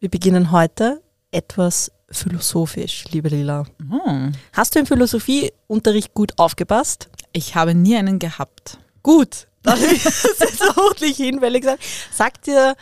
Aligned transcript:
Wir 0.00 0.08
beginnen 0.08 0.52
heute 0.52 1.02
etwas 1.32 1.90
philosophisch, 2.08 3.06
liebe 3.10 3.30
Lila. 3.30 3.66
Hm. 3.80 4.30
Hast 4.52 4.76
du 4.76 4.78
im 4.78 4.86
Philosophieunterricht 4.86 6.14
gut 6.14 6.38
aufgepasst? 6.38 7.08
Ich 7.32 7.56
habe 7.56 7.74
nie 7.74 7.96
einen 7.96 8.20
gehabt. 8.20 8.78
Gut. 9.02 9.48
Dann 9.64 9.76
setzt 9.76 10.60
er 10.60 10.76
hochlich 10.76 11.16
hin, 11.16 11.40
weil 11.42 11.56
ich 11.56 11.62
gesagt 11.62 11.82
sagt 12.12 12.46
dir 12.46 12.76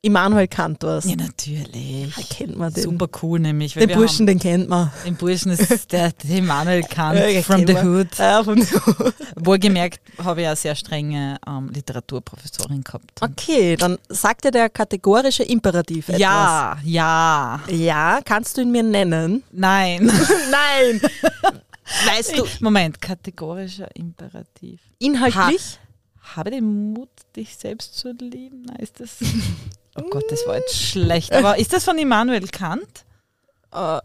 Immanuel 0.00 0.46
Kant 0.46 0.84
was? 0.84 1.06
Ja, 1.06 1.16
natürlich. 1.16 2.16
Ja, 2.16 2.22
kennt 2.30 2.56
man 2.56 2.72
den. 2.72 2.84
Super 2.84 3.08
cool 3.20 3.40
nämlich. 3.40 3.74
Den 3.74 3.88
wir 3.88 3.96
Burschen, 3.96 4.20
haben, 4.20 4.26
den 4.26 4.38
kennt 4.38 4.68
man. 4.68 4.92
den 5.04 5.16
Burschen 5.16 5.50
ist 5.50 5.90
der, 5.90 6.12
der 6.12 6.36
Immanuel 6.38 6.82
Kant 6.88 7.18
Ja, 7.18 7.42
from 7.42 7.66
the 7.66 7.76
hood. 7.76 8.16
Ja, 8.16 8.44
von 8.44 8.62
the 8.62 8.76
Hood. 8.76 9.14
Wohlgemerkt 9.34 10.00
habe 10.22 10.42
ich 10.42 10.46
eine 10.46 10.54
sehr 10.54 10.76
strenge 10.76 11.38
ähm, 11.44 11.70
Literaturprofessorin 11.70 12.84
gehabt. 12.84 13.10
Okay, 13.20 13.74
dann 13.76 13.98
sagt 14.08 14.44
dir 14.44 14.52
der 14.52 14.68
kategorische 14.70 15.42
Imperativ 15.42 16.08
etwas. 16.10 16.20
Ja, 16.20 16.78
ja. 16.84 17.60
Ja, 17.68 18.20
kannst 18.24 18.56
du 18.56 18.60
ihn 18.60 18.70
mir 18.70 18.84
nennen? 18.84 19.42
Nein. 19.50 20.06
Nein. 20.50 21.00
weißt 22.06 22.38
du, 22.38 22.44
Moment, 22.60 23.00
kategorischer 23.00 23.88
Imperativ. 23.96 24.80
inhaltlich? 25.00 25.80
Habe 26.36 26.50
den 26.50 26.92
Mut, 26.92 27.08
dich 27.34 27.56
selbst 27.56 27.96
zu 27.98 28.12
lieben? 28.12 28.62
Nein, 28.62 28.76
ist 28.76 29.00
das. 29.00 29.16
Oh 29.98 30.08
Gott, 30.10 30.24
das 30.30 30.46
war 30.46 30.56
jetzt 30.56 30.76
schlecht. 30.76 31.32
Aber 31.32 31.58
ist 31.58 31.72
das 31.72 31.84
von 31.84 31.98
Immanuel 31.98 32.46
Kant? 32.48 33.04
Äh, 33.74 34.00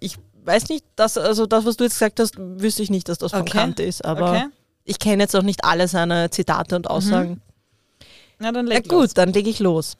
ich 0.00 0.16
weiß 0.44 0.68
nicht, 0.68 0.84
dass, 0.96 1.16
also 1.18 1.46
das, 1.46 1.64
was 1.64 1.76
du 1.76 1.84
jetzt 1.84 1.94
gesagt 1.94 2.20
hast, 2.20 2.34
wüsste 2.38 2.82
ich 2.82 2.90
nicht, 2.90 3.08
dass 3.08 3.18
das 3.18 3.32
von 3.32 3.42
Okay. 3.42 3.50
Kant 3.58 3.80
ist, 3.80 4.04
aber 4.04 4.30
Okay. 4.30 4.44
ich 4.84 4.98
kenne 4.98 5.22
jetzt 5.24 5.34
auch 5.36 5.42
nicht 5.42 5.64
alle 5.64 5.88
seine 5.88 6.30
Zitate 6.30 6.76
und 6.76 6.88
Aussagen. 6.88 7.40
Na, 8.38 8.52
dann 8.52 8.66
Na 8.66 8.74
leg 8.74 8.84
gut, 8.88 8.92
los. 9.00 9.14
dann 9.14 9.32
lege 9.32 9.50
ich 9.50 9.58
los. 9.58 9.96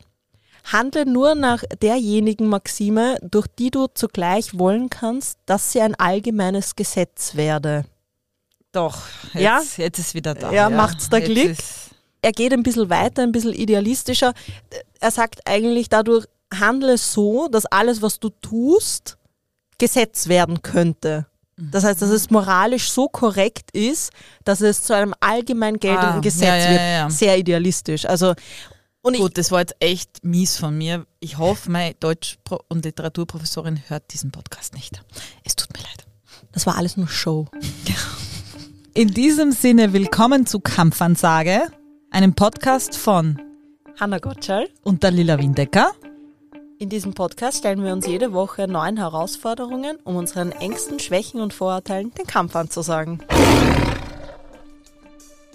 Handle 0.65 1.07
nur 1.07 1.35
nach 1.35 1.63
derjenigen 1.81 2.49
Maxime, 2.49 3.19
durch 3.23 3.47
die 3.59 3.71
du 3.71 3.87
zugleich 3.95 4.59
wollen 4.59 4.91
kannst, 4.91 5.39
dass 5.47 5.73
sie 5.73 5.81
ein 5.81 5.95
allgemeines 5.95 6.77
Gesetz 6.77 7.35
werde. 7.37 7.85
Doch, 8.73 8.99
jetzt, 9.33 9.43
Ja? 9.43 9.63
jetzt 9.77 9.99
ist 9.99 10.15
wieder 10.15 10.35
da. 10.35 10.53
Ja, 10.53 10.69
macht's 10.69 11.09
da 11.09 11.17
Jetzt 11.17 11.27
Glück? 11.31 11.51
ist- 11.59 11.88
Er 12.23 12.33
geht 12.33 12.53
ein 12.53 12.63
bisschen 12.63 12.91
weiter, 12.91 13.23
ein 13.23 13.33
bisschen 13.33 13.53
idealistischer. 13.53 14.33
Er 15.01 15.11
sagt 15.11 15.41
eigentlich 15.47 15.89
dadurch, 15.89 16.27
handle 16.53 16.97
so, 16.99 17.49
dass 17.49 17.67
alles, 17.67 18.03
was 18.03 18.19
du 18.19 18.31
tust, 18.31 19.19
Gesetz 19.79 20.29
werden 20.29 20.63
könnte. 20.63 21.27
Das 21.57 21.83
heißt, 21.85 22.01
dass 22.03 22.11
es 22.11 22.31
moralisch 22.31 22.91
so 22.91 23.09
korrekt 23.09 23.71
ist, 23.73 24.13
dass 24.45 24.61
es 24.61 24.83
zu 24.85 24.95
einem 24.95 25.13
allgemein 25.21 25.79
geltenden 25.79 26.19
Ah, 26.19 26.21
Gesetz 26.21 26.47
ja, 26.49 26.57
ja, 26.57 26.71
wird. 26.71 26.81
ja, 26.81 26.87
ja. 26.89 27.11
Sehr 27.11 27.37
idealistisch. 27.39 28.07
Also, 28.07 28.35
und 29.03 29.15
ich, 29.15 29.21
Gut, 29.21 29.37
das 29.39 29.51
war 29.51 29.61
jetzt 29.61 29.75
echt 29.81 30.25
mies 30.25 30.57
von 30.57 30.77
mir. 30.79 31.05
Ich 31.21 31.39
hoffe, 31.39 31.71
meine 31.71 31.95
Deutsch- 31.95 32.39
und 32.69 32.85
Literaturprofessorin 32.85 33.83
hört 33.89 34.13
diesen 34.13 34.31
Podcast 34.31 34.75
nicht. 34.75 35.03
Es 35.45 35.57
tut 35.57 35.73
mir 35.73 35.83
leid. 35.83 36.07
das 36.53 36.67
war 36.67 36.77
alles 36.77 36.97
nur 36.97 37.09
Show. 37.09 37.47
In 38.95 39.09
diesem 39.15 39.53
Sinne, 39.53 39.93
willkommen 39.93 40.47
zu 40.47 40.61
Kampfansage, 40.61 41.63
einem 42.11 42.35
Podcast 42.35 42.97
von 42.97 43.41
Hanna 43.99 44.19
Gottschall. 44.19 44.69
und 44.83 45.03
der 45.03 45.11
Lila 45.11 45.39
Windecker. 45.39 45.93
In 46.79 46.89
diesem 46.89 47.13
Podcast 47.13 47.59
stellen 47.59 47.83
wir 47.85 47.93
uns 47.93 48.07
jede 48.07 48.33
Woche 48.33 48.69
neuen 48.69 48.97
Herausforderungen, 48.97 49.99
um 50.05 50.17
unseren 50.17 50.53
Ängsten, 50.53 51.01
Schwächen 51.01 51.41
und 51.41 51.53
Vorurteilen 51.53 52.13
den 52.15 52.27
Kampf 52.27 52.55
anzusagen. 52.57 53.23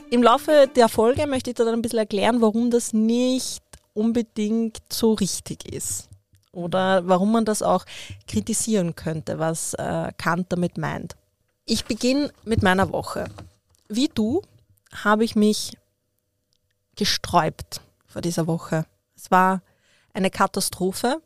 Im 0.09 0.21
Laufe 0.21 0.69
der 0.75 0.89
Folge 0.89 1.25
möchte 1.27 1.49
ich 1.49 1.55
dir 1.55 1.65
dann 1.65 1.73
ein 1.73 1.81
bisschen 1.81 1.99
erklären, 1.99 2.41
warum 2.41 2.69
das 2.69 2.93
nicht 2.93 3.63
unbedingt 3.93 4.81
so 4.91 5.13
richtig 5.13 5.71
ist. 5.73 6.09
Oder 6.51 7.07
warum 7.07 7.31
man 7.31 7.45
das 7.45 7.63
auch 7.63 7.85
kritisieren 8.27 8.95
könnte, 8.95 9.39
was 9.39 9.73
äh, 9.73 10.11
Kant 10.17 10.47
damit 10.49 10.77
meint. 10.77 11.15
Ich 11.65 11.85
beginne 11.85 12.31
mit 12.43 12.61
meiner 12.61 12.91
Woche. 12.91 13.25
Wie 13.87 14.09
du 14.13 14.41
habe 15.03 15.23
ich 15.23 15.35
mich 15.35 15.71
gesträubt 16.95 17.81
vor 18.05 18.21
dieser 18.21 18.47
Woche. 18.47 18.85
Es 19.15 19.31
war 19.31 19.61
eine 20.13 20.29
Katastrophe. 20.29 21.21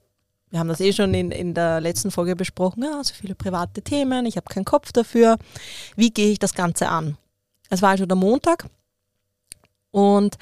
Wir 0.50 0.60
haben 0.60 0.70
das 0.70 0.80
eh 0.80 0.94
schon 0.94 1.14
in, 1.14 1.32
in 1.32 1.54
der 1.54 1.82
letzten 1.82 2.12
Folge 2.12 2.36
besprochen. 2.36 2.84
Ja, 2.84 3.04
so 3.04 3.14
viele 3.14 3.36
private 3.36 3.82
Themen, 3.82 4.26
ich 4.26 4.38
habe 4.38 4.48
keinen 4.54 4.66
Kopf 4.66 4.92
dafür. 4.92 5.38
Wie 5.96 6.12
gehe 6.12 6.32
ich 6.32 6.40
das 6.40 6.54
Ganze 6.54 6.88
an? 6.88 7.18
Es 7.70 7.82
war 7.82 7.90
also 7.90 8.06
der 8.06 8.16
Montag 8.16 8.66
und 9.92 10.38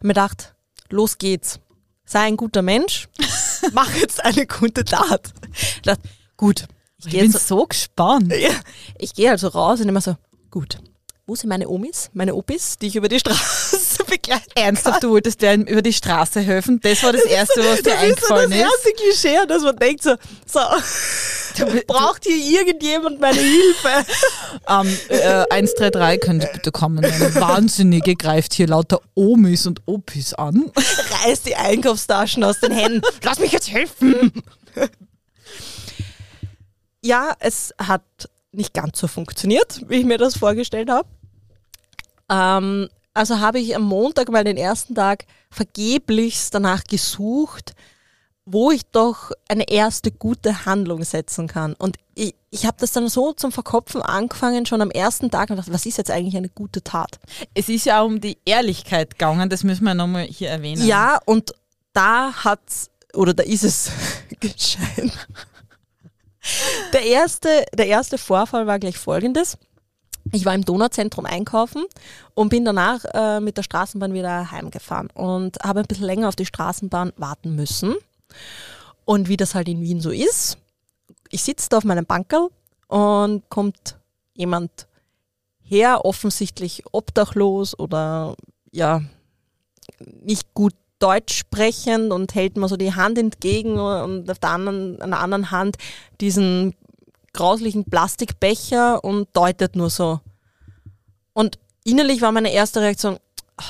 mir 0.00 0.08
gedacht, 0.08 0.54
los 0.88 1.18
geht's. 1.18 1.60
Sei 2.04 2.20
ein 2.20 2.36
guter 2.36 2.62
Mensch, 2.62 3.08
mach 3.72 3.94
jetzt 3.94 4.24
eine 4.24 4.46
gute 4.46 4.84
Tat. 4.84 5.32
Ich 5.52 5.82
dachte, 5.82 6.02
gut, 6.36 6.66
ich 6.98 7.06
Ich 7.06 7.12
bin 7.12 7.30
jetzt 7.30 7.46
so 7.46 7.66
gespannt. 7.66 8.32
ich 8.98 9.14
gehe 9.14 9.30
also 9.30 9.48
raus 9.48 9.80
und 9.80 9.88
immer 9.88 10.00
so, 10.00 10.16
gut, 10.50 10.78
wo 11.26 11.34
sind 11.34 11.50
meine 11.50 11.68
Omis, 11.68 12.10
meine 12.14 12.34
Opis, 12.34 12.78
die 12.78 12.88
ich 12.88 12.96
über 12.96 13.08
die 13.08 13.20
Straße 13.20 13.89
begleite? 14.10 14.44
Ernsthaft, 14.54 15.02
du 15.02 15.10
wolltest 15.10 15.40
dir 15.40 15.54
über 15.54 15.80
die 15.82 15.92
Straße 15.92 16.40
helfen? 16.40 16.80
Das 16.82 17.02
war 17.02 17.12
das 17.12 17.24
Erste, 17.24 17.60
was 17.64 17.82
dir 17.82 17.92
Das 17.92 18.02
ist 18.02 18.26
so 18.26 18.34
eingefallen 18.34 18.50
das 18.50 18.58
ist. 18.58 18.64
erste 18.64 18.92
Klischee, 18.92 19.46
dass 19.48 19.62
man 19.62 19.76
denkt 19.76 20.02
so, 20.02 20.14
so 20.46 20.60
braucht 21.86 22.24
hier 22.24 22.60
irgendjemand 22.60 23.20
meine 23.20 23.38
Hilfe? 23.40 24.06
Ähm, 24.68 24.98
äh, 25.08 25.44
133, 25.50 26.20
können 26.20 26.40
Sie 26.40 26.48
bitte 26.52 26.72
kommen? 26.72 27.04
Eine 27.04 27.34
Wahnsinnige 27.36 28.16
greift 28.16 28.52
hier 28.52 28.66
lauter 28.66 29.00
Omis 29.14 29.66
und 29.66 29.80
Opis 29.86 30.34
an. 30.34 30.70
Reißt 31.24 31.46
die 31.46 31.54
Einkaufstaschen 31.56 32.42
aus 32.44 32.58
den 32.60 32.72
Händen. 32.72 33.00
Lass 33.22 33.38
mich 33.38 33.52
jetzt 33.52 33.70
helfen. 33.70 34.32
Ja, 37.02 37.34
es 37.38 37.72
hat 37.78 38.02
nicht 38.52 38.74
ganz 38.74 38.98
so 38.98 39.06
funktioniert, 39.08 39.80
wie 39.88 39.96
ich 39.96 40.04
mir 40.04 40.18
das 40.18 40.36
vorgestellt 40.36 40.90
habe. 40.90 41.08
Ähm, 42.28 42.88
also 43.14 43.40
habe 43.40 43.58
ich 43.58 43.74
am 43.74 43.82
Montag 43.82 44.28
mal 44.28 44.44
den 44.44 44.56
ersten 44.56 44.94
Tag 44.94 45.26
vergeblichst 45.50 46.54
danach 46.54 46.84
gesucht, 46.84 47.74
wo 48.44 48.70
ich 48.70 48.82
doch 48.86 49.30
eine 49.48 49.68
erste 49.68 50.10
gute 50.10 50.64
Handlung 50.64 51.04
setzen 51.04 51.46
kann. 51.46 51.74
Und 51.74 51.96
ich, 52.14 52.34
ich 52.50 52.66
habe 52.66 52.76
das 52.80 52.92
dann 52.92 53.08
so 53.08 53.32
zum 53.32 53.52
Verkopfen 53.52 54.02
angefangen, 54.02 54.66
schon 54.66 54.80
am 54.80 54.90
ersten 54.90 55.30
Tag 55.30 55.50
und 55.50 55.56
dachte, 55.56 55.72
was 55.72 55.86
ist 55.86 55.98
jetzt 55.98 56.10
eigentlich 56.10 56.36
eine 56.36 56.48
gute 56.48 56.82
Tat? 56.82 57.20
Es 57.54 57.68
ist 57.68 57.86
ja 57.86 58.00
auch 58.00 58.06
um 58.06 58.20
die 58.20 58.38
Ehrlichkeit 58.44 59.10
gegangen, 59.10 59.48
das 59.48 59.64
müssen 59.64 59.84
wir 59.84 59.94
nochmal 59.94 60.24
hier 60.24 60.50
erwähnen. 60.50 60.84
Ja, 60.86 61.20
und 61.26 61.52
da 61.92 62.32
hat's, 62.44 62.90
oder 63.14 63.34
da 63.34 63.42
ist 63.42 63.64
es 63.64 63.90
geschehen. 64.40 65.12
Der 66.92 67.04
erste, 67.04 67.66
der 67.74 67.86
erste 67.86 68.18
Vorfall 68.18 68.66
war 68.66 68.78
gleich 68.78 68.98
folgendes. 68.98 69.58
Ich 70.32 70.44
war 70.44 70.54
im 70.54 70.64
Donauzentrum 70.64 71.26
einkaufen 71.26 71.84
und 72.34 72.50
bin 72.50 72.64
danach 72.64 73.04
äh, 73.12 73.40
mit 73.40 73.56
der 73.56 73.62
Straßenbahn 73.62 74.14
wieder 74.14 74.50
heimgefahren 74.50 75.08
und 75.14 75.58
habe 75.62 75.80
ein 75.80 75.86
bisschen 75.86 76.06
länger 76.06 76.28
auf 76.28 76.36
die 76.36 76.46
Straßenbahn 76.46 77.12
warten 77.16 77.56
müssen. 77.56 77.96
Und 79.04 79.28
wie 79.28 79.36
das 79.36 79.54
halt 79.54 79.68
in 79.68 79.80
Wien 79.80 80.00
so 80.00 80.10
ist, 80.10 80.58
ich 81.30 81.42
sitze 81.42 81.68
da 81.68 81.78
auf 81.78 81.84
meinem 81.84 82.06
Bankerl 82.06 82.48
und 82.86 83.48
kommt 83.48 83.96
jemand 84.34 84.86
her, 85.62 86.04
offensichtlich 86.04 86.82
obdachlos 86.92 87.78
oder 87.78 88.36
ja, 88.72 89.02
nicht 90.22 90.54
gut 90.54 90.74
Deutsch 91.00 91.38
sprechend 91.38 92.12
und 92.12 92.34
hält 92.34 92.56
mir 92.56 92.68
so 92.68 92.76
die 92.76 92.94
Hand 92.94 93.16
entgegen 93.16 93.78
und 93.78 94.30
auf 94.30 94.38
der 94.38 94.50
anderen, 94.50 95.00
an 95.00 95.10
der 95.10 95.20
anderen 95.20 95.50
Hand 95.50 95.76
diesen 96.20 96.74
grauslichen 97.32 97.84
Plastikbecher 97.84 99.02
und 99.04 99.28
deutet 99.34 99.76
nur 99.76 99.90
so. 99.90 100.20
Und 101.32 101.58
innerlich 101.84 102.20
war 102.22 102.32
meine 102.32 102.52
erste 102.52 102.80
Reaktion, 102.80 103.18
"Ah, 103.56 103.62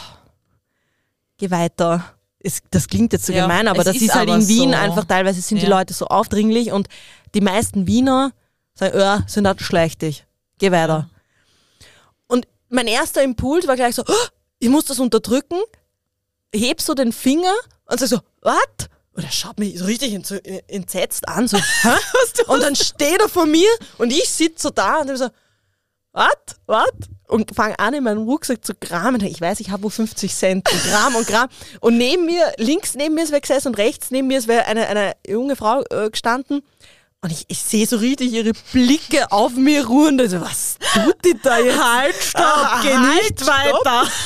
geh 1.39 1.51
weiter. 1.51 2.05
Es, 2.43 2.61
das 2.71 2.89
klingt 2.89 3.13
jetzt 3.13 3.27
so 3.27 3.33
Ja, 3.35 3.43
gemein, 3.43 3.69
aber 3.69 3.85
das 3.85 3.97
ist 3.97 4.03
ist, 4.03 4.15
halt 4.15 4.31
in 4.31 4.49
Wien 4.49 4.71
so. 4.71 4.77
einfach 4.77 5.05
teilweise 5.05 5.41
sind 5.43 5.59
die 5.61 5.67
Ja. 5.67 5.77
Leute 5.79 5.93
so 5.93 6.07
aufdringlich 6.07 6.73
und 6.73 6.89
die 7.35 7.43
meisten 7.43 7.87
Wiener 7.87 8.33
sagen, 8.75 8.99
ja, 8.99 9.23
sind 9.27 9.47
halt 9.47 9.61
schlechtig. 9.61 10.25
Geh 10.59 10.71
weiter. 10.73 11.11
Und 12.29 12.49
mein 12.71 12.87
erster 12.87 13.23
Impuls 13.23 13.67
war 13.67 13.77
gleich 13.77 13.95
so, 13.95 14.05
"Oh, 14.09 14.27
ich 14.59 14.71
muss 14.71 14.87
das 14.87 15.01
unterdrücken, 15.01 15.59
heb 16.55 16.81
so 16.81 16.95
den 16.95 17.13
Finger 17.13 17.53
und 17.87 18.01
sag 18.01 18.09
so, 18.09 18.21
was? 18.41 18.57
Und 19.21 19.27
er 19.27 19.33
schaut 19.33 19.59
mich 19.59 19.79
so 19.79 19.85
richtig 19.85 20.15
ent- 20.15 20.43
entsetzt 20.69 21.29
an, 21.29 21.47
so, 21.47 21.59
hä? 21.83 21.91
Und 22.47 22.63
dann 22.63 22.75
steht 22.75 23.21
er 23.21 23.29
vor 23.29 23.45
mir 23.45 23.69
und 23.99 24.11
ich 24.13 24.29
sitze 24.31 24.63
so 24.63 24.71
da 24.71 25.01
und 25.01 25.11
ich 25.11 25.19
so, 25.19 25.29
was? 26.13 26.35
Was? 26.67 26.89
Und 27.29 27.55
fange 27.55 27.79
an, 27.79 27.93
in 27.95 28.03
meinem 28.03 28.23
Rucksack 28.23 28.65
zu 28.65 28.75
kramen. 28.75 29.21
Ich 29.25 29.41
weiß, 29.41 29.61
ich 29.61 29.71
habe 29.71 29.83
wo 29.85 29.91
50 29.91 30.35
Cent. 30.35 30.73
Und 30.73 30.83
Kram 30.83 31.15
und 31.15 31.27
Kram. 31.27 31.49
Und 31.81 31.99
neben 31.99 32.25
mir, 32.25 32.51
links 32.57 32.95
neben 32.95 33.15
mir 33.15 33.23
ist 33.25 33.31
wer 33.31 33.41
gesessen 33.41 33.69
und 33.69 33.77
rechts 33.79 34.11
neben 34.11 34.27
mir 34.27 34.39
ist 34.39 34.49
wer 34.49 34.67
eine, 34.67 34.89
eine 34.89 35.13
junge 35.27 35.55
Frau 35.55 35.83
äh, 35.91 36.11
gestanden. 36.11 36.63
Und 37.23 37.33
ich, 37.33 37.45
ich 37.49 37.59
sehe 37.59 37.87
so 37.87 37.99
richtig 37.99 38.33
ihre 38.33 38.53
Blicke 38.73 39.31
auf 39.31 39.53
mir 39.53 39.87
ruhen. 39.87 40.19
Also, 40.19 40.41
was 40.41 40.77
tut 40.95 41.17
die 41.23 41.37
da 41.43 41.59
jetzt? 41.59 41.79
Halt, 41.85 42.15
stopp, 42.17 42.43
Ah, 42.43 42.81
geh 42.83 42.95
halt, 42.97 43.15
nicht 43.23 43.41
stopp. 43.43 43.55
weiter. 43.55 44.09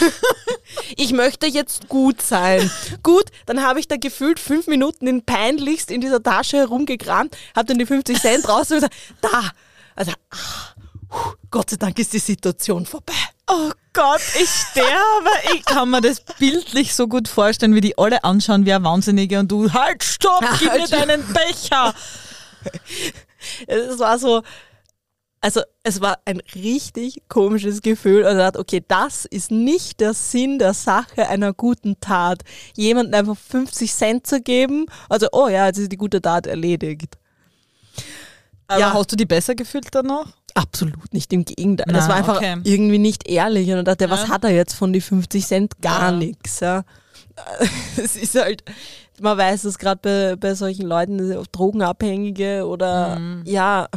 Ich 0.96 1.12
möchte 1.12 1.46
jetzt 1.46 1.88
gut 1.88 2.20
sein. 2.20 2.68
gut, 3.02 3.24
dann 3.46 3.62
habe 3.62 3.78
ich 3.78 3.86
da 3.86 3.96
gefühlt 3.96 4.40
fünf 4.40 4.66
Minuten 4.66 5.06
in 5.06 5.24
peinlichst 5.24 5.90
in 5.90 6.00
dieser 6.00 6.20
Tasche 6.22 6.56
herumgekramt, 6.58 7.36
habe 7.54 7.66
dann 7.66 7.78
die 7.78 7.86
50 7.86 8.20
Cent 8.20 8.48
raus 8.48 8.70
und 8.70 8.76
gesagt, 8.78 8.94
da. 9.20 9.50
Also, 9.94 10.12
puh, 11.08 11.32
Gott 11.50 11.70
sei 11.70 11.76
Dank 11.76 11.96
ist 12.00 12.12
die 12.12 12.18
Situation 12.18 12.86
vorbei. 12.86 13.12
Oh 13.48 13.70
Gott, 13.92 14.20
ich 14.40 14.48
sterbe. 14.50 15.30
Ich 15.54 15.64
kann 15.64 15.90
mir 15.90 16.00
das 16.00 16.20
bildlich 16.38 16.94
so 16.94 17.06
gut 17.06 17.28
vorstellen, 17.28 17.74
wie 17.74 17.80
die 17.80 17.96
alle 17.96 18.24
anschauen 18.24 18.66
wie 18.66 18.72
ein 18.72 18.82
Wahnsinnige 18.82 19.38
und 19.38 19.50
du, 19.52 19.72
halt, 19.72 20.02
stopp, 20.02 20.44
gib 20.58 20.70
Halt, 20.70 20.80
mir 20.80 20.86
stopp. 20.88 21.00
deinen 21.06 21.24
Becher. 21.32 21.94
Es 23.66 23.98
war 23.98 24.18
so, 24.18 24.42
also 25.40 25.60
es 25.82 26.00
war 26.00 26.18
ein 26.24 26.40
richtig 26.54 27.22
komisches 27.28 27.82
Gefühl. 27.82 28.24
Und 28.24 28.38
dachte, 28.38 28.58
okay, 28.58 28.82
das 28.88 29.26
ist 29.26 29.50
nicht 29.50 30.00
der 30.00 30.14
Sinn 30.14 30.58
der 30.58 30.72
Sache 30.72 31.28
einer 31.28 31.52
guten 31.52 32.00
Tat. 32.00 32.42
Jemandem 32.74 33.14
einfach 33.20 33.36
50 33.36 33.92
Cent 33.92 34.26
zu 34.26 34.40
geben, 34.40 34.86
also, 35.10 35.28
oh 35.32 35.48
ja, 35.48 35.66
jetzt 35.66 35.78
ist 35.78 35.92
die 35.92 35.98
gute 35.98 36.22
Tat 36.22 36.46
erledigt. 36.46 37.18
Aber 38.66 38.80
Ja. 38.80 38.94
hast 38.94 39.12
du 39.12 39.16
die 39.16 39.26
besser 39.26 39.54
gefühlt 39.54 39.88
danach? 39.90 40.32
Absolut 40.54 41.12
nicht, 41.12 41.30
im 41.32 41.44
Gegenteil. 41.44 41.86
Na, 41.88 41.98
das 41.98 42.08
war 42.08 42.14
einfach 42.16 42.36
okay. 42.36 42.56
irgendwie 42.64 42.98
nicht 42.98 43.28
ehrlich. 43.28 43.68
Und 43.70 43.78
ich 43.78 43.84
dachte, 43.84 44.08
was 44.08 44.22
Ja. 44.22 44.28
hat 44.30 44.44
er 44.44 44.50
jetzt 44.50 44.74
von 44.74 44.92
die 44.92 45.00
50 45.02 45.44
Cent? 45.46 45.80
Gar 45.82 46.12
Ja. 46.12 46.16
nichts. 46.16 46.60
Ja. 46.60 46.84
Es 47.96 48.16
ist 48.16 48.36
halt, 48.36 48.62
man 49.20 49.38
weiß 49.38 49.62
das 49.62 49.78
gerade 49.78 50.00
bei, 50.02 50.36
bei 50.36 50.54
solchen 50.54 50.86
Leuten, 50.86 51.18
Drogenabhängige 51.52 52.66
oder 52.66 53.18
Mhm. 53.18 53.42
ja, 53.46 53.88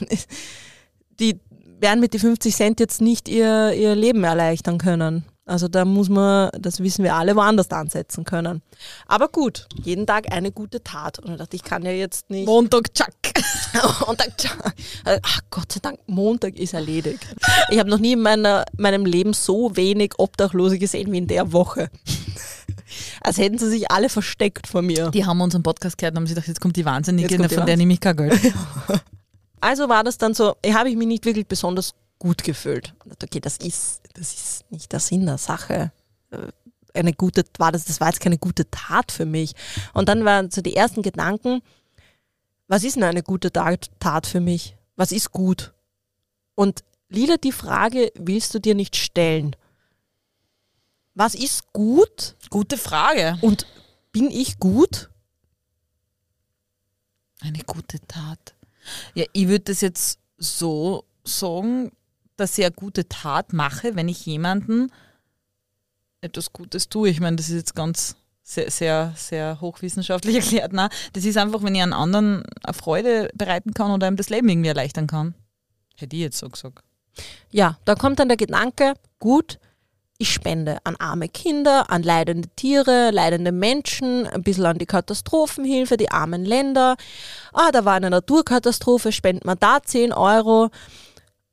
die 1.20 1.40
werden 1.80 2.00
mit 2.00 2.14
die 2.14 2.18
50 2.18 2.54
Cent 2.54 2.80
jetzt 2.80 3.00
nicht 3.00 3.28
ihr, 3.28 3.72
ihr 3.72 3.94
Leben 3.94 4.24
erleichtern 4.24 4.78
können. 4.78 5.24
Also 5.48 5.68
da 5.68 5.84
muss 5.84 6.08
man, 6.08 6.50
das 6.58 6.80
wissen 6.80 7.04
wir 7.04 7.14
alle, 7.14 7.36
woanders 7.36 7.70
ansetzen 7.70 8.24
können. 8.24 8.62
Aber 9.06 9.28
gut, 9.28 9.68
jeden 9.80 10.04
Tag 10.04 10.32
eine 10.32 10.50
gute 10.50 10.82
Tat. 10.82 11.20
Und 11.20 11.30
ich 11.30 11.36
dachte, 11.38 11.54
ich 11.54 11.62
kann 11.62 11.84
ja 11.84 11.92
jetzt 11.92 12.30
nicht. 12.30 12.46
Montag, 12.46 12.92
tschack. 12.92 13.14
Und 14.08 14.18
dann, 14.18 14.32
ach 15.22 15.40
Gott 15.50 15.70
sei 15.70 15.78
Dank, 15.80 16.00
Montag 16.06 16.56
ist 16.56 16.74
erledigt. 16.74 17.24
Ich 17.70 17.78
habe 17.78 17.88
noch 17.88 18.00
nie 18.00 18.14
in 18.14 18.22
meiner, 18.22 18.64
meinem 18.76 19.06
Leben 19.06 19.34
so 19.34 19.76
wenig 19.76 20.14
Obdachlose 20.18 20.80
gesehen 20.80 21.12
wie 21.12 21.18
in 21.18 21.28
der 21.28 21.52
Woche. 21.52 21.90
Als 23.20 23.38
hätten 23.38 23.58
sie 23.58 23.68
sich 23.68 23.90
alle 23.90 24.08
versteckt 24.08 24.66
vor 24.66 24.82
mir. 24.82 25.10
Die 25.10 25.24
haben 25.24 25.40
unseren 25.40 25.62
Podcast 25.62 25.98
gehört 25.98 26.14
und 26.14 26.18
haben 26.18 26.26
sich 26.26 26.34
gedacht, 26.34 26.48
jetzt 26.48 26.60
kommt 26.60 26.76
die 26.76 26.84
Wahnsinnige, 26.84 27.28
Jetzt 27.28 27.38
kommt 27.38 27.50
die 27.50 27.54
von 27.54 27.66
der 27.66 27.76
nehme 27.76 27.92
ich 27.92 28.00
kein 28.00 28.16
Geld. 28.16 28.40
Also 29.58 29.88
war 29.88 30.04
das 30.04 30.18
dann 30.18 30.34
so, 30.34 30.54
habe 30.66 30.90
ich 30.90 30.96
mich 30.96 31.08
nicht 31.08 31.24
wirklich 31.24 31.46
besonders 31.46 31.94
gut 32.18 32.44
gefühlt. 32.44 32.94
Okay, 33.22 33.40
das 33.40 33.56
ist, 33.56 34.02
das 34.14 34.34
ist 34.34 34.70
nicht 34.70 34.92
der 34.92 35.00
Sinn 35.00 35.26
der 35.26 35.38
Sache. 35.38 35.92
Äh, 36.30 36.38
Eine 36.94 37.12
gute, 37.12 37.42
war 37.58 37.72
das, 37.72 37.84
das 37.84 38.00
war 38.00 38.08
jetzt 38.08 38.20
keine 38.20 38.38
gute 38.38 38.70
Tat 38.70 39.10
für 39.10 39.26
mich. 39.26 39.54
Und 39.92 40.08
dann 40.08 40.24
waren 40.24 40.50
so 40.50 40.60
die 40.60 40.76
ersten 40.76 41.02
Gedanken, 41.02 41.62
was 42.68 42.84
ist 42.84 42.96
denn 42.96 43.04
eine 43.04 43.22
gute 43.22 43.50
Tat, 43.50 43.90
Tat 43.98 44.26
für 44.26 44.40
mich? 44.40 44.76
Was 44.94 45.10
ist 45.10 45.32
gut? 45.32 45.72
Und 46.54 46.84
Lila, 47.08 47.36
die 47.36 47.52
Frage 47.52 48.12
willst 48.14 48.54
du 48.54 48.60
dir 48.60 48.74
nicht 48.74 48.96
stellen. 48.96 49.56
Was 51.16 51.34
ist 51.34 51.72
gut 51.72 52.36
Gute 52.50 52.76
Frage. 52.76 53.38
und 53.40 53.66
bin 54.12 54.30
ich 54.30 54.58
gut? 54.58 55.08
Eine 57.40 57.60
gute 57.60 58.00
Tat. 58.06 58.54
Ja, 59.14 59.24
ich 59.32 59.48
würde 59.48 59.64
das 59.64 59.80
jetzt 59.80 60.18
so 60.36 61.04
sagen, 61.24 61.90
dass 62.36 62.58
ich 62.58 62.66
eine 62.66 62.74
gute 62.74 63.08
Tat 63.08 63.54
mache, 63.54 63.96
wenn 63.96 64.08
ich 64.08 64.26
jemanden 64.26 64.92
etwas 66.20 66.52
Gutes 66.52 66.90
tue. 66.90 67.08
Ich 67.08 67.20
meine, 67.20 67.36
das 67.36 67.48
ist 67.48 67.56
jetzt 67.56 67.74
ganz 67.74 68.16
sehr, 68.42 68.70
sehr, 68.70 69.14
sehr 69.16 69.58
hochwissenschaftlich 69.62 70.36
erklärt. 70.36 70.74
Nein, 70.74 70.90
das 71.14 71.24
ist 71.24 71.38
einfach, 71.38 71.62
wenn 71.62 71.74
ich 71.74 71.82
einen 71.82 71.94
anderen 71.94 72.42
eine 72.62 72.74
Freude 72.74 73.30
bereiten 73.34 73.72
kann 73.72 73.90
oder 73.90 74.06
ihm 74.06 74.16
das 74.16 74.28
Leben 74.28 74.50
irgendwie 74.50 74.68
erleichtern 74.68 75.06
kann. 75.06 75.34
Hätte 75.96 76.14
ich 76.14 76.22
jetzt 76.22 76.38
so 76.38 76.50
gesagt. 76.50 76.84
Ja, 77.50 77.78
da 77.86 77.94
kommt 77.94 78.18
dann 78.18 78.28
der 78.28 78.36
Gedanke, 78.36 78.92
gut, 79.18 79.58
ich 80.18 80.32
spende 80.32 80.78
an 80.84 80.96
arme 80.96 81.28
Kinder, 81.28 81.90
an 81.90 82.02
leidende 82.02 82.48
Tiere, 82.56 83.10
leidende 83.10 83.52
Menschen, 83.52 84.26
ein 84.26 84.42
bisschen 84.42 84.66
an 84.66 84.78
die 84.78 84.86
Katastrophenhilfe, 84.86 85.96
die 85.96 86.10
armen 86.10 86.44
Länder. 86.44 86.96
Ah, 87.52 87.70
da 87.72 87.84
war 87.84 87.94
eine 87.94 88.10
Naturkatastrophe, 88.10 89.12
spendet 89.12 89.44
man 89.44 89.58
da 89.58 89.82
10 89.82 90.12
Euro. 90.12 90.70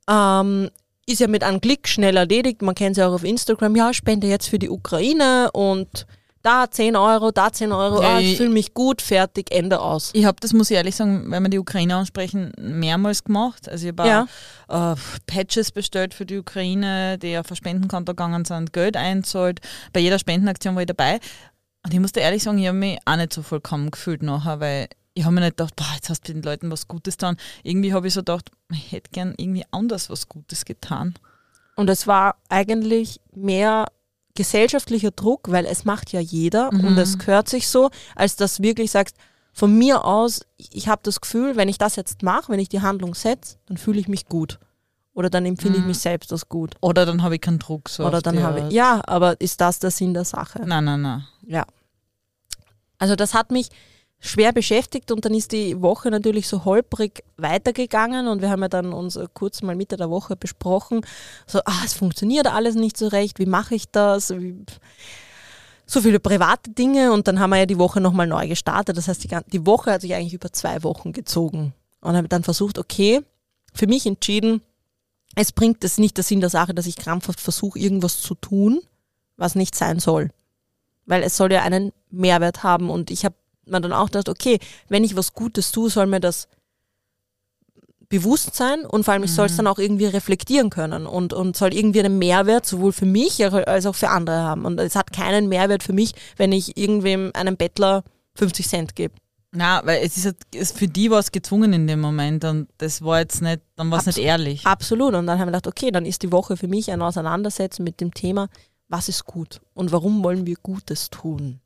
Ähm, 0.08 0.70
ist 1.06 1.20
ja 1.20 1.28
mit 1.28 1.44
einem 1.44 1.60
Klick 1.60 1.88
schnell 1.88 2.16
erledigt. 2.16 2.62
Man 2.62 2.74
kennt 2.74 2.96
sie 2.96 3.02
auch 3.02 3.12
auf 3.12 3.24
Instagram. 3.24 3.76
Ja, 3.76 3.92
spende 3.92 4.26
jetzt 4.26 4.48
für 4.48 4.58
die 4.58 4.70
Ukraine 4.70 5.50
und 5.52 6.06
da 6.44 6.70
10 6.70 6.94
Euro, 6.94 7.30
da 7.32 7.50
10 7.52 7.72
Euro. 7.72 8.00
Ja, 8.02 8.16
ah, 8.16 8.20
ich 8.20 8.32
ich- 8.32 8.36
fühle 8.36 8.50
mich 8.50 8.74
gut, 8.74 9.02
fertig, 9.02 9.50
Ende 9.50 9.80
aus. 9.80 10.10
Ich 10.14 10.24
habe 10.24 10.36
das, 10.40 10.52
muss 10.52 10.70
ich 10.70 10.76
ehrlich 10.76 10.94
sagen, 10.94 11.30
wenn 11.30 11.42
wir 11.42 11.50
die 11.50 11.58
Ukraine 11.58 11.96
ansprechen, 11.96 12.52
mehrmals 12.60 13.24
gemacht. 13.24 13.68
Also 13.68 13.86
ich 13.88 13.92
habe 13.96 14.08
Ja. 14.08 14.26
auch, 14.68 14.92
äh, 14.92 14.96
Patches 15.26 15.72
bestellt 15.72 16.14
für 16.14 16.26
die 16.26 16.38
Ukraine, 16.38 17.18
die 17.18 17.36
auf 17.38 17.50
ein 17.50 17.56
Spendenkonto 17.56 18.12
gegangen 18.12 18.44
sind, 18.44 18.72
Geld 18.72 18.96
einzahlt. 18.96 19.60
Bei 19.92 20.00
jeder 20.00 20.18
Spendenaktion 20.18 20.74
war 20.74 20.82
ich 20.82 20.86
dabei. 20.86 21.18
Und 21.84 21.92
ich 21.92 22.00
musste 22.00 22.20
ehrlich 22.20 22.42
sagen, 22.42 22.58
ich 22.58 22.66
habe 22.68 22.78
mich 22.78 22.98
auch 23.04 23.16
nicht 23.16 23.32
so 23.32 23.42
vollkommen 23.42 23.90
gefühlt 23.90 24.22
nachher, 24.22 24.60
weil 24.60 24.88
ich 25.14 25.24
habe 25.24 25.34
mir 25.34 25.40
nicht 25.42 25.56
gedacht, 25.56 25.76
boah, 25.76 25.86
jetzt 25.94 26.10
hast 26.10 26.26
du 26.28 26.32
den 26.32 26.42
Leuten 26.42 26.70
was 26.70 26.88
Gutes 26.88 27.16
getan. 27.16 27.36
Irgendwie 27.62 27.92
habe 27.92 28.06
ich 28.08 28.14
so 28.14 28.20
gedacht, 28.20 28.50
ich 28.72 28.92
hätte 28.92 29.10
gern 29.12 29.34
irgendwie 29.36 29.64
anders 29.70 30.10
was 30.10 30.28
Gutes 30.28 30.64
getan. 30.64 31.14
Und 31.76 31.90
es 31.90 32.06
war 32.06 32.36
eigentlich 32.48 33.20
mehr 33.34 33.86
gesellschaftlicher 34.34 35.10
Druck, 35.10 35.50
weil 35.50 35.64
es 35.66 35.84
macht 35.84 36.12
ja 36.12 36.20
jeder 36.20 36.70
und 36.70 36.98
es 36.98 37.18
gehört 37.18 37.48
sich 37.48 37.68
so, 37.68 37.90
als 38.16 38.36
dass 38.36 38.56
du 38.56 38.62
wirklich 38.62 38.90
sagst, 38.90 39.16
von 39.52 39.78
mir 39.78 40.04
aus, 40.04 40.44
ich 40.56 40.88
habe 40.88 41.00
das 41.04 41.20
Gefühl, 41.20 41.54
wenn 41.54 41.68
ich 41.68 41.78
das 41.78 41.94
jetzt 41.94 42.24
mache, 42.24 42.50
wenn 42.50 42.58
ich 42.58 42.68
die 42.68 42.80
Handlung 42.80 43.14
setze, 43.14 43.56
dann 43.66 43.76
fühle 43.76 44.00
ich 44.00 44.08
mich 44.08 44.26
gut. 44.26 44.58
Oder 45.14 45.30
dann 45.30 45.46
empfinde 45.46 45.78
ich 45.78 45.84
mich 45.84 45.98
selbst 45.98 46.32
als 46.32 46.48
gut. 46.48 46.74
Oder 46.80 47.06
dann 47.06 47.22
habe 47.22 47.36
ich 47.36 47.40
keinen 47.40 47.60
Druck. 47.60 47.88
So 47.88 48.04
Oder 48.04 48.20
dann 48.20 48.42
habe 48.42 48.66
ich, 48.66 48.74
ja, 48.74 49.00
aber 49.06 49.40
ist 49.40 49.60
das 49.60 49.78
der 49.78 49.92
Sinn 49.92 50.12
der 50.12 50.24
Sache? 50.24 50.60
Nein, 50.66 50.84
nein, 50.84 51.02
nein. 51.02 51.24
Ja. 51.46 51.64
Also 52.98 53.14
das 53.14 53.32
hat 53.32 53.52
mich 53.52 53.68
schwer 54.24 54.52
beschäftigt 54.52 55.12
und 55.12 55.24
dann 55.24 55.34
ist 55.34 55.52
die 55.52 55.82
Woche 55.82 56.10
natürlich 56.10 56.48
so 56.48 56.64
holprig 56.64 57.22
weitergegangen 57.36 58.26
und 58.26 58.40
wir 58.40 58.50
haben 58.50 58.62
ja 58.62 58.68
dann 58.68 58.94
uns 58.94 59.16
äh, 59.16 59.26
kurz 59.34 59.60
mal 59.60 59.76
Mitte 59.76 59.96
der 59.96 60.08
Woche 60.08 60.34
besprochen, 60.34 61.04
so, 61.46 61.60
ah, 61.66 61.82
es 61.84 61.92
funktioniert 61.92 62.46
alles 62.46 62.74
nicht 62.74 62.96
so 62.96 63.08
recht, 63.08 63.38
wie 63.38 63.46
mache 63.46 63.74
ich 63.74 63.90
das? 63.90 64.30
Wie, 64.30 64.56
so 65.86 66.00
viele 66.00 66.18
private 66.18 66.70
Dinge 66.70 67.12
und 67.12 67.28
dann 67.28 67.38
haben 67.38 67.50
wir 67.50 67.58
ja 67.58 67.66
die 67.66 67.78
Woche 67.78 68.00
nochmal 68.00 68.26
neu 68.26 68.48
gestartet. 68.48 68.96
Das 68.96 69.06
heißt, 69.06 69.22
die, 69.22 69.36
die 69.52 69.66
Woche 69.66 69.92
hat 69.92 70.00
sich 70.00 70.14
eigentlich 70.14 70.32
über 70.32 70.50
zwei 70.50 70.82
Wochen 70.82 71.12
gezogen 71.12 71.74
und 72.00 72.16
habe 72.16 72.26
dann 72.26 72.42
versucht, 72.42 72.78
okay, 72.78 73.20
für 73.74 73.86
mich 73.86 74.06
entschieden, 74.06 74.62
es 75.34 75.52
bringt 75.52 75.84
es 75.84 75.98
nicht 75.98 76.16
der 76.16 76.24
Sinn 76.24 76.40
der 76.40 76.48
Sache, 76.48 76.72
dass 76.72 76.86
ich 76.86 76.96
krampfhaft 76.96 77.38
versuche, 77.38 77.78
irgendwas 77.78 78.22
zu 78.22 78.34
tun, 78.34 78.80
was 79.36 79.54
nicht 79.54 79.74
sein 79.74 79.98
soll 79.98 80.30
weil 81.06 81.22
es 81.22 81.36
soll 81.36 81.52
ja 81.52 81.62
einen 81.62 81.92
Mehrwert 82.10 82.62
haben. 82.62 82.90
Und 82.90 83.10
ich 83.10 83.24
habe 83.24 83.34
mir 83.66 83.80
dann 83.80 83.92
auch 83.92 84.06
gedacht, 84.06 84.28
okay, 84.28 84.58
wenn 84.88 85.04
ich 85.04 85.16
was 85.16 85.32
Gutes 85.32 85.72
tue, 85.72 85.90
soll 85.90 86.06
mir 86.06 86.20
das 86.20 86.48
bewusst 88.08 88.54
sein 88.54 88.84
und 88.84 89.04
vor 89.04 89.14
allem 89.14 89.24
ich 89.24 89.32
soll 89.32 89.46
es 89.46 89.56
dann 89.56 89.66
auch 89.66 89.78
irgendwie 89.78 90.04
reflektieren 90.06 90.70
können 90.70 91.06
und, 91.06 91.32
und 91.32 91.56
soll 91.56 91.74
irgendwie 91.74 92.00
einen 92.00 92.18
Mehrwert 92.18 92.66
sowohl 92.66 92.92
für 92.92 93.06
mich 93.06 93.44
als 93.44 93.86
auch 93.86 93.94
für 93.94 94.10
andere 94.10 94.36
haben. 94.36 94.66
Und 94.66 94.78
es 94.78 94.94
hat 94.94 95.12
keinen 95.12 95.48
Mehrwert 95.48 95.82
für 95.82 95.92
mich, 95.94 96.12
wenn 96.36 96.52
ich 96.52 96.76
irgendwem 96.76 97.30
einem 97.34 97.56
Bettler 97.56 98.04
50 98.36 98.68
Cent 98.68 98.94
gebe. 98.94 99.14
Na, 99.52 99.84
weil 99.86 100.02
es 100.04 100.16
ist, 100.16 100.26
halt- 100.26 100.36
es 100.54 100.72
für 100.72 100.86
die 100.88 101.10
war 101.10 101.18
es 101.20 101.32
gezwungen 101.32 101.72
in 101.72 101.86
dem 101.86 102.00
Moment 102.00 102.44
und 102.44 102.68
das 102.78 103.02
war 103.02 103.20
jetzt 103.20 103.40
nicht, 103.40 103.62
dann 103.76 103.90
war 103.90 103.98
es 104.00 104.06
nicht 104.06 104.18
ehrlich. 104.18 104.66
Absolut. 104.66 105.14
Und 105.14 105.26
dann 105.26 105.38
haben 105.38 105.46
wir 105.48 105.52
gedacht, 105.52 105.66
okay, 105.68 105.90
dann 105.90 106.04
ist 106.04 106.22
die 106.22 106.30
Woche 106.32 106.56
für 106.56 106.68
mich 106.68 106.90
ein 106.90 107.02
Auseinandersetzen 107.02 107.84
mit 107.84 108.00
dem 108.00 108.12
Thema, 108.12 108.48
was 108.88 109.08
ist 109.08 109.24
gut 109.24 109.60
und 109.72 109.92
warum 109.92 110.22
wollen 110.22 110.44
wir 110.46 110.56
Gutes 110.62 111.08
tun. 111.08 111.60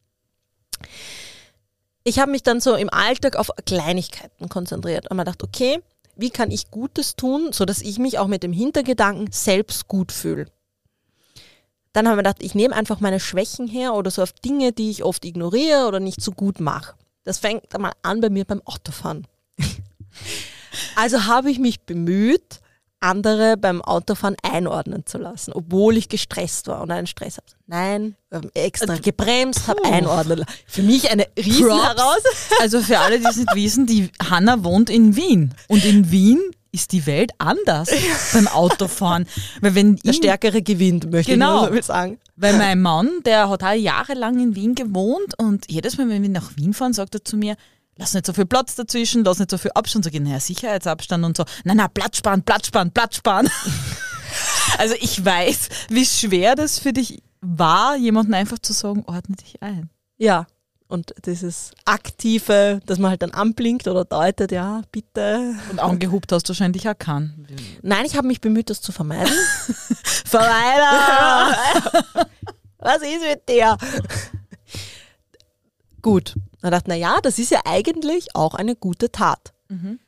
Ich 2.09 2.19
habe 2.19 2.31
mich 2.31 2.43
dann 2.43 2.59
so 2.59 2.75
im 2.75 2.88
Alltag 2.88 3.37
auf 3.37 3.50
Kleinigkeiten 3.67 4.49
konzentriert 4.49 5.11
und 5.11 5.19
mir 5.19 5.25
gedacht, 5.25 5.43
okay, 5.43 5.83
wie 6.17 6.31
kann 6.31 6.50
ich 6.50 6.71
Gutes 6.71 7.17
tun, 7.17 7.53
sodass 7.53 7.83
ich 7.83 7.99
mich 7.99 8.19
auch 8.19 8.29
mit 8.29 8.43
dem 8.43 8.53
Hintergedanken 8.55 9.31
selbst 9.31 9.88
gut 9.88 10.11
fühle. 10.11 10.47
Dann 11.93 12.09
haben 12.09 12.15
wir 12.15 12.23
gedacht, 12.23 12.43
ich 12.43 12.55
nehme 12.55 12.75
einfach 12.75 13.00
meine 13.00 13.21
Schwächen 13.21 13.69
her 13.69 13.93
oder 13.93 14.11
so 14.11 14.23
auf 14.23 14.33
Dinge, 14.33 14.73
die 14.73 14.88
ich 14.88 15.05
oft 15.05 15.23
ignoriere 15.27 15.87
oder 15.87 16.00
nicht 16.00 16.23
so 16.23 16.33
gut 16.33 16.61
mache. 16.61 16.95
Das 17.25 17.37
fängt 17.37 17.75
einmal 17.75 17.93
an 18.00 18.23
bei 18.23 18.31
mir 18.31 18.47
beim 18.47 18.62
Autofahren. 18.65 19.27
Also 20.95 21.27
habe 21.27 21.50
ich 21.50 21.59
mich 21.59 21.81
bemüht, 21.81 22.61
andere 23.00 23.57
beim 23.57 23.81
Autofahren 23.83 24.37
einordnen 24.43 25.07
zu 25.07 25.19
lassen, 25.19 25.52
obwohl 25.52 25.97
ich 25.97 26.09
gestresst 26.09 26.67
war 26.67 26.83
und 26.83 26.90
einen 26.90 27.07
Stress 27.07 27.37
habe. 27.37 27.47
Nein, 27.67 28.17
wir 28.31 28.38
haben 28.38 28.50
extra 28.55 28.97
gebremst, 28.97 29.69
habe 29.69 29.85
einordnen 29.85 30.38
lassen. 30.38 30.50
Für 30.67 30.83
mich 30.83 31.11
eine 31.11 31.26
riesen 31.37 31.69
Props. 31.69 31.85
Heraus. 31.85 32.23
Also 32.61 32.81
für 32.81 32.99
alle, 32.99 33.19
die 33.21 33.26
es 33.26 33.37
nicht 33.37 33.55
wissen, 33.55 33.87
die 33.87 34.11
Hanna 34.28 34.64
wohnt 34.64 34.90
in 34.90 35.14
Wien. 35.17 35.55
Und 35.69 35.85
in 35.85 36.11
Wien 36.11 36.40
ist 36.73 36.93
die 36.93 37.07
Welt 37.07 37.31
anders 37.38 37.88
beim 38.33 38.49
Autofahren. 38.49 39.26
Weil 39.61 39.75
wenn 39.75 39.97
Der 39.97 40.11
ich, 40.11 40.17
Stärkere 40.19 40.61
gewinnt, 40.62 41.11
möchte 41.11 41.33
Genau. 41.33 41.64
ich 41.67 41.71
nur 41.71 41.83
so 41.83 41.87
sagen. 41.87 42.19
weil 42.37 42.59
mein 42.59 42.81
Mann, 42.83 43.11
der 43.25 43.49
hat 43.49 43.62
auch 43.62 43.73
jahrelang 43.73 44.38
in 44.40 44.55
Wien 44.57 44.75
gewohnt 44.75 45.38
und 45.38 45.71
jedes 45.71 45.97
Mal, 45.99 46.09
wenn 46.09 46.23
wir 46.23 46.28
nach 46.28 46.57
Wien 46.57 46.75
fahren, 46.75 46.93
sagt 46.93 47.14
er 47.14 47.25
zu 47.25 47.37
mir, 47.37 47.57
lass 47.99 48.14
nicht 48.14 48.25
so 48.25 48.33
viel 48.33 48.47
Platz 48.47 48.75
dazwischen, 48.76 49.25
lass 49.25 49.38
nicht 49.38 49.50
so 49.50 49.59
viel 49.59 49.73
Abstand. 49.75 50.05
Sag 50.05 50.14
ich, 50.14 50.21
naja, 50.21 50.40
Sicherheitsabstand 50.40 51.25
und 51.25 51.37
so. 51.37 51.45
Nein, 51.64 51.76
nein, 51.76 51.88
Platz 51.93 52.19
sparen, 52.19 52.43
Platz 52.43 52.69
sparen, 52.69 52.90
Platz 52.93 53.17
sparen. 53.17 53.50
also 54.78 54.95
ich 55.00 55.25
weiß, 55.25 55.69
wie 55.90 56.07
schwer 56.07 56.55
das 56.55 56.78
für 56.78 56.93
dich 56.93 57.23
war, 57.40 57.97
jemanden 57.97 58.35
einfach 58.35 58.59
zu 58.59 58.73
sagen, 58.73 59.05
ordne 59.07 59.37
dich 59.37 59.62
ein. 59.62 59.90
Ja. 60.17 60.47
Und 60.90 61.12
dieses 61.26 61.73
Aktive, 61.85 62.81
dass 62.87 62.99
man 62.99 63.11
halt 63.11 63.21
dann 63.21 63.33
anblinkt 63.33 63.87
oder 63.88 64.07
deutet, 64.07 64.52
ja, 64.52 64.81
bitte. 64.90 65.55
Und 65.71 65.81
angehupt 65.81 66.33
hast 66.33 66.49
du 66.49 66.52
wahrscheinlich 66.52 66.88
auch 66.88 66.97
keinen. 66.97 67.47
Nein, 67.83 68.07
ich 68.07 68.17
habe 68.17 68.26
mich 68.26 68.40
bemüht, 68.40 68.71
das 68.71 68.81
zu 68.81 68.90
vermeiden. 68.90 69.28
Vermeider! 70.25 71.55
Was 72.78 73.02
ist 73.02 73.21
mit 73.21 73.47
der? 73.50 73.76
Gut. 76.00 76.37
Dann 76.61 76.73
dachte 76.73 76.85
ich, 76.87 76.88
naja, 76.88 77.19
das 77.23 77.38
ist 77.38 77.50
ja 77.50 77.61
eigentlich 77.65 78.35
auch 78.35 78.55
eine 78.55 78.75
gute 78.75 79.11
Tat. 79.12 79.53
Mhm. 79.69 79.99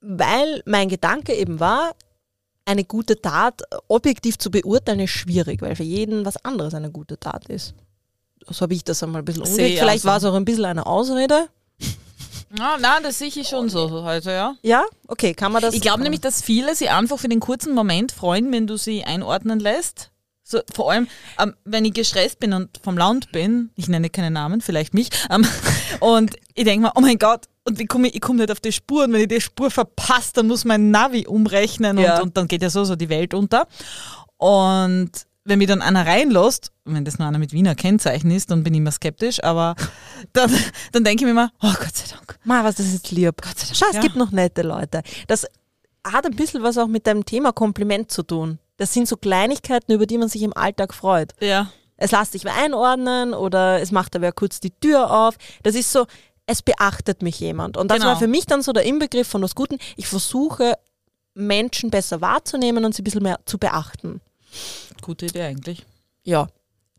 Weil 0.00 0.62
mein 0.66 0.88
Gedanke 0.88 1.34
eben 1.34 1.60
war, 1.60 1.94
eine 2.64 2.84
gute 2.84 3.20
Tat 3.20 3.62
objektiv 3.88 4.38
zu 4.38 4.50
beurteilen 4.50 5.00
ist 5.00 5.10
schwierig, 5.10 5.60
weil 5.62 5.76
für 5.76 5.82
jeden 5.82 6.24
was 6.24 6.42
anderes 6.44 6.74
eine 6.74 6.90
gute 6.90 7.18
Tat 7.18 7.48
ist. 7.48 7.74
So 8.48 8.62
habe 8.62 8.74
ich 8.74 8.84
das 8.84 9.02
einmal 9.02 9.22
ein 9.22 9.24
bisschen 9.24 9.42
umgelegt. 9.42 9.74
ich 9.74 9.80
Vielleicht 9.80 10.04
war 10.04 10.18
es 10.18 10.24
auch 10.24 10.34
ein 10.34 10.44
bisschen 10.44 10.64
eine 10.64 10.86
Ausrede. 10.86 11.48
Ja, 12.56 12.76
nein, 12.78 13.02
das 13.02 13.18
sehe 13.18 13.28
ich 13.28 13.48
schon 13.48 13.68
so 13.68 14.04
heute, 14.04 14.30
ja. 14.30 14.54
Ja, 14.62 14.84
okay, 15.08 15.34
kann 15.34 15.50
man 15.50 15.60
das. 15.60 15.74
Ich 15.74 15.80
glaube 15.80 16.02
nämlich, 16.02 16.20
dass 16.20 16.40
viele 16.40 16.74
sich 16.76 16.90
einfach 16.90 17.18
für 17.18 17.28
den 17.28 17.40
kurzen 17.40 17.74
Moment 17.74 18.12
freuen, 18.12 18.52
wenn 18.52 18.66
du 18.66 18.76
sie 18.76 19.02
einordnen 19.04 19.58
lässt. 19.58 20.10
So, 20.46 20.60
vor 20.74 20.92
allem, 20.92 21.08
ähm, 21.40 21.54
wenn 21.64 21.86
ich 21.86 21.94
gestresst 21.94 22.38
bin 22.38 22.52
und 22.52 22.78
vom 22.82 22.98
Land 22.98 23.32
bin, 23.32 23.70
ich 23.76 23.88
nenne 23.88 24.10
keine 24.10 24.30
Namen, 24.30 24.60
vielleicht 24.60 24.92
mich, 24.92 25.08
ähm, 25.30 25.46
und 26.00 26.36
ich 26.54 26.64
denke 26.64 26.86
mir, 26.86 26.92
oh 26.94 27.00
mein 27.00 27.18
Gott, 27.18 27.46
und 27.64 27.78
wie 27.78 27.86
komme 27.86 28.08
ich, 28.08 28.16
ich 28.16 28.20
komme 28.20 28.40
nicht 28.40 28.52
auf 28.52 28.60
die 28.60 28.72
Spur, 28.72 29.04
und 29.04 29.14
wenn 29.14 29.22
ich 29.22 29.28
die 29.28 29.40
Spur 29.40 29.70
verpasse, 29.70 30.32
dann 30.34 30.48
muss 30.48 30.66
mein 30.66 30.90
Navi 30.90 31.26
umrechnen 31.26 31.96
Ja. 31.96 32.16
und, 32.16 32.24
und 32.24 32.36
dann 32.36 32.46
geht 32.46 32.60
ja 32.60 32.68
so, 32.68 32.84
so 32.84 32.94
die 32.94 33.08
Welt 33.08 33.32
unter. 33.32 33.66
Und 34.36 35.10
wenn 35.44 35.58
mich 35.58 35.68
dann 35.68 35.80
einer 35.80 36.06
reinlässt, 36.06 36.72
wenn 36.84 37.06
das 37.06 37.18
nur 37.18 37.26
einer 37.26 37.38
mit 37.38 37.52
Wiener 37.54 37.74
Kennzeichen 37.74 38.30
ist, 38.30 38.50
dann 38.50 38.64
bin 38.64 38.74
ich 38.74 38.78
immer 38.78 38.92
skeptisch, 38.92 39.42
aber 39.42 39.74
dann, 40.34 40.54
dann 40.92 41.04
denke 41.04 41.22
ich 41.22 41.24
mir 41.24 41.30
immer, 41.30 41.52
oh 41.62 41.72
Gott 41.72 41.96
sei 41.96 42.14
Dank. 42.14 42.38
Ma, 42.44 42.64
was 42.64 42.74
das 42.74 42.92
ist 42.92 43.10
lieb. 43.10 43.40
Gott 43.40 43.58
sei 43.58 43.66
Dank. 43.66 43.76
Schau, 43.76 43.86
es 43.88 43.96
ja. 43.96 44.02
gibt 44.02 44.16
noch 44.16 44.30
nette 44.30 44.60
Leute. 44.60 45.02
Das 45.26 45.46
hat 46.06 46.26
ein 46.26 46.36
bisschen 46.36 46.62
was 46.62 46.76
auch 46.76 46.86
mit 46.86 47.06
deinem 47.06 47.24
Thema 47.24 47.52
Kompliment 47.52 48.10
zu 48.10 48.22
tun. 48.22 48.58
Das 48.76 48.92
sind 48.92 49.06
so 49.08 49.16
Kleinigkeiten, 49.16 49.92
über 49.92 50.06
die 50.06 50.18
man 50.18 50.28
sich 50.28 50.42
im 50.42 50.56
Alltag 50.56 50.94
freut. 50.94 51.32
Ja. 51.40 51.70
Es 51.96 52.10
lässt 52.10 52.32
sich 52.32 52.48
einordnen 52.48 53.34
oder 53.34 53.80
es 53.80 53.92
macht 53.92 54.14
da 54.14 54.20
wer 54.20 54.32
kurz 54.32 54.58
die 54.60 54.72
Tür 54.72 55.10
auf. 55.12 55.36
Das 55.62 55.74
ist 55.76 55.92
so, 55.92 56.06
es 56.46 56.60
beachtet 56.60 57.22
mich 57.22 57.38
jemand. 57.40 57.76
Und 57.76 57.88
das 57.90 57.98
Genau. 57.98 58.10
war 58.10 58.18
für 58.18 58.26
mich 58.26 58.46
dann 58.46 58.62
so 58.62 58.72
der 58.72 58.82
Inbegriff 58.84 59.28
von 59.28 59.42
was 59.42 59.54
Guten. 59.54 59.78
Ich 59.96 60.08
versuche, 60.08 60.74
Menschen 61.34 61.90
besser 61.90 62.20
wahrzunehmen 62.20 62.84
und 62.84 62.94
sie 62.94 63.02
ein 63.02 63.04
bisschen 63.04 63.22
mehr 63.22 63.38
zu 63.46 63.58
beachten. 63.58 64.20
Gute 65.02 65.26
Idee 65.26 65.42
eigentlich. 65.42 65.84
Ja. 66.24 66.48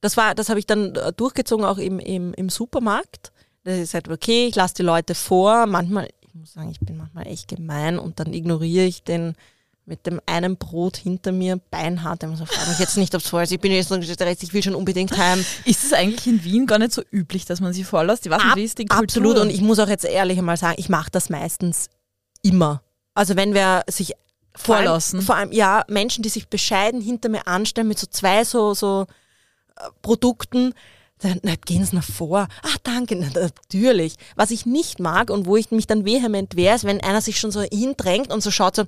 Das 0.01 0.17
war, 0.17 0.35
das 0.35 0.49
habe 0.49 0.59
ich 0.59 0.65
dann 0.65 0.95
äh, 0.95 1.11
durchgezogen 1.13 1.65
auch 1.65 1.77
im, 1.77 1.99
im, 1.99 2.33
im 2.33 2.49
Supermarkt. 2.49 3.31
Das 3.63 3.77
ist 3.79 3.93
halt, 3.93 4.07
okay, 4.09 4.47
ich 4.47 4.55
lasse 4.55 4.75
die 4.75 4.83
Leute 4.83 5.15
vor. 5.15 5.65
Manchmal, 5.65 6.07
ich 6.21 6.33
muss 6.35 6.53
sagen, 6.53 6.69
ich 6.69 6.79
bin 6.79 6.95
manchmal 6.97 7.27
echt 7.27 7.47
gemein 7.47 7.97
und 7.99 8.19
dann 8.19 8.33
ignoriere 8.33 8.85
ich 8.85 9.03
den 9.03 9.35
mit 9.85 10.05
dem 10.07 10.19
einen 10.25 10.57
Brot 10.57 10.97
hinter 10.97 11.31
mir 11.31 11.59
beinhart. 11.69 12.23
Ich 12.23 12.37
so, 12.37 12.45
frage 12.45 12.69
mich 12.69 12.79
jetzt 12.79 12.97
nicht, 12.97 13.13
ob 13.13 13.21
es 13.21 13.29
voll 13.29 13.43
ist. 13.43 13.51
Ich 13.51 13.59
bin 13.59 13.71
jetzt 13.71 13.91
noch 13.91 13.99
gestresst, 13.99 14.41
ich 14.43 14.53
will 14.53 14.63
schon 14.63 14.75
unbedingt 14.75 15.15
heim. 15.17 15.45
Ist 15.65 15.83
es 15.83 15.93
eigentlich 15.93 16.25
in 16.25 16.43
Wien 16.43 16.65
gar 16.65 16.79
nicht 16.79 16.91
so 16.91 17.03
üblich, 17.11 17.45
dass 17.45 17.61
man 17.61 17.71
sie 17.73 17.83
vorlässt? 17.83 18.25
Ich 18.25 18.31
weiß 18.31 18.41
nicht, 18.41 18.51
Ab- 18.51 18.57
wie 18.57 18.63
ist 18.63 18.77
die 18.79 18.85
Kultur? 18.85 19.03
Absolut. 19.03 19.37
Und 19.37 19.49
ich 19.51 19.61
muss 19.61 19.77
auch 19.79 19.87
jetzt 19.87 20.05
ehrlich 20.05 20.37
einmal 20.39 20.57
sagen, 20.57 20.75
ich 20.77 20.89
mache 20.89 21.11
das 21.11 21.29
meistens 21.29 21.89
immer. 22.41 22.81
Also 23.13 23.35
wenn 23.35 23.53
wir 23.53 23.83
sich 23.87 24.13
Vorlassen. 24.57 25.21
Vor 25.21 25.35
allem, 25.35 25.51
ja, 25.51 25.83
Menschen, 25.89 26.23
die 26.23 26.29
sich 26.29 26.47
bescheiden 26.47 27.01
hinter 27.01 27.27
mir 27.27 27.45
anstellen 27.45 27.89
mit 27.89 27.99
so 27.99 28.07
zwei 28.07 28.45
so, 28.45 28.73
so 28.73 29.05
äh, 29.75 29.81
Produkten, 30.01 30.73
dann 31.25 31.39
na, 31.43 31.53
gehen 31.65 31.85
sie 31.85 31.95
nach 31.95 32.03
vor. 32.03 32.47
Ach, 32.63 32.77
danke, 32.83 33.15
na, 33.15 33.27
natürlich. 33.33 34.15
Was 34.35 34.51
ich 34.51 34.65
nicht 34.65 34.99
mag 34.99 35.29
und 35.29 35.45
wo 35.45 35.57
ich 35.57 35.71
mich 35.71 35.87
dann 35.87 36.05
vehement 36.05 36.55
wehre, 36.55 36.75
ist, 36.75 36.83
wenn 36.83 37.01
einer 37.01 37.21
sich 37.21 37.39
schon 37.39 37.51
so 37.51 37.61
hindrängt 37.61 38.31
und 38.31 38.41
so 38.41 38.51
schaut, 38.51 38.75
so, 38.75 38.83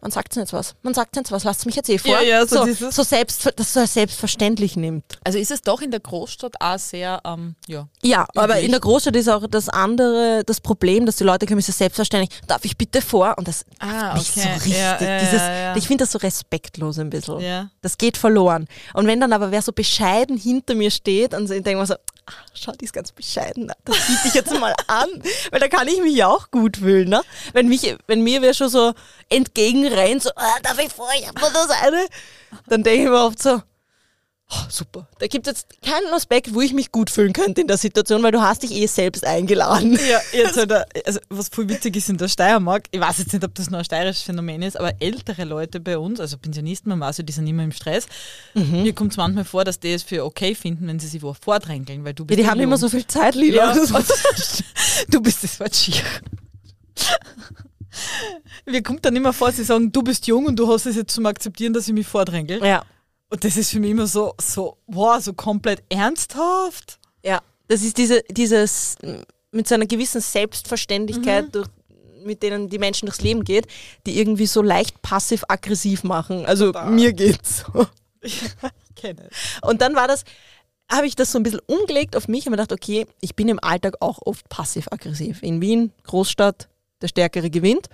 man 0.00 0.10
sagt 0.10 0.34
jetzt 0.36 0.52
was, 0.52 0.74
man 0.82 0.94
sagt 0.94 1.16
jetzt 1.16 1.30
was, 1.32 1.44
lasst 1.44 1.66
mich 1.66 1.76
jetzt 1.76 1.88
eh 1.88 1.98
vor. 1.98 2.12
Ja, 2.12 2.22
ja, 2.22 2.46
so 2.46 2.66
so, 2.72 2.90
so 2.90 3.02
selbst, 3.02 3.52
das 3.56 3.72
so 3.72 3.80
als 3.80 3.94
selbstverständlich 3.94 4.76
nimmt. 4.76 5.04
also 5.24 5.38
ist 5.38 5.50
es 5.50 5.62
doch 5.62 5.80
in 5.80 5.90
der 5.90 6.00
Großstadt 6.00 6.54
auch 6.60 6.78
sehr, 6.78 7.20
ähm, 7.24 7.54
ja. 7.68 7.88
Ja, 8.02 8.26
aber 8.34 8.54
Üblich. 8.54 8.64
in 8.64 8.70
der 8.72 8.80
Großstadt 8.80 9.16
ist 9.16 9.28
auch 9.28 9.46
das 9.46 9.68
andere, 9.68 10.42
das 10.46 10.60
Problem, 10.60 11.06
dass 11.06 11.16
die 11.16 11.24
Leute 11.24 11.46
kommen, 11.46 11.58
ist 11.58 11.68
ja 11.68 11.74
selbstverständlich, 11.74 12.40
darf 12.46 12.64
ich 12.64 12.76
bitte 12.76 13.00
vor? 13.02 13.34
Und 13.38 13.48
das 13.48 13.64
Ah, 13.78 14.16
so 14.18 14.40
okay. 14.40 14.48
richtig. 14.54 14.72
Ja, 14.72 15.00
ja, 15.00 15.18
Dieses, 15.20 15.40
ja. 15.40 15.76
Ich 15.76 15.86
finde 15.86 16.04
das 16.04 16.12
so 16.12 16.18
respektlos 16.18 16.98
ein 16.98 17.10
bisschen. 17.10 17.70
Das 17.80 17.98
geht 17.98 18.16
verloren. 18.16 18.66
Und 18.94 19.06
wenn 19.06 19.20
dann 19.20 19.32
aber 19.32 19.50
wer 19.50 19.62
so 19.62 19.72
bescheiden 19.72 20.36
hinter 20.36 20.74
mir 20.74 20.90
steht 20.90 21.34
und 21.34 21.46
so, 21.48 21.54
ich 21.54 21.62
denke 21.72 21.80
mir 21.80 21.86
so, 21.86 21.94
ah, 22.26 22.32
schau, 22.54 22.72
die 22.72 22.84
ist 22.84 22.92
ganz 22.92 23.12
bescheiden, 23.12 23.66
ne? 23.66 23.74
das 23.84 23.96
biete 24.06 24.28
ich 24.28 24.34
jetzt 24.34 24.52
mal 24.58 24.74
an, 24.86 25.08
weil 25.50 25.60
da 25.60 25.68
kann 25.68 25.88
ich 25.88 26.00
mich 26.00 26.14
ja 26.14 26.28
auch 26.28 26.50
gut 26.50 26.78
fühlen. 26.78 27.08
Ne? 27.08 27.22
Wenn, 27.52 27.68
mich, 27.68 27.96
wenn 28.06 28.22
mir 28.22 28.42
wer 28.42 28.54
schon 28.54 28.68
so 28.68 28.92
entgegenrennt, 29.28 30.22
so, 30.22 30.30
ah, 30.36 30.58
darf 30.62 30.78
ich 30.78 30.92
vor, 30.92 31.08
ich 31.18 31.26
hab 31.26 31.40
nur 31.40 31.50
das 31.50 31.70
eine, 31.70 32.06
dann 32.66 32.82
denke 32.82 33.04
ich 33.04 33.08
mir 33.08 33.24
oft 33.24 33.42
so, 33.42 33.62
oh, 34.52 34.64
super, 34.68 35.08
da 35.18 35.26
gibt 35.26 35.46
es 35.46 35.52
jetzt 35.52 35.82
keinen 35.82 36.12
Aspekt, 36.12 36.54
wo 36.54 36.60
ich 36.60 36.72
mich 36.72 36.92
gut 36.92 37.10
fühlen 37.10 37.32
könnte 37.32 37.60
in 37.62 37.66
der 37.66 37.78
Situation, 37.78 38.22
weil 38.22 38.32
du 38.32 38.42
hast 38.42 38.62
dich 38.62 38.72
eh 38.72 38.86
selbst 38.86 39.24
eingeladen. 39.24 39.98
Ja, 40.10 40.20
jetzt 40.32 40.56
halt, 40.56 40.72
also 41.06 41.20
was 41.30 41.48
voll 41.48 41.68
witzig 41.68 41.96
ist 41.96 42.08
in 42.08 42.18
der 42.18 42.28
Steiermark, 42.28 42.84
ich 42.90 43.00
weiß 43.00 43.18
jetzt 43.18 43.32
nicht, 43.32 43.44
ob 43.44 43.54
das 43.54 43.70
nur 43.70 43.78
ein 43.78 43.84
steirisches 43.84 44.22
Phänomen 44.22 44.62
ist, 44.62 44.76
aber 44.78 44.92
ältere 45.00 45.44
Leute 45.44 45.80
bei 45.80 45.96
uns, 45.98 46.20
also 46.20 46.36
Pensionisten, 46.38 46.90
man 46.90 47.00
weiß 47.00 47.18
ja, 47.18 47.24
die 47.24 47.32
sind 47.32 47.46
immer 47.46 47.64
im 47.64 47.72
Stress. 47.72 48.06
Mhm. 48.54 48.82
Mir 48.82 48.92
kommt 48.92 49.12
es 49.12 49.16
manchmal 49.16 49.44
vor, 49.44 49.64
dass 49.64 49.80
die 49.80 49.92
es 49.92 50.02
für 50.02 50.24
okay 50.24 50.54
finden, 50.54 50.86
wenn 50.86 50.98
sie 50.98 51.08
sich 51.08 51.22
wo 51.22 51.34
vordrängeln, 51.34 52.04
weil 52.04 52.14
du 52.14 52.24
Ja, 52.24 52.26
bist 52.26 52.38
die 52.38 52.44
ja 52.44 52.50
haben 52.50 52.60
immer 52.60 52.76
so 52.78 52.88
viel 52.88 53.06
Zeit, 53.06 53.34
Lila. 53.34 53.74
Ja, 53.74 53.84
du 55.10 55.20
bist 55.20 55.42
das 55.44 55.58
Wort 55.60 55.74
schier. 55.74 56.02
Mir 58.66 58.82
kommt 58.82 59.04
dann 59.04 59.14
immer 59.16 59.32
vor, 59.32 59.52
sie 59.52 59.64
sagen, 59.64 59.92
du 59.92 60.02
bist 60.02 60.26
jung 60.26 60.46
und 60.46 60.56
du 60.56 60.72
hast 60.72 60.86
es 60.86 60.96
jetzt 60.96 61.14
zum 61.14 61.26
Akzeptieren, 61.26 61.72
dass 61.72 61.88
ich 61.88 61.94
mich 61.94 62.06
vordrängel. 62.06 62.64
ja. 62.64 62.84
Und 63.32 63.44
das 63.44 63.56
ist 63.56 63.70
für 63.70 63.80
mich 63.80 63.92
immer 63.92 64.06
so, 64.06 64.34
so, 64.38 64.76
wow, 64.86 65.18
so 65.18 65.32
komplett 65.32 65.82
ernsthaft. 65.88 66.98
Ja, 67.24 67.40
das 67.66 67.82
ist 67.82 67.96
diese, 67.96 68.22
dieses 68.28 68.96
mm, 69.02 69.22
mit 69.52 69.66
so 69.66 69.74
einer 69.74 69.86
gewissen 69.86 70.20
Selbstverständlichkeit, 70.20 71.46
durch, 71.54 71.66
mit 72.24 72.42
denen 72.42 72.68
die 72.68 72.78
Menschen 72.78 73.06
durchs 73.06 73.22
Leben 73.22 73.42
geht, 73.42 73.68
die 74.06 74.18
irgendwie 74.18 74.44
so 74.44 74.60
leicht 74.60 75.00
passiv-aggressiv 75.00 76.04
machen. 76.04 76.44
Also 76.44 76.72
mir 76.90 77.14
geht's 77.14 77.64
so. 77.72 77.86
Ich 78.24 78.40
kenne 78.94 79.28
es. 79.30 79.36
Und 79.62 79.80
dann 79.80 79.96
war 79.96 80.06
das, 80.06 80.24
habe 80.88 81.06
ich 81.06 81.16
das 81.16 81.32
so 81.32 81.38
ein 81.38 81.42
bisschen 81.42 81.60
umgelegt 81.66 82.14
auf 82.14 82.28
mich 82.28 82.46
und 82.46 82.50
mir 82.50 82.58
gedacht, 82.58 82.72
okay, 82.72 83.06
ich 83.20 83.34
bin 83.34 83.48
im 83.48 83.58
Alltag 83.58 83.96
auch 84.00 84.18
oft 84.24 84.48
passiv-aggressiv. 84.50 85.42
In 85.42 85.62
Wien, 85.62 85.90
Großstadt, 86.04 86.68
der 87.00 87.08
Stärkere 87.08 87.48
gewinnt. 87.48 87.88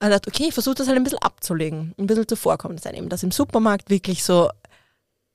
Und 0.00 0.10
dachte, 0.10 0.30
okay, 0.30 0.46
ich 0.48 0.54
versuche 0.54 0.76
das 0.76 0.86
halt 0.86 0.96
ein 0.96 1.02
bisschen 1.02 1.18
abzulegen, 1.18 1.94
ein 1.98 2.06
bisschen 2.06 2.28
zuvorkommen 2.28 2.78
sein. 2.78 2.94
Eben 2.94 3.08
das 3.08 3.24
im 3.24 3.32
Supermarkt 3.32 3.90
wirklich 3.90 4.22
so 4.22 4.48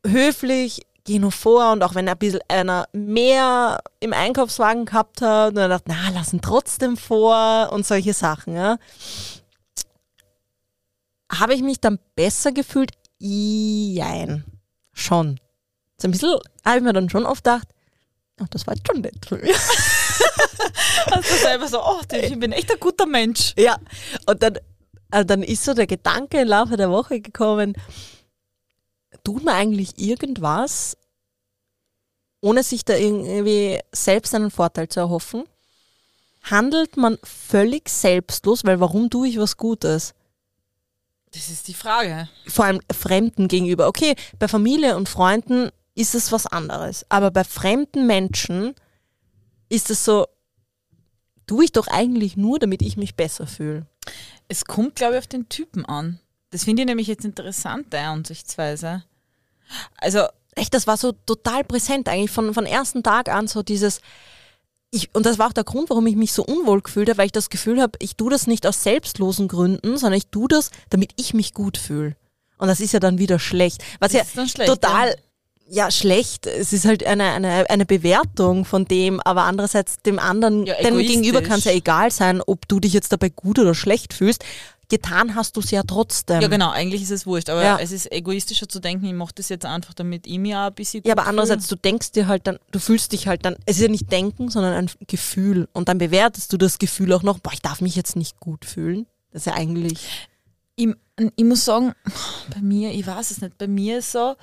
höflich, 0.05 0.81
geh 1.03 1.19
nur 1.19 1.31
vor 1.31 1.71
und 1.73 1.83
auch 1.83 1.95
wenn 1.95 2.07
ein 2.07 2.17
bisschen 2.17 2.39
einer 2.47 2.87
mehr 2.93 3.81
im 3.99 4.13
Einkaufswagen 4.13 4.85
gehabt 4.85 5.21
hat, 5.21 5.57
dann 5.57 5.69
dachte, 5.69 5.85
na, 5.87 6.09
lass 6.13 6.33
ihn 6.33 6.41
trotzdem 6.41 6.95
vor 6.95 7.69
und 7.71 7.85
solche 7.85 8.13
Sachen, 8.13 8.55
ja. 8.55 8.77
Habe 11.31 11.55
ich 11.55 11.61
mich 11.61 11.79
dann 11.79 11.99
besser 12.15 12.51
gefühlt? 12.51 12.91
Jein. 13.19 14.45
Schon. 14.93 15.39
So 15.97 16.07
ein 16.07 16.11
bisschen 16.11 16.37
habe 16.63 16.77
ich 16.77 16.83
mir 16.83 16.93
dann 16.93 17.09
schon 17.09 17.25
oft 17.25 17.43
gedacht, 17.43 17.67
oh, 18.39 18.45
das 18.49 18.67
war 18.67 18.75
jetzt 18.75 18.87
schon 18.87 19.01
nett 19.01 19.25
von 19.25 19.41
mir. 19.41 19.55
Hast 21.11 21.31
du 21.31 21.35
selber 21.35 21.67
so, 21.67 21.81
oh, 21.83 22.01
ich 22.11 22.39
bin 22.39 22.51
echt 22.51 22.71
ein 22.71 22.79
guter 22.79 23.05
Mensch. 23.05 23.53
Ja, 23.57 23.77
und 24.25 24.41
dann, 24.41 24.57
äh, 25.11 25.25
dann 25.25 25.43
ist 25.43 25.63
so 25.63 25.73
der 25.73 25.87
Gedanke 25.87 26.41
im 26.41 26.47
Laufe 26.47 26.77
der 26.77 26.89
Woche 26.89 27.21
gekommen, 27.21 27.73
tut 29.23 29.43
man 29.43 29.55
eigentlich 29.55 29.97
irgendwas, 29.97 30.97
ohne 32.41 32.63
sich 32.63 32.83
da 32.83 32.95
irgendwie 32.95 33.79
selbst 33.91 34.35
einen 34.35 34.51
Vorteil 34.51 34.89
zu 34.89 34.99
erhoffen? 34.99 35.43
Handelt 36.43 36.97
man 36.97 37.17
völlig 37.23 37.89
selbstlos, 37.89 38.65
weil 38.65 38.79
warum 38.79 39.09
tue 39.09 39.29
ich 39.29 39.37
was 39.37 39.55
Gutes? 39.55 40.13
Das 41.33 41.49
ist 41.49 41.67
die 41.67 41.73
Frage. 41.73 42.29
vor 42.47 42.65
allem 42.65 42.81
Fremden 42.91 43.47
gegenüber. 43.47 43.87
Okay, 43.87 44.15
bei 44.39 44.47
Familie 44.47 44.97
und 44.97 45.09
Freunden 45.09 45.71
ist 45.95 46.15
es 46.15 46.31
was 46.31 46.45
anderes. 46.45 47.05
Aber 47.09 47.31
bei 47.31 47.43
fremden 47.43 48.05
Menschen 48.05 48.75
ist 49.73 49.89
es 49.89 50.05
so, 50.05 50.27
tue 51.47 51.65
ich 51.65 51.71
doch 51.71 51.87
eigentlich 51.87 52.37
nur, 52.37 52.59
damit 52.59 52.81
ich 52.81 52.97
mich 52.97 53.15
besser 53.15 53.47
fühle. 53.47 53.85
Es 54.47 54.65
kommt, 54.65 54.95
glaube 54.95 55.13
ich, 55.13 55.19
auf 55.19 55.27
den 55.27 55.49
Typen 55.49 55.85
an. 55.85 56.19
Das 56.51 56.63
finde 56.63 56.83
ich 56.83 56.87
nämlich 56.87 57.07
jetzt 57.07 57.25
interessant, 57.25 57.91
der 57.91 58.09
Ansichtsweise. 58.09 59.03
Also, 59.97 60.27
Echt, 60.55 60.73
das 60.73 60.87
war 60.87 60.97
so 60.97 61.13
total 61.13 61.63
präsent 61.63 62.07
eigentlich 62.07 62.31
von, 62.31 62.53
von 62.53 62.65
ersten 62.65 63.01
Tag 63.03 63.29
an, 63.29 63.47
so 63.47 63.63
dieses, 63.63 64.01
ich, 64.91 65.13
und 65.15 65.25
das 65.25 65.39
war 65.39 65.47
auch 65.47 65.53
der 65.53 65.63
Grund, 65.63 65.89
warum 65.89 66.05
ich 66.05 66.15
mich 66.15 66.31
so 66.31 66.43
unwohl 66.43 66.81
gefühlt 66.81 67.09
habe, 67.09 67.17
weil 67.17 67.25
ich 67.25 67.31
das 67.31 67.49
Gefühl 67.49 67.81
habe, 67.81 67.97
ich 67.99 68.15
tue 68.15 68.29
das 68.29 68.45
nicht 68.45 68.67
aus 68.67 68.83
selbstlosen 68.83 69.47
Gründen, 69.47 69.97
sondern 69.97 70.17
ich 70.17 70.27
tue 70.27 70.47
das, 70.47 70.69
damit 70.89 71.11
ich 71.15 71.33
mich 71.33 71.53
gut 71.53 71.77
fühle. 71.77 72.15
Und 72.57 72.67
das 72.67 72.79
ist 72.79 72.93
ja 72.93 72.99
dann 72.99 73.17
wieder 73.17 73.39
schlecht. 73.39 73.83
Was 73.99 74.11
Das 74.11 74.13
ja 74.13 74.21
ist 74.21 74.37
dann 74.37 74.47
schlecht, 74.47 74.69
total, 74.69 75.09
ja. 75.09 75.15
Schlecht. 75.91 76.45
Es 76.47 76.73
ist 76.73 76.85
halt 76.85 77.05
eine, 77.05 77.23
eine, 77.31 77.69
eine 77.69 77.85
Bewertung 77.85 78.65
von 78.65 78.85
dem, 78.85 79.19
aber 79.21 79.43
andererseits 79.43 79.97
dem 79.99 80.19
anderen, 80.19 80.65
Ja, 80.65 80.75
dem. 80.75 80.97
Gegenüber 80.97 81.41
kann 81.41 81.59
es 81.59 81.65
ja 81.65 81.71
egal 81.71 82.11
sein, 82.11 82.41
ob 82.45 82.67
du 82.67 82.79
dich 82.79 82.93
jetzt 82.93 83.11
dabei 83.11 83.29
gut 83.29 83.59
oder 83.59 83.73
schlecht 83.73 84.13
fühlst. 84.13 84.43
Getan 84.89 85.33
hast 85.33 85.55
du 85.55 85.61
es 85.61 85.71
ja 85.71 85.81
trotzdem. 85.83 86.41
ja 86.41 86.47
genau, 86.47 86.69
eigentlich 86.69 87.01
ist 87.01 87.09
es 87.09 87.25
wurscht. 87.25 87.49
Aber 87.49 87.63
Ja. 87.63 87.79
es 87.79 87.91
ist 87.91 88.11
egoistischer 88.11 88.67
zu 88.69 88.79
denken, 88.79 89.05
ich 89.05 89.13
mache 89.13 89.31
das 89.33 89.49
jetzt 89.49 89.65
einfach, 89.65 89.93
damit 89.95 90.27
ich 90.27 90.37
mich 90.37 90.53
auch 90.53 90.67
ein 90.67 90.73
bisschen 90.73 91.01
Ja, 91.05 91.13
aber 91.13 91.23
fühle. 91.23 91.29
andererseits, 91.29 91.67
du 91.67 91.75
denkst 91.75 92.11
dir 92.11 92.27
halt 92.27 92.45
dann, 92.45 92.59
du 92.71 92.77
fühlst 92.79 93.11
dich 93.11 93.27
halt 93.27 93.43
dann, 93.45 93.55
es 93.65 93.77
ist 93.77 93.81
ja 93.83 93.87
nicht 93.87 94.11
Denken, 94.11 94.49
sondern 94.49 94.73
ein 94.73 94.89
Gefühl. 95.07 95.67
Und 95.73 95.87
dann 95.89 95.97
bewertest 95.97 96.53
du 96.53 96.57
das 96.57 96.77
Gefühl 96.77 97.13
auch 97.13 97.23
noch, 97.23 97.39
boah, 97.39 97.53
ich 97.53 97.61
darf 97.61 97.81
mich 97.81 97.95
jetzt 97.95 98.15
nicht 98.15 98.39
gut 98.39 98.65
fühlen. 98.65 99.07
Das 99.31 99.43
ist 99.43 99.45
ja 99.47 99.53
eigentlich, 99.55 100.27
ich, 100.75 100.89
ich 101.35 101.43
muss 101.45 101.65
sagen, 101.65 101.93
bei 102.53 102.61
mir, 102.61 102.91
ich 102.91 103.07
weiß 103.07 103.31
es 103.31 103.41
nicht, 103.41 103.57
bei 103.57 103.67
mir 103.67 103.97
ist 103.99 104.11
so, 104.11 104.35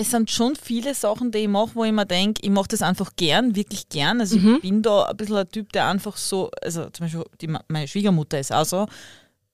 es 0.00 0.10
sind 0.10 0.30
schon 0.30 0.56
viele 0.56 0.94
Sachen, 0.94 1.30
die 1.30 1.38
ich 1.40 1.48
mache, 1.48 1.70
wo 1.74 1.84
ich 1.84 1.92
mir 1.92 2.06
denke, 2.06 2.40
ich 2.42 2.50
mache 2.50 2.68
das 2.68 2.80
einfach 2.82 3.12
gern, 3.16 3.54
wirklich 3.54 3.88
gern. 3.88 4.20
Also 4.20 4.36
Mhm. 4.38 4.54
ich 4.56 4.62
bin 4.62 4.82
da 4.82 5.04
ein 5.04 5.16
bisschen 5.16 5.36
ein 5.36 5.48
Typ, 5.50 5.72
der 5.72 5.86
einfach 5.88 6.16
so, 6.16 6.50
also 6.62 6.88
zum 6.90 7.04
Beispiel 7.06 7.24
die, 7.40 7.48
meine 7.68 7.86
Schwiegermutter 7.86 8.38
ist 8.40 8.52
auch 8.52 8.64
so, 8.64 8.86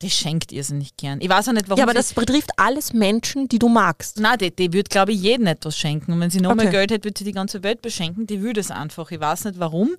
die 0.03 0.11
schenkt 0.11 0.53
irrsinnig 0.53 0.97
gern. 0.99 1.21
Ich 1.23 1.29
weiß 1.29 1.49
auch 1.49 1.53
nicht, 1.55 1.69
warum 1.69 1.79
ja, 1.79 1.85
aber 1.85 1.93
sie- 1.93 1.99
das 1.99 2.13
betrifft 2.15 2.51
alles 2.59 2.93
Menschen, 2.93 3.49
die 3.49 3.59
du 3.59 3.69
magst. 3.69 4.21
Nein, 4.21 4.37
die, 4.39 4.55
die 4.55 4.73
würde, 4.73 4.89
glaube 4.91 5.13
ich, 5.13 5.23
jedem 5.23 5.47
etwas 5.47 5.77
schenken. 5.77 6.13
Und 6.13 6.21
wenn 6.21 6.29
sie 6.31 6.41
noch 6.41 6.55
mehr 6.55 6.67
Okay. 6.67 6.77
Geld 6.77 6.91
hätte, 6.91 7.05
würde 7.05 7.19
sie 7.19 7.25
die 7.25 7.33
ganze 7.33 7.63
Welt 7.63 7.81
beschenken. 7.83 8.27
Die 8.27 8.43
würde 8.43 8.61
es 8.61 8.71
einfach. 8.71 9.11
Ich 9.11 9.19
weiß 9.21 9.47
nicht 9.47 9.59
warum. 9.59 9.97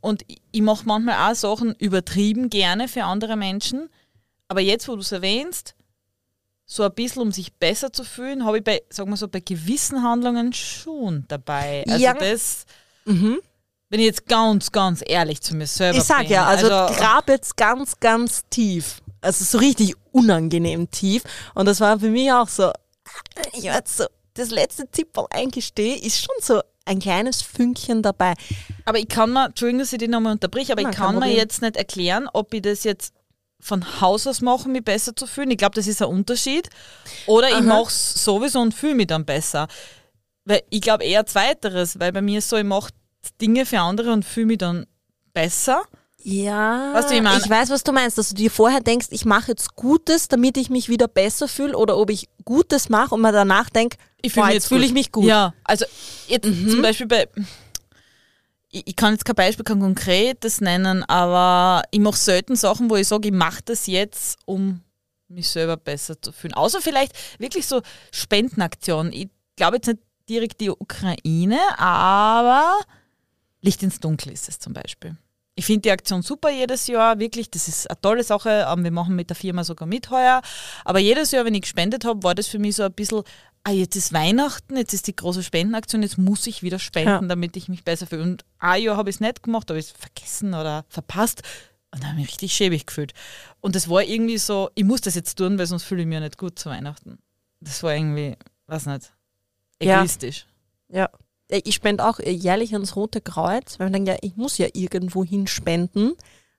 Und 0.00 0.22
ich, 0.28 0.40
ich 0.52 0.62
mache 0.62 0.84
manchmal 0.86 1.30
auch 1.30 1.34
Sachen 1.34 1.74
übertrieben 1.80 2.48
gerne 2.48 2.86
für 2.88 3.04
andere 3.04 3.34
Menschen. 3.36 3.88
Aber 4.48 4.60
jetzt, 4.60 4.86
wo 4.88 4.94
du 4.94 5.00
es 5.00 5.10
erwähnst, 5.10 5.74
so 6.74 6.82
ein 6.82 6.92
bisschen, 6.92 7.22
um 7.22 7.30
sich 7.30 7.52
besser 7.54 7.92
zu 7.92 8.02
fühlen, 8.02 8.44
habe 8.44 8.58
ich 8.58 8.64
bei, 8.64 8.82
sagen 8.90 9.08
wir 9.10 9.16
so, 9.16 9.28
bei 9.28 9.38
gewissen 9.38 10.02
Handlungen 10.02 10.52
schon 10.52 11.24
dabei. 11.28 11.84
Also 11.88 12.02
Ja. 12.04 12.14
das, 12.14 12.64
Mhm. 13.04 13.38
wenn 13.90 14.00
ich 14.00 14.06
jetzt 14.06 14.26
ganz, 14.26 14.72
ganz 14.72 15.00
ehrlich 15.06 15.40
zu 15.40 15.54
mir 15.54 15.68
selber 15.68 15.98
Ich 15.98 16.04
sag 16.04 16.22
bin. 16.22 16.30
ja, 16.32 16.46
also, 16.46 16.66
grab 16.68 17.28
jetzt 17.28 17.56
ganz, 17.56 18.00
ganz 18.00 18.42
tief. 18.50 19.00
Also 19.20 19.44
so 19.44 19.58
richtig 19.58 19.94
unangenehm 20.10 20.90
tief. 20.90 21.22
Und 21.54 21.66
das 21.66 21.80
war 21.80 21.98
für 22.00 22.08
mich 22.10 22.32
auch 22.32 22.48
so, 22.48 22.72
ich 23.52 23.62
jetzt 23.64 23.98
so, 23.98 24.04
das 24.34 24.50
letzte 24.50 24.90
Zipperl 24.90 25.26
eingestehe, 25.30 25.96
ist 25.96 26.18
schon 26.18 26.34
so 26.40 26.60
ein 26.86 26.98
kleines 26.98 27.40
Fünkchen 27.40 28.02
dabei. 28.02 28.34
Aber 28.84 28.98
ich 28.98 29.06
kann 29.08 29.32
mir, 29.32 29.46
Entschuldigung, 29.46 29.78
dass 29.78 29.92
ich 29.92 29.98
die 30.00 30.08
nochmal 30.08 30.32
unterbrich, 30.32 30.72
aber 30.72 30.82
Nein, 30.82 30.90
ich 30.90 30.96
kann 30.98 31.18
mir 31.20 31.32
jetzt 31.32 31.62
nicht 31.62 31.76
erklären, 31.76 32.28
ob 32.32 32.52
ich 32.52 32.62
das 32.62 32.82
jetzt 32.82 33.14
von 33.64 34.00
Haus 34.02 34.26
aus 34.26 34.42
mache, 34.42 34.68
mich 34.68 34.84
besser 34.84 35.16
zu 35.16 35.26
fühlen. 35.26 35.50
Ich 35.50 35.56
glaube, 35.56 35.74
das 35.74 35.86
ist 35.86 36.02
ein 36.02 36.08
Unterschied. 36.08 36.68
Oder 37.26 37.48
ich 37.48 37.54
Aha. 37.54 37.62
mache 37.62 37.88
es 37.88 38.12
sowieso 38.22 38.60
und 38.60 38.74
fühle 38.74 38.94
mich 38.94 39.06
dann 39.06 39.24
besser. 39.24 39.68
Weil 40.44 40.62
ich 40.68 40.82
glaube 40.82 41.04
eher 41.04 41.24
Zweiteres, 41.24 41.98
weil 41.98 42.12
bei 42.12 42.20
mir 42.20 42.40
ist 42.40 42.50
so, 42.50 42.58
ich 42.58 42.64
mache 42.64 42.90
Dinge 43.40 43.64
für 43.64 43.80
andere 43.80 44.12
und 44.12 44.22
fühle 44.26 44.46
mich 44.46 44.58
dann 44.58 44.84
besser. 45.32 45.82
Ja, 46.22 46.92
Weißt 46.92 47.10
du, 47.10 47.14
ich 47.14 47.22
mein? 47.22 47.40
ich 47.40 47.48
weiß, 47.48 47.70
was 47.70 47.82
du 47.82 47.92
meinst, 47.92 48.18
dass 48.18 48.28
du 48.28 48.34
dir 48.34 48.50
vorher 48.50 48.80
denkst, 48.80 49.06
ich 49.10 49.24
mache 49.24 49.52
jetzt 49.52 49.76
Gutes, 49.76 50.28
damit 50.28 50.58
ich 50.58 50.68
mich 50.68 50.90
wieder 50.90 51.08
besser 51.08 51.48
fühle, 51.48 51.76
oder 51.76 51.96
ob 51.96 52.10
ich 52.10 52.28
Gutes 52.44 52.90
mache 52.90 53.14
und 53.14 53.22
mir 53.22 53.32
danach 53.32 53.70
denke, 53.70 53.96
Ich 54.20 54.34
boah, 54.34 54.44
mich 54.44 54.54
jetzt 54.54 54.64
jetzt 54.64 54.68
fühle 54.68 54.84
ich 54.84 54.92
mich 54.92 55.10
gut. 55.10 55.24
Mhm. 55.24 55.30
Ja, 55.30 55.54
also 55.64 55.86
jetzt 56.28 56.46
zum 56.70 56.82
Beispiel 56.82 57.06
bei, 57.06 57.28
ich, 58.74 58.86
ich 58.88 58.96
kann 58.96 59.12
jetzt 59.12 59.24
kein 59.24 59.36
Beispiel, 59.36 59.64
kein 59.64 59.80
konkretes 59.80 60.60
nennen, 60.60 61.04
aber 61.04 61.84
ich 61.90 62.00
mache 62.00 62.16
selten 62.16 62.56
Sachen, 62.56 62.90
wo 62.90 62.96
ich 62.96 63.08
sage, 63.08 63.28
ich 63.28 63.34
mache 63.34 63.62
das 63.64 63.86
jetzt, 63.86 64.38
um 64.44 64.80
mich 65.28 65.48
selber 65.48 65.76
besser 65.76 66.20
zu 66.20 66.32
fühlen. 66.32 66.54
Außer 66.54 66.80
vielleicht 66.80 67.12
wirklich 67.38 67.66
so 67.66 67.82
Spendenaktionen. 68.12 69.12
Ich 69.12 69.28
glaube 69.56 69.76
jetzt 69.76 69.86
nicht 69.86 70.00
direkt 70.28 70.60
die 70.60 70.70
Ukraine, 70.70 71.58
aber 71.78 72.78
Licht 73.60 73.82
ins 73.82 74.00
Dunkel 74.00 74.32
ist 74.32 74.48
es 74.48 74.58
zum 74.58 74.72
Beispiel. 74.72 75.16
Ich 75.56 75.66
finde 75.66 75.82
die 75.82 75.90
Aktion 75.92 76.22
super 76.22 76.50
jedes 76.50 76.88
Jahr, 76.88 77.20
wirklich, 77.20 77.48
das 77.48 77.68
ist 77.68 77.88
eine 77.88 78.00
tolle 78.00 78.24
Sache. 78.24 78.66
Ähm, 78.68 78.82
Wir 78.82 78.90
machen 78.90 79.14
mit 79.14 79.30
der 79.30 79.36
Firma 79.36 79.62
sogar 79.62 79.86
mit 79.86 80.10
heuer. 80.10 80.42
Aber 80.84 80.98
jedes 80.98 81.30
Jahr, 81.30 81.44
wenn 81.44 81.54
ich 81.54 81.62
gespendet 81.62 82.04
habe, 82.04 82.24
war 82.24 82.34
das 82.34 82.48
für 82.48 82.58
mich 82.58 82.74
so 82.74 82.82
ein 82.82 82.92
bisschen, 82.92 83.22
ah, 83.64 83.70
jetzt 83.70 83.96
ist 83.96 84.12
Weihnachten, 84.12 84.76
jetzt 84.76 84.92
ist 84.92 85.06
die 85.06 85.16
große 85.16 85.42
Spendenaktion, 85.42 86.02
jetzt 86.02 86.18
muss 86.18 86.46
ich 86.46 86.62
wieder 86.62 86.78
spenden, 86.78 87.08
Ja. 87.08 87.20
damit 87.22 87.56
ich 87.56 87.68
mich 87.68 87.82
besser 87.84 88.06
fühle. 88.06 88.22
Und 88.22 88.44
ein 88.58 88.82
Jahr 88.82 88.96
habe 88.96 89.08
ich 89.10 89.16
es 89.16 89.20
nicht 89.20 89.42
gemacht, 89.42 89.68
habe 89.70 89.78
ich 89.78 89.86
es 89.86 89.92
vergessen 89.92 90.54
oder 90.54 90.84
verpasst. 90.88 91.42
Und 91.92 92.02
dann 92.02 92.10
habe 92.10 92.20
ich 92.20 92.26
mich 92.26 92.32
richtig 92.32 92.52
schäbig 92.52 92.86
gefühlt. 92.86 93.12
Und 93.60 93.74
das 93.76 93.88
war 93.88 94.02
irgendwie 94.02 94.38
so, 94.38 94.70
ich 94.74 94.84
muss 94.84 95.00
das 95.00 95.14
jetzt 95.14 95.36
tun, 95.36 95.58
weil 95.58 95.66
sonst 95.66 95.84
fühle 95.84 96.02
ich 96.02 96.06
mich 96.06 96.14
ja 96.14 96.20
nicht 96.20 96.38
gut 96.38 96.58
zu 96.58 96.68
Weihnachten. 96.68 97.18
Das 97.60 97.82
war 97.82 97.94
irgendwie, 97.94 98.36
weiß 98.66 98.86
nicht, 98.86 99.12
Ja. 99.80 99.98
egoistisch. 99.98 100.46
Ja. 100.88 101.08
Ich 101.48 101.74
spende 101.74 102.04
auch 102.06 102.18
jährlich 102.18 102.72
ans 102.74 102.96
Rote 102.96 103.20
Kreuz, 103.20 103.78
weil 103.78 103.88
ich 103.88 103.92
denke, 103.92 104.10
ja, 104.12 104.18
ich 104.22 104.34
muss 104.36 104.58
ja 104.58 104.66
irgendwo 104.72 105.24
hin 105.24 105.46
spenden, 105.46 106.12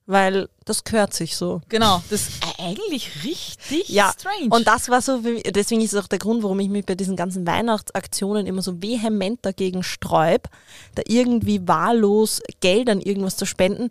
weil 0.05 0.49
das 0.65 0.83
gehört 0.83 1.13
sich 1.13 1.35
so. 1.35 1.61
Genau, 1.69 2.01
das 2.09 2.29
ist 2.29 2.43
eigentlich 2.59 3.23
richtig 3.23 3.89
Ja, 3.89 4.13
strange. 4.17 4.49
Und 4.49 4.67
das 4.67 4.89
war 4.89 5.01
so, 5.01 5.19
deswegen 5.19 5.81
ist 5.81 5.93
es 5.93 6.03
auch 6.03 6.07
der 6.07 6.19
Grund, 6.19 6.43
warum 6.43 6.59
ich 6.59 6.69
mich 6.69 6.85
bei 6.85 6.95
diesen 6.95 7.15
ganzen 7.15 7.47
Weihnachtsaktionen 7.47 8.45
immer 8.45 8.61
so 8.61 8.81
vehement 8.81 9.39
dagegen 9.43 9.83
sträub, 9.83 10.49
da 10.93 11.01
irgendwie 11.07 11.67
wahllos 11.67 12.41
Geld 12.59 12.89
an 12.89 13.01
irgendwas 13.01 13.37
zu 13.37 13.45
spenden. 13.45 13.89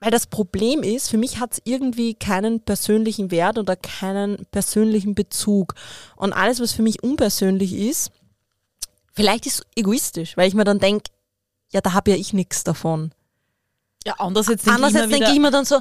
Weil 0.00 0.12
das 0.12 0.28
Problem 0.28 0.84
ist, 0.84 1.10
für 1.10 1.18
mich 1.18 1.40
hat 1.40 1.54
es 1.54 1.62
irgendwie 1.64 2.14
keinen 2.14 2.60
persönlichen 2.60 3.32
Wert 3.32 3.58
oder 3.58 3.74
keinen 3.74 4.46
persönlichen 4.52 5.16
Bezug. 5.16 5.74
Und 6.14 6.32
alles, 6.32 6.60
was 6.60 6.72
für 6.72 6.82
mich 6.82 7.02
unpersönlich 7.02 7.72
ist, 7.72 8.12
vielleicht 9.12 9.46
ist 9.46 9.54
es 9.54 9.66
egoistisch, 9.74 10.36
weil 10.36 10.46
ich 10.46 10.54
mir 10.54 10.62
dann 10.62 10.78
denke, 10.78 11.10
ja, 11.72 11.80
da 11.80 11.94
habe 11.94 12.12
ja 12.12 12.16
ich 12.16 12.32
nichts 12.32 12.62
davon. 12.62 13.10
Ja, 14.06 14.14
andererseits 14.18 14.64
denke 14.64 14.78
ich 14.78 14.84
Andererseits 14.84 15.04
immer 15.06 15.18
denke 15.18 15.32
ich 15.34 15.40
mir 15.40 15.50
dann 15.50 15.64
so, 15.64 15.80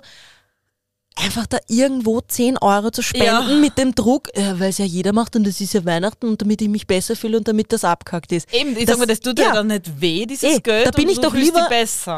einfach 1.19 1.47
da 1.47 1.58
irgendwo 1.67 2.21
10 2.21 2.58
Euro 2.60 2.91
zu 2.91 3.01
spenden 3.01 3.25
Ja. 3.25 3.41
mit 3.60 3.77
dem 3.80 3.95
Druck, 3.95 4.30
ja, 4.36 4.60
weil 4.60 4.69
es 4.69 4.77
ja 4.77 4.86
jeder 4.86 5.13
macht 5.13 5.36
und 5.36 5.47
es 5.47 5.60
ist 5.60 5.73
ja 5.73 5.84
Weihnachten 5.84 6.27
und 6.27 6.41
damit 6.41 6.62
ich 6.62 6.69
mich 6.69 6.86
besser 6.86 7.15
fühle 7.15 7.38
und 7.39 7.47
damit 7.47 7.73
das 7.73 7.84
abkackt 7.84 8.32
ist. 8.32 8.53
Eben, 8.53 8.77
ich 8.77 8.86
Das- 8.86 8.93
sag 8.93 8.99
mal, 8.99 9.08
das 9.08 9.19
tut 9.19 9.38
dir 9.39 9.45
ja. 9.45 9.53
dann 9.53 9.67
nicht 9.67 9.99
weh, 9.99 10.25
dieses 10.27 10.58
Eh, 10.58 10.60
Geld. 10.60 10.86
da 10.86 10.91
bin 10.91 11.10
ich 11.10 11.19
doch 11.19 11.34
lieber-. 11.34 11.67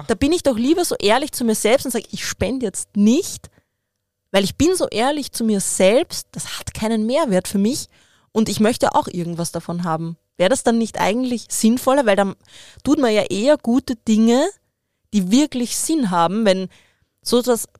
Da 0.07 0.15
bin 0.15 0.33
ich 0.33 0.43
doch 0.43 0.57
lieber 0.57 0.83
so 0.83 0.95
ehrlich 0.99 1.31
zu 1.31 1.45
mir 1.45 1.55
selbst 1.55 1.85
und 1.85 1.91
sage, 1.91 2.05
ich 2.12 2.25
spende 2.27 2.65
jetzt 2.65 2.97
nicht, 2.97 3.49
weil 4.31 4.43
ich 4.43 4.55
bin 4.57 4.75
so 4.75 4.88
ehrlich 4.89 5.31
zu 5.31 5.43
mir 5.45 5.62
selbst, 5.62 6.27
das 6.33 6.59
hat 6.59 6.73
keinen 6.73 7.05
Mehrwert 7.05 7.47
für 7.47 7.57
mich 7.57 7.88
und 8.33 8.49
ich 8.49 8.59
möchte 8.59 8.93
auch 8.95 9.07
irgendwas 9.07 9.53
davon 9.53 9.85
haben. 9.85 10.17
Wäre 10.38 10.49
das 10.49 10.63
dann 10.63 10.77
nicht 10.77 10.99
eigentlich 10.99 11.45
sinnvoller, 11.49 12.05
weil 12.05 12.15
dann 12.17 12.35
tut 12.83 12.99
man 12.99 13.13
ja 13.13 13.23
eher 13.23 13.57
gute 13.57 13.95
Dinge, 13.95 14.45
die 15.13 15.31
wirklich 15.31 15.75
Sinn 15.75 16.11
haben, 16.11 16.45
wenn 16.45 16.69
sozusagen, 17.21 17.71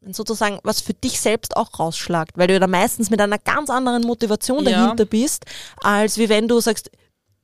wenn 0.00 0.12
sozusagen 0.14 0.58
was 0.62 0.80
für 0.80 0.94
dich 0.94 1.20
selbst 1.20 1.56
auch 1.56 1.78
rausschlagt, 1.78 2.38
weil 2.38 2.46
du 2.46 2.54
ja 2.54 2.58
da 2.58 2.66
meistens 2.66 3.10
mit 3.10 3.20
einer 3.20 3.38
ganz 3.38 3.68
anderen 3.70 4.02
Motivation 4.02 4.64
Ja. 4.66 4.84
dahinter 4.84 5.04
bist, 5.04 5.44
als 5.82 6.16
wie 6.18 6.28
wenn 6.28 6.48
du 6.48 6.60
sagst, 6.60 6.90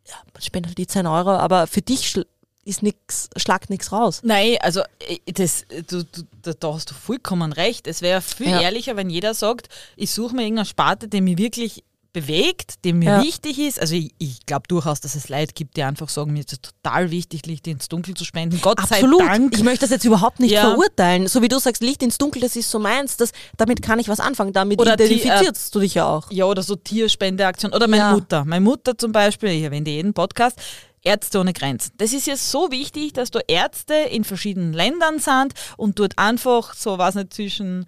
ja, 0.06 0.14
man 0.32 0.42
spendet 0.42 0.70
halt 0.70 0.78
die 0.78 0.87
10 0.87 1.06
Euro, 1.06 1.30
aber 1.30 1.66
für 1.66 1.82
dich 1.82 2.18
ist 2.64 2.82
nix, 2.82 3.28
schlagt 3.37 3.70
nichts 3.70 3.92
raus. 3.92 4.20
Nein, 4.24 4.56
also 4.61 4.80
äh, 5.00 5.18
das, 5.32 5.64
du, 5.88 6.02
du, 6.04 6.22
da, 6.42 6.52
da 6.52 6.74
hast 6.74 6.90
du 6.90 6.94
vollkommen 6.94 7.52
recht. 7.52 7.87
Es 7.87 8.02
wäre 8.02 8.20
viel 8.20 8.50
Ja. 8.50 8.61
ehrlicher, 8.61 8.96
wenn 8.96 9.11
jeder 9.11 9.35
sagt, 9.35 9.68
ich 9.96 10.11
suche 10.11 10.35
mir 10.35 10.42
irgendeine 10.42 10.66
Sparte, 10.66 11.06
die 11.09 11.20
mich 11.20 11.38
wirklich 11.38 11.85
bewegt, 12.16 12.76
die 12.85 12.94
mir 12.94 13.05
Ja. 13.11 13.22
wichtig 13.22 13.59
ist. 13.59 13.79
Also 13.79 13.94
ich, 13.94 14.11
ich 14.16 14.46
glaube 14.46 14.62
durchaus, 14.68 15.00
dass 15.02 15.14
es 15.14 15.29
Leute 15.29 15.52
gibt, 15.52 15.76
die 15.76 15.83
einfach 15.83 16.09
sagen, 16.09 16.33
mir 16.33 16.40
ist 16.40 16.52
es 16.55 16.61
total 16.62 17.11
wichtig, 17.11 17.44
Licht 17.44 17.66
ins 17.66 17.88
Dunkel 17.88 18.14
zu 18.14 18.24
spenden. 18.24 18.59
Gott 18.62 18.79
Absolut. 18.79 19.20
sei 19.20 19.26
Dank. 19.26 19.55
Ich 19.55 19.62
möchte 19.62 19.81
das 19.81 19.90
jetzt 19.90 20.07
überhaupt 20.07 20.40
nicht 20.40 20.52
Ja. 20.52 20.62
verurteilen. 20.70 21.26
So 21.29 21.42
wie 21.42 21.48
du 21.48 21.59
sagst, 21.59 21.83
Licht 21.83 22.02
ins 22.02 22.16
Dunkel, 22.16 22.40
das 22.40 22.57
ist 22.57 22.70
so 22.70 22.79
meins, 22.79 23.18
das, 23.18 23.33
damit 23.59 23.83
kann 23.83 23.98
ich 23.98 24.09
was 24.09 24.18
anfangen. 24.20 24.55
Damit 24.55 24.81
Oder 24.81 24.96
die, 24.96 25.02
äh, 25.02 25.07
identifizierst 25.09 25.74
du 25.74 25.81
dich 25.81 25.94
ja 25.94 26.07
auch. 26.07 26.31
Ja, 26.31 26.46
oder 26.46 26.62
so 26.62 26.74
Tierspendeaktion. 26.74 27.74
Oder 27.74 27.87
meine 27.87 28.02
Ja. 28.05 28.12
Mutter. 28.12 28.44
Meine 28.46 28.62
Mutter 28.64 28.96
zum 28.96 29.12
Beispiel, 29.12 29.50
ich 29.50 29.62
erwähne 29.62 29.85
die 29.85 29.92
jeden 29.96 30.14
Podcast, 30.14 30.59
Ärzte 31.02 31.38
ohne 31.38 31.52
Grenzen. 31.52 31.92
Das 31.98 32.12
ist 32.14 32.26
ja 32.26 32.37
so 32.37 32.70
wichtig, 32.72 33.12
dass 33.12 33.31
da 33.31 33.40
Ärzte 33.46 33.94
in 33.94 34.24
verschiedenen 34.24 34.72
Ländern 34.72 35.18
sind 35.20 35.52
und 35.76 35.98
dort 35.98 36.18
einfach 36.18 36.74
so 36.74 36.96
was 36.98 37.14
nicht 37.14 37.33
zwischen 37.35 37.87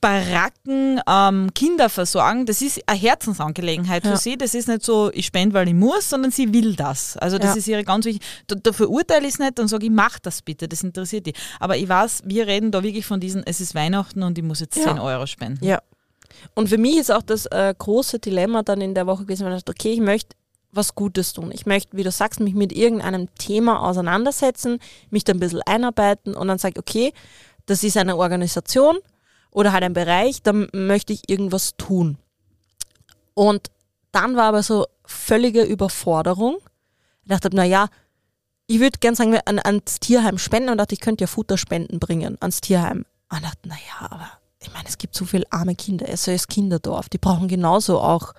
Baracken 0.00 1.00
ähm, 1.06 1.50
Kinder 1.54 1.88
versorgen. 1.88 2.46
Das 2.46 2.62
ist 2.62 2.80
eine 2.86 2.98
Herzensangelegenheit 2.98 4.02
für 4.02 4.10
Ja. 4.10 4.16
sie. 4.16 4.36
Das 4.36 4.54
ist 4.54 4.68
nicht 4.68 4.82
so, 4.84 5.10
ich 5.12 5.26
spende, 5.26 5.54
weil 5.54 5.68
ich 5.68 5.74
muss, 5.74 6.08
sondern 6.10 6.30
sie 6.30 6.52
will 6.52 6.74
das. 6.74 7.16
Also 7.16 7.38
das 7.38 7.50
Ja. 7.50 7.56
ist 7.56 7.68
ihre 7.68 7.84
ganz 7.84 8.04
wichtig. 8.06 8.26
Da, 8.46 8.56
da 8.56 8.72
verurteile 8.72 9.26
ich 9.26 9.34
es 9.34 9.38
nicht 9.38 9.58
und 9.60 9.68
sage, 9.68 9.86
ich 9.86 9.92
mach 9.92 10.18
das 10.18 10.42
bitte, 10.42 10.68
das 10.68 10.82
interessiert 10.82 11.26
die. 11.26 11.34
Aber 11.58 11.76
ich 11.76 11.88
weiß, 11.88 12.22
wir 12.24 12.46
reden 12.46 12.70
da 12.70 12.82
wirklich 12.82 13.06
von 13.06 13.20
diesen, 13.20 13.42
es 13.46 13.60
ist 13.60 13.74
Weihnachten 13.74 14.22
und 14.22 14.36
ich 14.38 14.44
muss 14.44 14.60
jetzt 14.60 14.76
Ja. 14.76 14.84
10 14.84 14.98
Euro 14.98 15.26
spenden. 15.26 15.64
Ja. 15.64 15.80
Und 16.54 16.68
für 16.68 16.78
mich 16.78 16.96
ist 16.96 17.10
auch 17.12 17.22
das 17.22 17.46
äh, 17.46 17.74
große 17.76 18.18
Dilemma 18.18 18.62
dann 18.62 18.80
in 18.80 18.94
der 18.94 19.06
Woche 19.06 19.24
gewesen, 19.24 19.44
weil 19.46 19.56
ich 19.56 19.64
dachte, 19.64 19.72
okay, 19.78 19.92
ich 19.92 20.00
möchte 20.00 20.36
was 20.72 20.94
Gutes 20.94 21.32
tun. 21.32 21.50
Ich 21.52 21.66
möchte, 21.66 21.96
wie 21.96 22.04
du 22.04 22.10
sagst, 22.12 22.38
mich 22.38 22.54
mit 22.54 22.72
irgendeinem 22.72 23.28
Thema 23.34 23.80
auseinandersetzen, 23.82 24.78
mich 25.10 25.24
da 25.24 25.32
ein 25.32 25.40
bisschen 25.40 25.62
einarbeiten 25.66 26.34
und 26.36 26.46
dann 26.46 26.58
sage 26.58 26.74
ich, 26.76 26.78
okay, 26.78 27.12
das 27.66 27.82
ist 27.82 27.96
eine 27.96 28.16
Organisation 28.16 28.98
oder 29.50 29.72
halt 29.72 29.84
ein 29.84 29.92
Bereich, 29.92 30.42
da 30.42 30.50
m- 30.50 30.68
möchte 30.72 31.12
ich 31.12 31.28
irgendwas 31.28 31.76
tun. 31.76 32.16
Und 33.34 33.68
dann 34.12 34.36
war 34.36 34.44
aber 34.44 34.62
so 34.62 34.86
völlige 35.04 35.62
Überforderung. 35.62 36.58
Ich 37.24 37.28
dachte, 37.30 37.54
naja, 37.54 37.88
ich 38.66 38.80
würde 38.80 38.98
gern 39.00 39.14
sagen, 39.14 39.36
an, 39.44 39.58
ans 39.58 40.00
Tierheim 40.00 40.38
spenden 40.38 40.70
und 40.70 40.78
dachte, 40.78 40.94
ich 40.94 41.00
könnte 41.00 41.24
ja 41.24 41.28
Futterspenden 41.28 41.98
bringen 41.98 42.36
ans 42.40 42.60
Tierheim. 42.60 43.04
Und 43.32 43.44
dachte, 43.44 43.68
naja, 43.68 43.80
aber 44.10 44.28
ich 44.60 44.72
meine, 44.72 44.88
es 44.88 44.98
gibt 44.98 45.14
so 45.14 45.24
viele 45.24 45.44
arme 45.50 45.74
Kinder, 45.74 46.06
SOS 46.16 46.46
Kinderdorf, 46.48 47.08
die 47.08 47.18
brauchen 47.18 47.48
genauso 47.48 48.00
auch 48.00 48.34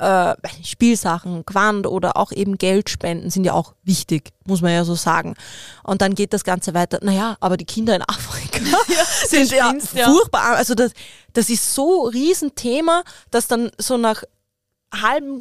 äh, 0.00 0.34
Spielsachen, 0.64 1.44
Quant 1.44 1.86
oder 1.86 2.16
auch 2.16 2.32
eben 2.32 2.56
Geldspenden 2.56 3.30
sind 3.30 3.44
ja 3.44 3.52
auch 3.52 3.74
wichtig, 3.82 4.30
muss 4.46 4.62
man 4.62 4.72
ja 4.72 4.84
so 4.84 4.94
sagen. 4.94 5.34
Und 5.82 6.00
dann 6.00 6.14
geht 6.14 6.32
das 6.32 6.42
Ganze 6.42 6.72
weiter, 6.72 7.00
naja, 7.02 7.36
aber 7.40 7.56
die 7.56 7.66
Kinder 7.66 7.94
in 7.94 8.02
Afrika 8.02 8.60
sind 9.28 9.50
ja 9.50 9.68
spinnst, 9.68 9.94
ja. 9.94 10.10
furchtbar. 10.10 10.56
Also 10.56 10.74
das, 10.74 10.92
das 11.34 11.50
ist 11.50 11.74
so 11.74 12.06
ein 12.06 12.12
Riesenthema, 12.12 13.02
dass 13.30 13.46
dann 13.46 13.70
so 13.76 13.98
nach 13.98 14.22
halben, 14.92 15.38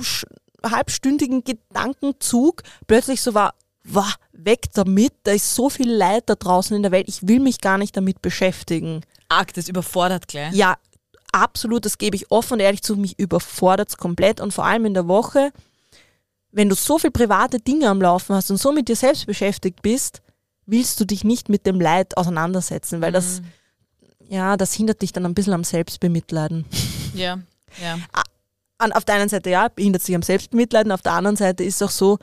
halbstündigen 0.63 1.43
Gedankenzug 1.45 2.63
plötzlich 2.85 3.21
so 3.21 3.33
war, 3.33 3.55
wow, 3.85 4.13
weg 4.33 4.65
damit, 4.73 5.13
da 5.23 5.31
ist 5.31 5.55
so 5.55 5.69
viel 5.69 5.89
Leid 5.89 6.23
da 6.27 6.35
draußen 6.35 6.75
in 6.75 6.83
der 6.83 6.91
Welt, 6.91 7.07
ich 7.07 7.27
will 7.27 7.39
mich 7.39 7.61
gar 7.61 7.77
nicht 7.77 7.95
damit 7.95 8.21
beschäftigen. 8.21 9.01
Arg, 9.29 9.53
das 9.53 9.69
überfordert 9.69 10.27
gleich. 10.27 10.53
Ja, 10.53 10.75
absolut, 11.31 11.85
das 11.85 11.97
gebe 11.97 12.15
ich 12.15 12.31
offen 12.31 12.53
und 12.53 12.59
ehrlich 12.59 12.81
zu, 12.81 12.95
mich 12.95 13.17
überfordert 13.19 13.89
es 13.89 13.97
komplett 13.97 14.41
und 14.41 14.53
vor 14.53 14.65
allem 14.65 14.85
in 14.85 14.93
der 14.93 15.07
Woche, 15.07 15.51
wenn 16.51 16.69
du 16.69 16.75
so 16.75 16.97
viel 16.97 17.11
private 17.11 17.59
Dinge 17.59 17.89
am 17.89 18.01
Laufen 18.01 18.35
hast 18.35 18.49
und 18.51 18.57
so 18.57 18.71
mit 18.71 18.87
dir 18.87 18.95
selbst 18.95 19.25
beschäftigt 19.25 19.81
bist, 19.81 20.21
willst 20.65 20.99
du 20.99 21.05
dich 21.05 21.23
nicht 21.23 21.49
mit 21.49 21.65
dem 21.65 21.79
Leid 21.79 22.17
auseinandersetzen, 22.17 23.01
weil 23.01 23.11
das, 23.11 23.41
ja, 24.27 24.57
das 24.57 24.73
hindert 24.73 25.01
dich 25.01 25.13
dann 25.13 25.25
ein 25.25 25.33
bisschen 25.33 25.53
am 25.53 25.63
Selbstbemitleiden. 25.63 26.65
Ja, 27.13 27.39
ja. 27.81 27.97
An, 28.77 28.91
auf 28.93 29.03
der 29.03 29.15
einen 29.15 29.29
Seite 29.29 29.49
ja, 29.49 29.67
behindert 29.67 30.03
sich 30.03 30.15
am 30.15 30.21
Selbstbemitleiden, 30.21 30.91
auf 30.91 31.01
der 31.01 31.13
anderen 31.13 31.35
Seite 31.35 31.63
ist 31.63 31.75
es 31.75 31.81
auch 31.81 31.91
so, 31.91 32.19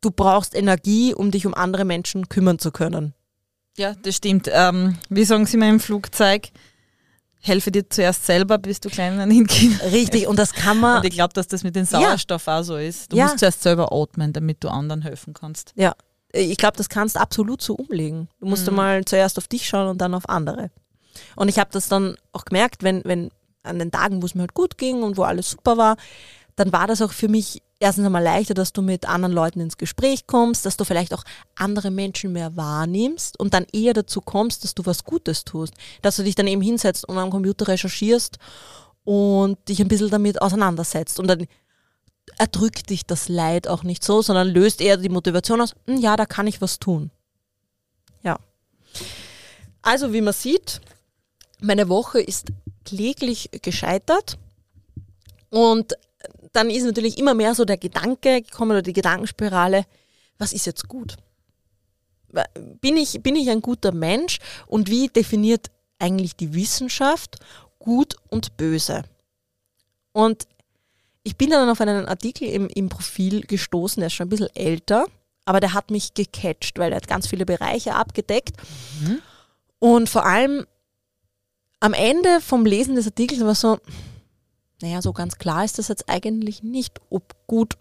du 0.00 0.10
brauchst 0.10 0.54
Energie, 0.54 1.14
um 1.14 1.30
dich 1.30 1.46
um 1.46 1.54
andere 1.54 1.84
Menschen 1.84 2.28
kümmern 2.28 2.58
zu 2.58 2.72
können. 2.72 3.14
Ja, 3.76 3.94
das 3.94 4.16
stimmt. 4.16 4.50
Ähm, 4.52 4.98
wie 5.08 5.24
sagen 5.24 5.46
Sie 5.46 5.56
mal 5.56 5.68
im 5.68 5.80
Flugzeug? 5.80 6.48
Helfe 7.44 7.72
dir 7.72 7.88
zuerst 7.90 8.24
selber, 8.24 8.56
bis 8.58 8.78
du 8.80 8.88
kleinen 8.88 9.46
Kind. 9.48 9.82
Richtig, 9.92 10.28
und 10.28 10.38
das 10.38 10.52
kann 10.52 10.78
man 10.78 10.98
Und 10.98 11.04
ich 11.04 11.12
glaube, 11.14 11.34
dass 11.34 11.48
das 11.48 11.64
mit 11.64 11.74
dem 11.74 11.84
Sauerstoff 11.84 12.46
auch 12.46 12.62
so 12.62 12.76
ist. 12.76 13.12
Du 13.12 13.16
Ja. 13.16 13.24
musst 13.24 13.40
zuerst 13.40 13.62
selber 13.62 13.92
atmen, 13.92 14.32
damit 14.32 14.62
du 14.62 14.68
anderen 14.68 15.02
helfen 15.02 15.34
kannst. 15.34 15.72
Ja, 15.74 15.94
ich 16.32 16.56
glaube, 16.56 16.76
das 16.76 16.88
kannst 16.88 17.16
absolut 17.16 17.60
so 17.60 17.74
umlegen. 17.74 18.28
Du 18.40 18.46
musst 18.46 18.70
mal 18.70 19.04
zuerst 19.04 19.38
auf 19.38 19.48
dich 19.48 19.68
schauen 19.68 19.88
und 19.88 19.98
dann 20.00 20.14
auf 20.14 20.28
andere. 20.28 20.70
Und 21.36 21.48
ich 21.48 21.58
habe 21.58 21.70
das 21.72 21.88
dann 21.88 22.16
auch 22.32 22.44
gemerkt, 22.44 22.82
wenn, 22.84 23.02
wenn 23.04 23.30
an 23.64 23.78
den 23.78 23.90
Tagen, 23.90 24.22
wo 24.22 24.26
es 24.26 24.34
mir 24.34 24.42
halt 24.42 24.54
gut 24.54 24.78
ging 24.78 25.02
und 25.02 25.16
wo 25.16 25.24
alles 25.24 25.50
super 25.50 25.76
war, 25.76 25.96
dann 26.56 26.72
war 26.72 26.86
das 26.86 27.02
auch 27.02 27.12
für 27.12 27.28
mich 27.28 27.60
erstens 27.82 28.06
einmal 28.06 28.22
leichter, 28.22 28.54
dass 28.54 28.72
du 28.72 28.80
mit 28.80 29.08
anderen 29.08 29.34
Leuten 29.34 29.60
ins 29.60 29.76
Gespräch 29.76 30.26
kommst, 30.26 30.64
dass 30.64 30.76
du 30.76 30.84
vielleicht 30.84 31.12
auch 31.12 31.24
andere 31.56 31.90
Menschen 31.90 32.32
mehr 32.32 32.56
wahrnimmst 32.56 33.38
und 33.38 33.52
dann 33.52 33.66
eher 33.72 33.92
dazu 33.92 34.20
kommst, 34.20 34.64
dass 34.64 34.74
du 34.74 34.86
was 34.86 35.04
Gutes 35.04 35.44
tust. 35.44 35.74
Dass 36.00 36.16
du 36.16 36.22
dich 36.22 36.34
dann 36.34 36.46
eben 36.46 36.62
hinsetzt 36.62 37.06
und 37.08 37.18
am 37.18 37.30
Computer 37.30 37.68
recherchierst 37.68 38.38
und 39.04 39.58
dich 39.68 39.80
ein 39.80 39.88
bisschen 39.88 40.10
damit 40.10 40.40
auseinandersetzt. 40.40 41.18
Und 41.18 41.26
dann 41.26 41.46
erdrückt 42.38 42.88
dich 42.90 43.04
das 43.04 43.28
Leid 43.28 43.66
auch 43.66 43.82
nicht 43.82 44.04
so, 44.04 44.22
sondern 44.22 44.48
löst 44.48 44.80
eher 44.80 44.96
die 44.96 45.08
Motivation 45.08 45.60
aus, 45.60 45.74
"Hm, 45.86 45.98
ja, 45.98 46.16
da 46.16 46.24
kann 46.24 46.46
ich 46.46 46.60
was 46.60 46.78
tun. 46.78 47.10
Ja. 48.22 48.38
Also, 49.82 50.12
wie 50.12 50.20
man 50.20 50.32
sieht, 50.32 50.80
meine 51.60 51.88
Woche 51.88 52.20
ist 52.20 52.46
kläglich 52.84 53.50
gescheitert 53.62 54.38
und 55.50 55.94
dann 56.52 56.70
ist 56.70 56.84
natürlich 56.84 57.18
immer 57.18 57.34
mehr 57.34 57.54
so 57.54 57.64
der 57.64 57.76
Gedanke 57.76 58.42
gekommen 58.42 58.72
oder 58.72 58.82
die 58.82 58.92
Gedankenspirale, 58.92 59.84
was 60.38 60.52
ist 60.52 60.66
jetzt 60.66 60.88
gut? 60.88 61.16
Bin 62.80 62.96
ich, 62.96 63.22
bin 63.22 63.36
ich 63.36 63.50
ein 63.50 63.60
guter 63.60 63.92
Mensch 63.92 64.38
und 64.66 64.88
wie 64.88 65.08
definiert 65.08 65.70
eigentlich 65.98 66.34
die 66.36 66.54
Wissenschaft 66.54 67.36
gut 67.78 68.16
und 68.30 68.56
böse? 68.56 69.04
Und 70.12 70.46
ich 71.22 71.36
bin 71.36 71.50
dann 71.50 71.68
auf 71.68 71.80
einen 71.80 72.06
Artikel 72.06 72.48
im, 72.48 72.68
im 72.68 72.88
Profil 72.88 73.42
gestoßen, 73.42 74.00
der 74.00 74.08
ist 74.08 74.14
schon 74.14 74.26
ein 74.26 74.30
bisschen 74.30 74.54
älter, 74.54 75.06
aber 75.44 75.60
der 75.60 75.74
hat 75.74 75.90
mich 75.90 76.14
gecatcht, 76.14 76.78
weil 76.78 76.92
er 76.92 76.96
hat 76.96 77.08
ganz 77.08 77.26
viele 77.26 77.46
Bereiche 77.46 77.94
abgedeckt. 77.94 78.56
Und 79.78 80.08
vor 80.08 80.24
allem 80.24 80.66
am 81.80 81.94
Ende 81.94 82.40
vom 82.40 82.64
Lesen 82.64 82.94
des 82.94 83.06
Artikels 83.06 83.40
war 83.40 83.54
so, 83.54 83.78
naja, 84.82 85.00
so 85.00 85.12
ganz 85.12 85.38
klar 85.38 85.64
ist 85.64 85.78
das 85.78 85.88
jetzt 85.88 86.08
eigentlich 86.08 86.62
nicht, 86.62 87.00
ob 87.10 87.34
gut 87.46 87.74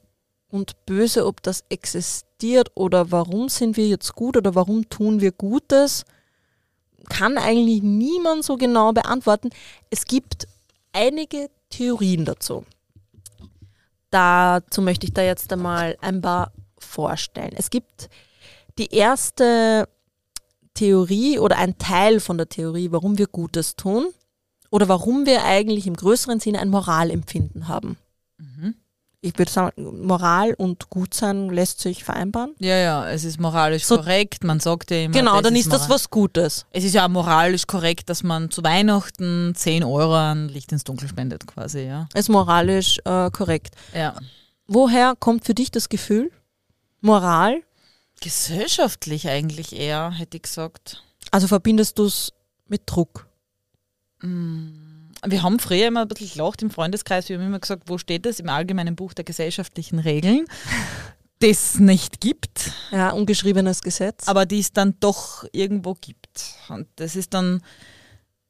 und 0.49 0.85
böse, 0.85 1.25
ob 1.25 1.41
das 1.41 1.63
existiert 1.69 2.71
oder 2.75 3.11
warum 3.11 3.49
sind 3.49 3.77
wir 3.77 3.87
jetzt 3.87 4.15
gut 4.15 4.37
oder 4.37 4.55
warum 4.55 4.89
tun 4.89 5.21
wir 5.21 5.31
Gutes, 5.31 6.05
kann 7.09 7.37
eigentlich 7.37 7.81
niemand 7.81 8.43
so 8.43 8.57
genau 8.57 8.91
beantworten. 8.91 9.49
Es 9.89 10.05
gibt 10.05 10.47
einige 10.93 11.49
Theorien 11.69 12.25
dazu. 12.25 12.65
Dazu 14.09 14.81
möchte 14.81 15.07
ich 15.07 15.13
da 15.13 15.21
jetzt 15.21 15.51
einmal 15.51 15.97
ein 16.01 16.21
paar 16.21 16.51
vorstellen. 16.77 17.53
Es 17.55 17.69
gibt 17.69 18.09
die 18.77 18.93
erste 18.93 19.87
Theorie 20.73 21.39
oder 21.39 21.57
ein 21.57 21.77
Teil 21.77 22.19
von 22.19 22.37
der 22.37 22.49
Theorie, 22.49 22.91
warum 22.91 23.17
wir 23.17 23.27
Gutes 23.27 23.75
tun 23.75 24.13
oder 24.71 24.89
warum 24.89 25.27
wir 25.27 25.43
eigentlich 25.45 25.85
im 25.85 25.95
größeren 25.95 26.39
Sinne 26.39 26.59
ein 26.59 26.69
Moralempfinden 26.69 27.67
haben. 27.67 27.97
Ich 29.23 29.37
würde 29.37 29.51
sagen, 29.51 30.07
Moral 30.07 30.55
und 30.55 30.89
Gutsein 30.89 31.51
lässt 31.51 31.79
sich 31.79 32.03
vereinbaren. 32.03 32.55
Ja, 32.57 32.75
ja, 32.77 33.07
es 33.07 33.23
ist 33.23 33.39
moralisch 33.39 33.85
So- 33.85 33.97
korrekt. 33.97 34.43
Man 34.43 34.59
sagt 34.59 34.89
ja 34.89 34.97
immer. 35.03 35.13
Genau, 35.13 35.39
dann 35.41 35.55
ist 35.55 35.71
das 35.71 35.81
moral- 35.83 35.93
was 35.93 36.09
Gutes. 36.09 36.65
Es 36.71 36.83
ist 36.83 36.95
ja 36.95 37.05
auch 37.05 37.09
moralisch 37.09 37.67
korrekt, 37.67 38.09
dass 38.09 38.23
man 38.23 38.49
zu 38.49 38.63
Weihnachten 38.63 39.53
10 39.55 39.83
Euro 39.83 40.15
an 40.15 40.49
Licht 40.49 40.71
ins 40.71 40.83
Dunkel 40.85 41.07
spendet, 41.07 41.45
quasi, 41.45 41.81
ja. 41.81 42.07
Ist 42.15 42.29
moralisch 42.29 42.97
äh, 43.05 43.29
korrekt. 43.29 43.75
Ja. 43.93 44.15
Woher 44.65 45.13
kommt 45.19 45.45
für 45.45 45.53
dich 45.53 45.69
das 45.69 45.89
Gefühl? 45.89 46.31
Moral? 47.01 47.61
Gesellschaftlich 48.21 49.27
eigentlich 49.29 49.75
eher, 49.75 50.09
hätte 50.11 50.37
ich 50.37 50.43
gesagt. 50.43 51.03
Also 51.29 51.47
verbindest 51.47 51.99
du 51.99 52.05
es 52.05 52.31
mit 52.67 52.81
Druck? 52.87 53.27
Wir 54.21 55.43
haben 55.43 55.59
früher 55.59 55.87
immer 55.87 56.01
ein 56.01 56.07
bisschen 56.07 56.29
gelacht 56.33 56.61
im 56.61 56.69
Freundeskreis. 56.71 57.29
Wir 57.29 57.37
haben 57.37 57.45
immer 57.45 57.59
gesagt, 57.59 57.83
wo 57.87 57.97
steht 57.97 58.25
das 58.25 58.39
im 58.39 58.49
allgemeinen 58.49 58.95
Buch 58.95 59.13
der 59.13 59.23
gesellschaftlichen 59.25 59.99
Regeln, 59.99 60.45
das 61.39 61.79
nicht 61.79 62.21
gibt, 62.21 62.71
Ja, 62.91 63.09
ungeschriebenes 63.11 63.81
Gesetz. 63.81 64.27
aber 64.27 64.45
die 64.45 64.59
es 64.59 64.73
dann 64.73 64.95
doch 64.99 65.43
irgendwo 65.51 65.95
gibt. 65.95 66.55
Und 66.69 66.87
das 66.97 67.15
ist 67.15 67.33
dann, 67.33 67.61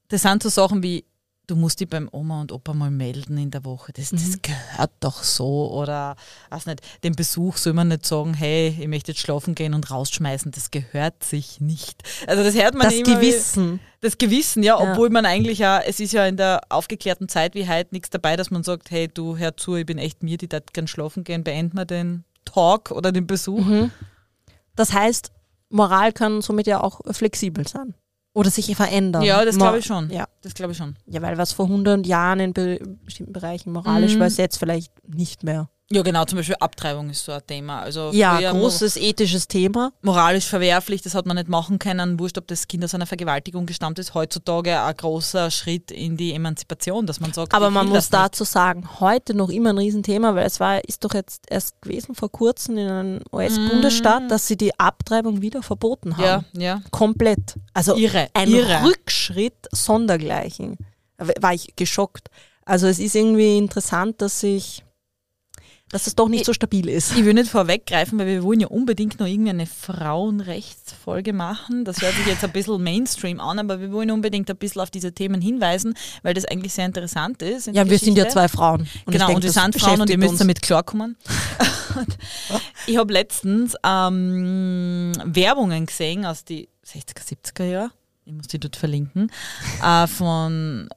das 0.09 0.23
sind 0.23 0.43
so 0.43 0.49
Sachen 0.49 0.83
wie, 0.83 1.05
du 1.51 1.57
musst 1.57 1.81
dich 1.81 1.89
beim 1.89 2.07
Oma 2.13 2.39
und 2.39 2.53
Opa 2.53 2.73
mal 2.73 2.89
melden 2.91 3.37
in 3.37 3.51
der 3.51 3.65
Woche. 3.65 3.91
Das, 3.91 4.11
das 4.11 4.41
gehört 4.41 4.91
doch 5.01 5.21
so. 5.21 5.69
Oder, 5.73 6.15
weiß 6.49 6.65
nicht, 6.67 6.79
den 7.03 7.13
Besuch 7.13 7.57
soll 7.57 7.73
man 7.73 7.89
nicht 7.89 8.05
sagen, 8.05 8.33
hey, 8.33 8.69
ich 8.79 8.87
möchte 8.87 9.11
jetzt 9.11 9.19
schlafen 9.19 9.53
gehen 9.53 9.73
und 9.73 9.91
rausschmeißen. 9.91 10.51
Das 10.51 10.71
gehört 10.71 11.23
sich 11.25 11.59
nicht. 11.59 12.03
Also 12.25 12.41
das 12.43 12.55
hört 12.55 12.73
man 12.73 12.85
das 12.87 12.93
immer 12.93 13.15
Gewissen. 13.15 13.79
das 13.99 14.17
Gewissen, 14.17 14.63
ja, 14.63 14.81
Ja. 14.81 14.91
obwohl 14.91 15.09
man 15.09 15.25
eigentlich 15.25 15.59
ja, 15.59 15.79
es 15.81 15.99
ist 15.99 16.13
ja 16.13 16.25
in 16.25 16.37
der 16.37 16.61
aufgeklärten 16.69 17.27
Zeit 17.27 17.53
wie 17.53 17.67
heute 17.67 17.89
nichts 17.91 18.09
dabei, 18.09 18.37
dass 18.37 18.49
man 18.49 18.63
sagt, 18.63 18.89
hey, 18.89 19.09
du 19.09 19.37
hör 19.37 19.57
zu, 19.57 19.75
ich 19.75 19.85
bin 19.85 19.97
echt 19.97 20.23
mir, 20.23 20.37
die 20.37 20.47
da 20.47 20.59
gern 20.71 20.87
schlafen 20.87 21.25
gehen, 21.25 21.43
beenden 21.43 21.75
wir 21.75 21.85
den 21.85 22.23
Talk 22.45 22.91
oder 22.91 23.11
den 23.11 23.27
Besuch. 23.27 23.65
Das 24.77 24.93
heißt, 24.93 25.31
Moral 25.69 26.13
kann 26.13 26.41
somit 26.41 26.67
ja 26.67 26.81
auch 26.81 27.01
flexibel 27.11 27.67
sein. 27.67 27.93
Oder 28.33 28.49
sich 28.49 28.73
verändern. 28.75 29.23
Ja, 29.23 29.43
das 29.43 29.57
glaube 29.57 29.79
ich 29.79 29.85
schon. 29.85 30.09
Ja. 30.09 30.25
Das 30.41 30.53
glaube 30.53 30.71
ich 30.71 30.77
schon. 30.77 30.95
ja, 31.05 31.21
weil 31.21 31.37
was 31.37 31.51
vor 31.51 31.65
100 31.65 32.05
Jahren 32.05 32.39
in 32.39 32.53
be 32.53 32.79
bestimmten 33.03 33.33
Bereichen 33.33 33.73
moralisch 33.73 34.15
Mhm. 34.15 34.19
war, 34.21 34.27
ist 34.27 34.37
jetzt 34.37 34.57
vielleicht 34.57 34.93
nicht 35.07 35.43
mehr. 35.43 35.69
Ja, 35.91 36.01
genau, 36.03 36.25
zum 36.25 36.37
Beispiel 36.37 36.55
Abtreibung 36.59 37.09
ist 37.09 37.25
so 37.25 37.31
ein 37.31 37.41
Thema. 37.45 37.81
Also 37.81 38.11
Ja, 38.13 38.51
großes 38.51 38.97
ethisches 38.97 39.47
Thema. 39.47 39.91
mo- 40.01 40.11
moralisch 40.11 40.45
verwerflich, 40.45 41.01
das 41.01 41.15
hat 41.15 41.25
man 41.25 41.35
nicht 41.35 41.49
machen 41.49 41.79
können. 41.79 42.19
Wurscht, 42.19 42.37
ob 42.37 42.47
das 42.47 42.67
Kind 42.67 42.83
aus 42.85 42.93
einer 42.95 43.05
Vergewaltigung 43.05 43.65
gestammt 43.65 43.99
ist. 43.99 44.13
Heutzutage 44.13 44.81
ein 44.81 44.95
großer 44.95 45.51
Schritt 45.51 45.91
in 45.91 46.17
die 46.17 46.33
Emanzipation, 46.33 47.05
dass 47.05 47.19
man 47.19 47.33
sagt, 47.33 47.53
Aber 47.53 47.69
man 47.69 47.87
muss 47.87 47.95
nicht. 48.05 48.13
dazu 48.13 48.43
sagen, 48.43 48.87
heute 48.99 49.33
noch 49.33 49.49
immer 49.49 49.71
ein 49.71 49.77
Riesenthema, 49.77 50.33
weil 50.35 50.45
es 50.47 50.59
war, 50.59 50.83
ist 50.85 51.03
doch 51.03 51.13
jetzt 51.13 51.43
erst 51.49 51.81
gewesen 51.81 52.15
vor 52.15 52.31
kurzem 52.31 52.77
in 52.77 52.87
einem 52.87 53.19
US-Bundesstaat, 53.31 54.29
dass 54.29 54.47
sie 54.47 54.57
die 54.57 54.77
Abtreibung 54.79 55.41
wieder 55.41 55.61
verboten 55.63 56.17
haben. 56.17 56.45
Ja, 56.53 56.61
ja. 56.61 56.81
Komplett. 56.91 57.55
Also 57.73 57.95
Irre, 57.95 58.27
ein 58.33 58.49
irre. 58.49 58.83
Rückschritt 58.85 59.67
sondergleichen. 59.71 60.77
War 61.17 61.53
ich 61.53 61.75
geschockt. 61.75 62.29
Also 62.65 62.87
es 62.87 62.99
ist 62.99 63.15
irgendwie 63.15 63.57
interessant, 63.57 64.21
dass 64.21 64.41
ich, 64.43 64.83
dass 65.91 66.07
es 66.07 66.15
doch 66.15 66.29
nicht 66.29 66.45
so 66.45 66.53
stabil 66.53 66.87
ist. 66.87 67.15
Ich 67.17 67.25
will 67.25 67.33
nicht 67.33 67.51
vorweggreifen, 67.51 68.17
weil 68.17 68.27
wir 68.27 68.43
wollen 68.43 68.61
ja 68.61 68.67
unbedingt 68.67 69.19
noch 69.19 69.27
irgendwie 69.27 69.49
eine 69.49 69.65
Frauenrechtsfolge 69.65 71.33
machen. 71.33 71.83
Das 71.83 72.01
hört 72.01 72.13
sich 72.15 72.25
jetzt 72.27 72.43
ein 72.43 72.51
bisschen 72.51 72.81
Mainstream 72.81 73.39
an, 73.39 73.59
aber 73.59 73.79
wir 73.81 73.91
wollen 73.91 74.09
unbedingt 74.11 74.49
ein 74.49 74.55
bisschen 74.55 74.81
auf 74.81 74.89
diese 74.89 75.11
Themen 75.11 75.41
hinweisen, 75.41 75.93
weil 76.23 76.33
das 76.33 76.45
eigentlich 76.45 76.73
sehr 76.73 76.85
interessant 76.85 77.41
ist. 77.41 77.67
in 77.67 77.73
Ja, 77.73 77.89
wir 77.89 77.99
sind 77.99 78.17
ja 78.17 78.29
zwei 78.29 78.47
Frauen. 78.47 78.87
Und 79.05 79.11
genau, 79.11 79.25
ich 79.25 79.27
denk, 79.27 79.35
und 79.35 79.43
wir 79.43 79.51
das 79.51 79.63
sind 79.63 79.79
Frauen 79.79 80.01
und 80.01 80.09
ihr 80.09 80.17
müsst 80.17 80.31
uns. 80.31 80.39
damit 80.39 80.61
klarkommen. 80.61 81.17
Ich 82.87 82.97
habe 82.97 83.11
letztens 83.11 83.75
ähm, 83.83 85.11
Werbungen 85.25 85.85
gesehen 85.85 86.25
aus 86.25 86.45
die 86.45 86.69
60er, 86.85 87.21
70er 87.21 87.63
Jahre, 87.65 87.91
ich 88.25 88.33
muss 88.33 88.47
die 88.47 88.59
dort 88.59 88.75
verlinken, 88.75 89.29
äh, 89.83 90.07
von 90.07 90.87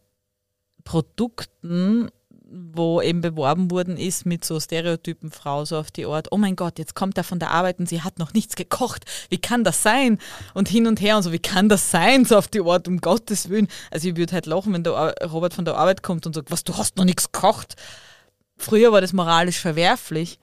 Produkten, 0.85 2.11
wo 2.55 3.01
eben 3.01 3.21
beworben 3.21 3.71
worden 3.71 3.97
ist 3.97 4.27
mit 4.27 4.45
so 4.45 4.61
Stereotypen 4.61 5.31
Frau, 5.31 5.65
so 5.65 5.79
auf 5.79 5.91
die 5.91 6.07
Art, 6.07 6.29
oh 6.31 6.37
mein 6.37 6.57
Gott, 6.57 6.79
jetzt 6.79 6.95
kommt 6.95 7.19
er 7.19 7.25
von 7.25 7.39
der 7.39 7.51
Arbeit 7.51 7.79
und 7.79 7.89
sie 7.89 8.03
hat 8.03 8.19
noch 8.19 8.33
nichts 8.33 8.57
gekocht, 8.57 9.05
wie 9.29 9.39
kann 9.39 9.65
das 9.65 9.83
sein? 9.83 10.19
Und 10.55 10.69
hin 10.69 10.87
und 10.87 11.01
her 11.01 11.17
und 11.17 11.23
so, 11.23 11.33
wie 11.33 11.39
kann 11.39 11.69
das 11.69 11.91
sein? 11.91 12.25
So 12.25 12.37
auf 12.37 12.49
die 12.49 12.61
Art, 12.61 12.87
um 12.87 13.01
Gottes 13.01 13.49
Willen. 13.49 13.69
Also 13.91 14.09
ich 14.09 14.17
würde 14.17 14.33
halt 14.33 14.47
lachen, 14.47 14.73
wenn 14.73 14.85
der 14.85 15.15
Robert 15.25 15.55
von 15.55 15.65
der 15.65 15.77
Arbeit 15.77 16.03
kommt 16.03 16.27
und 16.27 16.35
sagt, 16.35 16.51
was, 16.51 16.65
du 16.65 16.77
hast 16.77 16.97
noch 16.97 17.05
nichts 17.05 17.33
gekocht? 17.33 17.75
Früher 18.57 18.93
war 18.93 19.01
das 19.01 19.13
moralisch 19.13 19.59
verwerflich. 19.59 20.39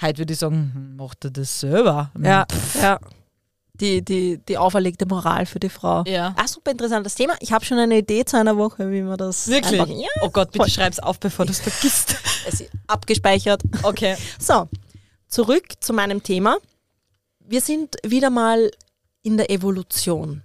Heute 0.00 0.18
würde 0.18 0.32
ich 0.34 0.38
sagen, 0.38 0.72
hm, 0.74 0.96
macht 0.96 1.24
er 1.24 1.30
das 1.30 1.60
selber? 1.60 2.10
Ja, 2.22 2.46
ja. 2.80 3.00
Die, 3.80 4.02
die, 4.02 4.38
die 4.38 4.58
auferlegte 4.58 5.06
Moral 5.06 5.46
für 5.46 5.60
die 5.60 5.68
Frau. 5.68 6.02
Ja. 6.06 6.34
Ah, 6.36 6.48
super 6.48 6.70
interessantes 6.70 7.14
Thema. 7.14 7.34
Ich 7.40 7.52
habe 7.52 7.64
schon 7.64 7.78
eine 7.78 7.98
Idee 7.98 8.24
zu 8.24 8.38
einer 8.38 8.56
Woche, 8.56 8.90
wie 8.90 9.02
man 9.02 9.18
das 9.18 9.48
Wirklich? 9.48 9.80
einfach, 9.80 9.94
ja, 9.94 10.08
Oh 10.22 10.30
Gott, 10.30 10.52
bitte 10.52 10.70
schreib's 10.70 10.98
auf, 10.98 11.20
bevor 11.20 11.44
du 11.44 11.52
es 11.52 11.60
vergisst. 11.60 12.16
es 12.46 12.60
ist 12.62 12.70
abgespeichert. 12.86 13.62
Okay. 13.82 14.16
So, 14.38 14.68
zurück 15.28 15.74
zu 15.80 15.92
meinem 15.92 16.22
Thema. 16.22 16.56
Wir 17.40 17.60
sind 17.60 17.96
wieder 18.04 18.30
mal 18.30 18.70
in 19.22 19.36
der 19.36 19.50
Evolution. 19.50 20.42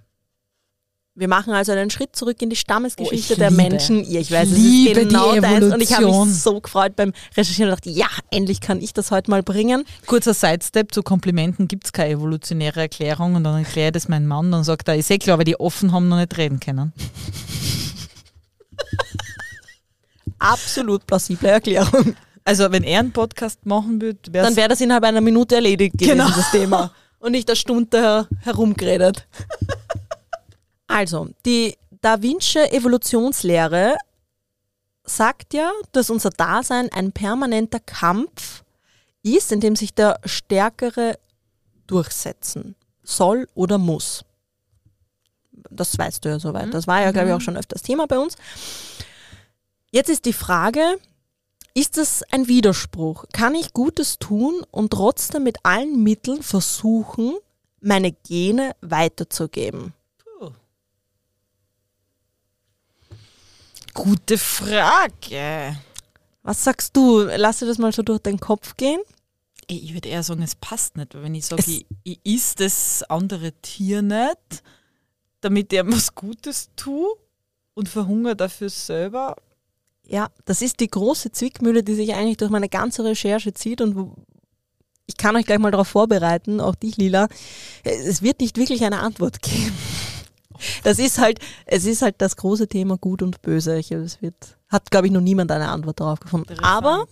Wir 1.14 1.28
machen 1.28 1.52
also 1.52 1.72
einen 1.72 1.90
Schritt 1.90 2.16
zurück 2.16 2.40
in 2.40 2.48
die 2.48 2.56
Stammesgeschichte 2.56 3.34
Oh, 3.34 3.34
ich 3.34 3.38
der 3.38 3.50
liebe. 3.50 3.62
Menschen. 3.62 4.00
Ich 4.00 4.30
weiß, 4.30 4.48
Ich 4.48 4.52
es 4.52 4.52
ist 4.52 4.56
liebe 4.56 5.00
die 5.00 5.08
genau 5.08 5.38
deins. 5.38 5.74
Und 5.74 5.82
ich 5.82 5.92
habe 5.94 6.06
mich 6.06 6.34
so 6.42 6.58
gefreut 6.58 6.96
beim 6.96 7.12
Recherchieren 7.36 7.70
und 7.70 7.76
dachte, 7.76 7.90
ja, 7.90 8.06
endlich 8.30 8.62
kann 8.62 8.80
ich 8.80 8.94
das 8.94 9.10
heute 9.10 9.30
mal 9.30 9.42
bringen. 9.42 9.84
Kurzer 10.06 10.32
Sidestep, 10.32 10.94
zu 10.94 11.02
Komplimenten 11.02 11.68
gibt 11.68 11.84
es 11.84 11.92
keine 11.92 12.14
evolutionäre 12.14 12.80
Erklärung 12.80 13.34
und 13.34 13.44
dann 13.44 13.58
erkläre 13.58 13.88
ich 13.88 13.92
das 13.92 14.08
meinem 14.08 14.26
Mann 14.26 14.46
und 14.46 14.52
dann 14.52 14.64
sagt 14.64 14.88
er, 14.88 14.96
ist 14.96 15.10
eh 15.10 15.18
klar, 15.18 15.36
weil 15.36 15.44
die 15.44 15.60
offen 15.60 15.92
haben 15.92 16.08
noch 16.08 16.16
nicht 16.16 16.34
reden 16.38 16.60
können. 16.60 16.94
Absolut 20.38 21.06
plausible 21.06 21.48
Erklärung. 21.50 22.16
Also 22.44 22.72
wenn 22.72 22.84
er 22.84 23.00
einen 23.00 23.12
Podcast 23.12 23.64
machen 23.66 24.00
würde, 24.00 24.18
wäre 24.32 24.46
Dann 24.46 24.56
wäre 24.56 24.68
das 24.68 24.80
innerhalb 24.80 25.04
einer 25.04 25.20
Minute 25.20 25.56
erledigt 25.56 25.92
gewesen, 25.98 26.12
Genau. 26.18 26.28
das 26.30 26.50
Thema. 26.50 26.90
Und 27.20 27.32
nicht 27.32 27.48
eine 27.50 27.56
Stunde 27.56 28.00
her 28.00 28.28
herumgeredet. 28.40 29.26
Also, 30.92 31.28
die 31.46 31.76
Da 32.02 32.20
Vinci 32.20 32.58
Evolutionslehre 32.58 33.96
sagt 35.04 35.54
ja, 35.54 35.70
dass 35.92 36.10
unser 36.10 36.30
Dasein 36.30 36.90
ein 36.92 37.12
permanenter 37.12 37.80
Kampf 37.80 38.62
ist, 39.22 39.52
in 39.52 39.60
dem 39.60 39.74
sich 39.74 39.94
der 39.94 40.20
Stärkere 40.24 41.18
durchsetzen 41.86 42.74
soll 43.02 43.48
oder 43.54 43.78
muss. 43.78 44.24
Das 45.70 45.96
weißt 45.96 46.24
du 46.24 46.28
ja 46.28 46.38
soweit. 46.38 46.74
Das 46.74 46.86
war 46.86 47.00
ja, 47.00 47.10
glaube 47.10 47.28
ich, 47.28 47.34
auch 47.34 47.40
schon 47.40 47.56
öfters 47.56 47.82
Thema 47.82 48.06
bei 48.06 48.18
uns. 48.18 48.36
Jetzt 49.90 50.10
ist 50.10 50.26
die 50.26 50.32
Frage, 50.32 50.98
ist 51.74 51.96
es 51.96 52.22
ein 52.30 52.48
Widerspruch? 52.48 53.24
Kann 53.32 53.54
ich 53.54 53.72
Gutes 53.72 54.18
tun 54.18 54.62
und 54.70 54.92
trotzdem 54.92 55.44
mit 55.44 55.58
allen 55.62 56.02
Mitteln 56.02 56.42
versuchen, 56.42 57.36
meine 57.80 58.12
Gene 58.12 58.72
weiterzugeben? 58.82 59.94
Gute 63.94 64.38
Frage. 64.38 65.76
Was 66.42 66.64
sagst 66.64 66.96
du? 66.96 67.22
Lass 67.36 67.58
dir 67.58 67.66
das 67.66 67.78
mal 67.78 67.92
so 67.92 68.02
durch 68.02 68.20
den 68.20 68.40
Kopf 68.40 68.76
gehen. 68.76 69.00
Ich 69.68 69.94
würde 69.94 70.08
eher 70.08 70.22
sagen, 70.22 70.42
es 70.42 70.54
passt 70.54 70.96
nicht, 70.96 71.14
weil 71.14 71.22
wenn 71.22 71.34
ich 71.34 71.46
sage, 71.46 71.62
ich, 71.66 71.86
ich 72.02 72.20
is 72.24 72.54
das 72.54 73.02
andere 73.04 73.52
Tier 73.62 74.02
nicht, 74.02 74.62
damit 75.40 75.72
ihm 75.72 75.92
was 75.92 76.14
Gutes 76.14 76.70
tue 76.76 77.08
und 77.74 77.88
verhungere 77.88 78.36
dafür 78.36 78.70
selber. 78.70 79.36
Ja, 80.04 80.30
das 80.44 80.62
ist 80.62 80.80
die 80.80 80.88
große 80.88 81.30
Zwickmühle, 81.30 81.82
die 81.82 81.94
sich 81.94 82.12
eigentlich 82.14 82.38
durch 82.38 82.50
meine 82.50 82.68
ganze 82.68 83.04
Recherche 83.04 83.54
zieht 83.54 83.80
und 83.80 83.94
wo 83.94 84.14
ich 85.06 85.16
kann 85.16 85.36
euch 85.36 85.46
gleich 85.46 85.58
mal 85.58 85.70
darauf 85.70 85.88
vorbereiten, 85.88 86.60
auch 86.60 86.74
dich, 86.74 86.96
Lila. 86.96 87.28
Es 87.82 88.22
wird 88.22 88.40
nicht 88.40 88.56
wirklich 88.56 88.84
eine 88.84 89.00
Antwort 89.00 89.42
geben. 89.42 89.76
Das 90.84 90.98
ist 90.98 91.18
halt, 91.18 91.38
es 91.66 91.84
ist 91.84 92.02
halt 92.02 92.16
das 92.18 92.36
große 92.36 92.68
Thema 92.68 92.96
Gut 92.96 93.22
und 93.22 93.42
Böse. 93.42 93.78
Ich, 93.78 93.90
es 93.90 94.20
wird, 94.22 94.34
hat, 94.68 94.90
glaube 94.90 95.06
ich, 95.06 95.12
noch 95.12 95.20
niemand 95.20 95.50
eine 95.50 95.68
Antwort 95.68 96.00
darauf 96.00 96.20
gefunden. 96.20 96.58
Aber 96.60 97.06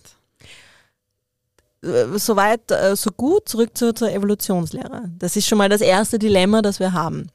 äh, 1.83 2.17
soweit, 2.17 2.69
äh, 2.71 2.95
so 2.95 3.11
gut, 3.11 3.47
zurück 3.49 3.71
zur, 3.77 3.95
zur 3.95 4.11
Evolutionslehre. 4.11 5.09
Das 5.17 5.35
ist 5.35 5.47
schon 5.47 5.57
mal 5.57 5.69
das 5.69 5.81
erste 5.81 6.19
Dilemma, 6.19 6.61
das 6.61 6.79
wir 6.79 6.93
haben. 6.93 7.29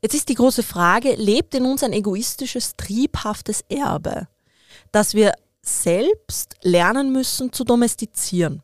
Jetzt 0.00 0.14
ist 0.14 0.28
die 0.28 0.34
große 0.34 0.62
Frage, 0.62 1.14
lebt 1.14 1.54
in 1.54 1.64
uns 1.64 1.82
ein 1.82 1.92
egoistisches, 1.92 2.74
triebhaftes 2.76 3.62
Erbe, 3.68 4.26
das 4.90 5.14
wir 5.14 5.32
selbst 5.62 6.56
lernen 6.62 7.12
müssen 7.12 7.52
zu 7.52 7.64
domestizieren? 7.64 8.62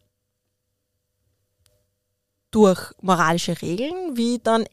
Durch 2.50 2.92
moralische 3.00 3.60
Regeln, 3.60 4.16
wie 4.16 4.38
dann 4.42 4.64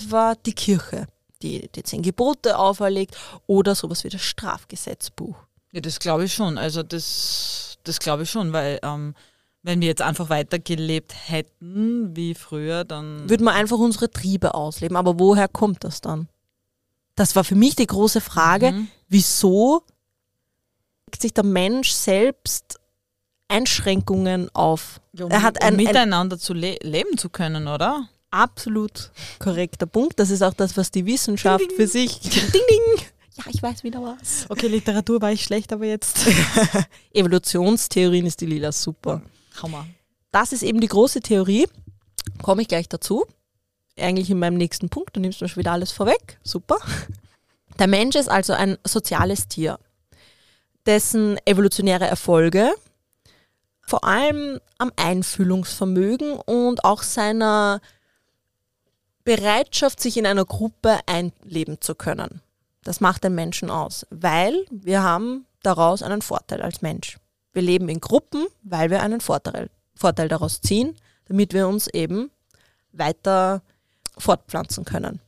etwa 0.00 0.34
die 0.34 0.52
Kirche, 0.54 1.06
die 1.42 1.68
die 1.74 1.82
zehn 1.82 2.02
Gebote 2.02 2.58
auferlegt, 2.58 3.16
oder 3.46 3.74
sowas 3.74 4.04
wie 4.04 4.08
das 4.08 4.22
Strafgesetzbuch. 4.22 5.36
Ja, 5.72 5.80
das 5.80 5.98
glaube 5.98 6.24
ich 6.24 6.34
schon. 6.34 6.56
Also 6.58 6.82
das, 6.82 7.78
das 7.84 7.98
glaube 8.00 8.22
ich 8.24 8.30
schon, 8.30 8.52
weil 8.52 8.78
ähm, 8.82 9.14
wenn 9.62 9.80
wir 9.80 9.88
jetzt 9.88 10.02
einfach 10.02 10.30
weitergelebt 10.30 11.14
hätten 11.28 12.16
wie 12.16 12.34
früher, 12.34 12.84
dann 12.84 13.28
würden 13.28 13.44
wir 13.44 13.52
einfach 13.52 13.76
unsere 13.78 14.10
Triebe 14.10 14.54
ausleben. 14.54 14.96
Aber 14.96 15.18
woher 15.18 15.48
kommt 15.48 15.84
das 15.84 16.00
dann? 16.00 16.28
Das 17.16 17.34
war 17.36 17.44
für 17.44 17.56
mich 17.56 17.74
die 17.76 17.86
große 17.86 18.20
Frage, 18.20 18.72
Mhm. 18.72 18.88
wieso 19.08 19.82
legt 21.06 21.20
sich 21.22 21.34
der 21.34 21.44
Mensch 21.44 21.90
selbst 21.90 22.78
Einschränkungen 23.48 24.48
auf? 24.54 25.00
ja, 25.12 25.24
um, 25.24 25.30
er 25.30 25.42
hat 25.42 25.56
um 25.60 25.66
ein, 25.66 25.74
ein 25.74 25.76
miteinander 25.76 26.38
zu 26.38 26.54
le 26.54 26.76
leben 26.82 27.18
zu 27.18 27.28
können, 27.28 27.66
oder? 27.66 28.08
Absolut 28.30 29.10
korrekter 29.38 29.86
Punkt. 29.86 30.18
Das 30.18 30.30
ist 30.30 30.42
auch 30.42 30.54
das, 30.54 30.76
was 30.76 30.90
die 30.90 31.06
Wissenschaft 31.06 31.60
Ding, 31.60 31.68
ding. 31.68 31.76
für 31.76 31.86
sich. 31.86 32.20
Ding, 32.20 32.52
ding. 32.52 33.06
Ja, 33.36 33.44
ich 33.48 33.62
weiß 33.62 33.84
wieder 33.84 34.02
was. 34.02 34.46
Okay, 34.48 34.66
Literatur 34.66 35.22
war 35.22 35.32
ich 35.32 35.44
schlecht, 35.44 35.72
aber 35.72 35.86
jetzt. 35.86 36.26
Evolutionstheorien 37.12 38.26
ist 38.26 38.40
die 38.40 38.46
Lila 38.46 38.72
super. 38.72 39.22
Hammer. 39.62 39.86
Das 40.32 40.52
ist 40.52 40.62
eben 40.62 40.80
die 40.80 40.88
große 40.88 41.20
Theorie. 41.20 41.66
Komme 42.42 42.62
ich 42.62 42.68
gleich 42.68 42.88
dazu. 42.88 43.26
Eigentlich 43.96 44.30
in 44.30 44.38
meinem 44.38 44.56
nächsten 44.56 44.88
Punkt. 44.88 45.16
Du 45.16 45.20
nimmst 45.20 45.40
mir 45.40 45.48
schon 45.48 45.60
wieder 45.60 45.72
alles 45.72 45.92
vorweg. 45.92 46.38
Super. 46.42 46.78
Der 47.78 47.86
Mensch 47.86 48.16
ist 48.16 48.28
also 48.28 48.52
ein 48.52 48.76
soziales 48.84 49.46
Tier, 49.46 49.78
dessen 50.84 51.38
evolutionäre 51.44 52.06
Erfolge 52.06 52.72
vor 53.88 54.04
allem 54.04 54.60
am 54.76 54.92
Einfühlungsvermögen 54.96 56.32
und 56.32 56.84
auch 56.84 57.02
seiner 57.02 57.80
Bereitschaft, 59.28 60.00
sich 60.00 60.16
in 60.16 60.24
einer 60.24 60.46
Gruppe 60.46 61.00
einleben 61.04 61.82
zu 61.82 61.94
können. 61.94 62.40
Das 62.82 63.02
macht 63.02 63.24
den 63.24 63.34
Menschen 63.34 63.68
aus, 63.68 64.06
weil 64.08 64.64
wir 64.70 65.02
haben 65.02 65.44
daraus 65.62 66.02
einen 66.02 66.22
Vorteil 66.22 66.62
als 66.62 66.80
Mensch. 66.80 67.18
Wir 67.52 67.60
leben 67.60 67.90
in 67.90 68.00
Gruppen, 68.00 68.46
weil 68.62 68.88
wir 68.88 69.02
einen 69.02 69.20
Vorteil, 69.20 69.68
Vorteil 69.94 70.28
daraus 70.28 70.62
ziehen, 70.62 70.96
damit 71.26 71.52
wir 71.52 71.68
uns 71.68 71.88
eben 71.88 72.30
weiter 72.92 73.60
fortpflanzen 74.16 74.86
können. 74.86 75.20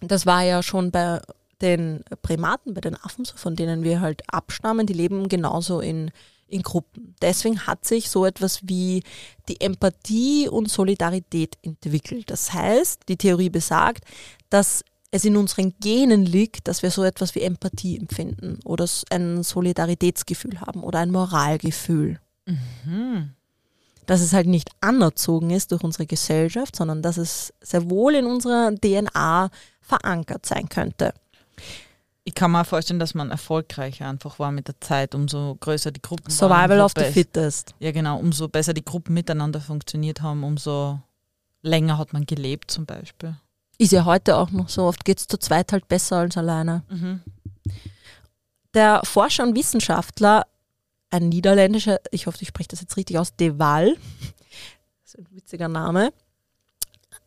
Das 0.00 0.24
war 0.24 0.42
ja 0.42 0.62
schon 0.62 0.92
bei 0.92 1.20
den 1.60 2.04
Primaten, 2.22 2.72
bei 2.72 2.80
den 2.80 2.94
Affen, 2.94 3.26
von 3.26 3.56
denen 3.56 3.82
wir 3.82 4.00
halt 4.00 4.22
abstammen, 4.32 4.86
die 4.86 4.92
leben 4.92 5.28
genauso 5.28 5.80
in, 5.80 6.12
in 6.52 6.62
Gruppen. 6.62 7.14
Deswegen 7.22 7.66
hat 7.66 7.84
sich 7.84 8.10
so 8.10 8.26
etwas 8.26 8.60
wie 8.62 9.02
die 9.48 9.60
Empathie 9.60 10.48
und 10.48 10.70
Solidarität 10.70 11.56
entwickelt. 11.62 12.30
Das 12.30 12.52
heißt, 12.52 13.02
die 13.08 13.16
Theorie 13.16 13.50
besagt, 13.50 14.04
dass 14.50 14.84
es 15.10 15.24
in 15.24 15.36
unseren 15.36 15.74
Genen 15.80 16.24
liegt, 16.24 16.68
dass 16.68 16.82
wir 16.82 16.90
so 16.90 17.04
etwas 17.04 17.34
wie 17.34 17.42
Empathie 17.42 17.98
empfinden 17.98 18.58
oder 18.64 18.86
ein 19.10 19.42
Solidaritätsgefühl 19.42 20.60
haben 20.60 20.82
oder 20.82 21.00
ein 21.00 21.10
Moralgefühl. 21.10 22.18
Mhm. 22.46 23.30
Dass 24.06 24.20
es 24.20 24.32
halt 24.32 24.46
nicht 24.46 24.70
anerzogen 24.80 25.50
ist 25.50 25.72
durch 25.72 25.84
unsere 25.84 26.06
Gesellschaft, 26.06 26.76
sondern 26.76 27.02
dass 27.02 27.18
es 27.18 27.52
sehr 27.60 27.88
wohl 27.90 28.14
in 28.14 28.26
unserer 28.26 28.74
DNA 28.74 29.50
verankert 29.80 30.46
sein 30.46 30.68
könnte. 30.68 31.14
Ich 32.24 32.34
kann 32.34 32.52
mir 32.52 32.64
vorstellen, 32.64 33.00
dass 33.00 33.14
man 33.14 33.30
erfolgreicher 33.30 34.08
einfach 34.08 34.38
war 34.38 34.52
mit 34.52 34.68
der 34.68 34.80
Zeit, 34.80 35.14
umso 35.14 35.56
größer 35.58 35.90
die 35.90 36.00
Gruppen 36.00 36.30
Survival 36.30 36.50
waren. 36.50 36.68
Survival 36.68 36.84
of 36.84 36.92
the 36.96 37.12
fittest. 37.12 37.74
Ja, 37.80 37.90
genau. 37.90 38.18
Umso 38.18 38.48
besser 38.48 38.74
die 38.74 38.84
Gruppen 38.84 39.12
miteinander 39.14 39.60
funktioniert 39.60 40.22
haben, 40.22 40.44
umso 40.44 41.00
länger 41.62 41.98
hat 41.98 42.12
man 42.12 42.24
gelebt 42.24 42.70
zum 42.70 42.86
Beispiel. 42.86 43.36
Ist 43.78 43.92
ja 43.92 44.04
heute 44.04 44.36
auch 44.36 44.50
noch 44.50 44.68
so. 44.68 44.84
Oft 44.84 45.04
geht 45.04 45.18
es 45.18 45.26
zu 45.26 45.36
zweit 45.36 45.72
halt 45.72 45.88
besser 45.88 46.18
als 46.18 46.36
alleine. 46.36 46.84
Mhm. 46.88 47.22
Der 48.74 49.00
Forscher 49.04 49.42
und 49.42 49.56
Wissenschaftler, 49.56 50.46
ein 51.10 51.28
niederländischer, 51.28 51.98
ich 52.10 52.26
hoffe, 52.26 52.38
ich 52.40 52.48
spreche 52.48 52.68
das 52.68 52.80
jetzt 52.80 52.96
richtig 52.96 53.18
aus, 53.18 53.34
De 53.36 53.58
Waal, 53.58 53.96
das 55.02 55.14
ist 55.14 55.18
ein 55.18 55.26
witziger 55.32 55.68
Name, 55.68 56.12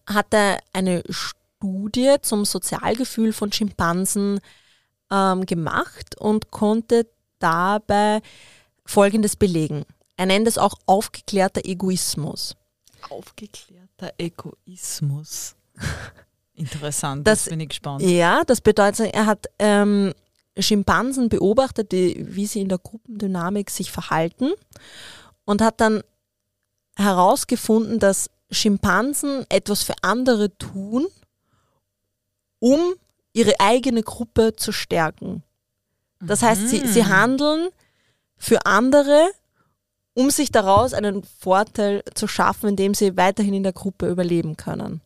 hatte 0.08 0.58
eine 0.74 1.04
Studie 1.10 2.16
zum 2.22 2.46
Sozialgefühl 2.46 3.34
von 3.34 3.52
Schimpansen 3.52 4.40
ähm, 5.12 5.46
gemacht 5.46 6.20
und 6.20 6.52
konnte 6.52 7.08
dabei 7.39 8.22
Folgendes 8.86 9.36
belegen. 9.36 9.86
Er 10.18 10.26
nennt 10.26 10.48
es 10.48 10.58
auch 10.58 10.76
aufgeklärter 10.86 11.65
Egoismus. 11.65 12.56
Aufgeklärter 13.10 14.13
Egoismus. 14.18 15.56
Interessant, 16.54 17.28
das, 17.28 17.44
das 17.44 17.50
bin 17.50 17.60
ich 17.60 17.70
gespannt. 17.70 18.02
Ja, 18.02 18.44
das 18.46 18.62
bedeutet, 18.62 19.13
er 19.13 19.26
hat 19.26 19.48
ähm, 19.60 20.13
Schimpansen 20.58 21.28
beobachtet, 21.28 21.91
die, 21.91 22.26
wie 22.34 22.46
sie 22.46 22.62
in 22.62 22.70
der 22.70 22.78
Gruppendynamik 22.78 23.70
sich 23.70 23.91
verhalten 23.91 24.52
und 25.44 25.62
hat 25.62 25.82
dann 25.82 26.02
herausgefunden, 26.96 28.00
dass 28.00 28.30
Schimpansen 28.52 29.46
etwas 29.50 29.84
für 29.84 29.96
andere 30.02 30.58
tun, 30.58 31.08
um 32.60 32.96
ihre 33.36 33.60
eigene 33.60 34.02
Gruppe 34.02 34.56
zu 34.56 34.71
stärken. 34.71 35.43
Das 36.21 36.41
heißt, 36.41 36.69
sie, 36.69 36.88
sie 36.88 37.04
mhm. 37.04 37.10
handeln 37.10 37.69
für 38.38 38.65
andere, 38.65 39.30
um 40.13 40.30
sich 40.30 40.52
daraus 40.52 40.93
einen 40.93 41.24
Vorteil 41.24 42.02
zu 42.13 42.28
schaffen, 42.28 42.69
indem 42.69 42.93
sie 42.93 43.17
weiterhin 43.17 43.54
in 43.54 43.63
der 43.63 43.74
Gruppe 43.74 44.08
überleben 44.10 44.56
können. 44.56 45.02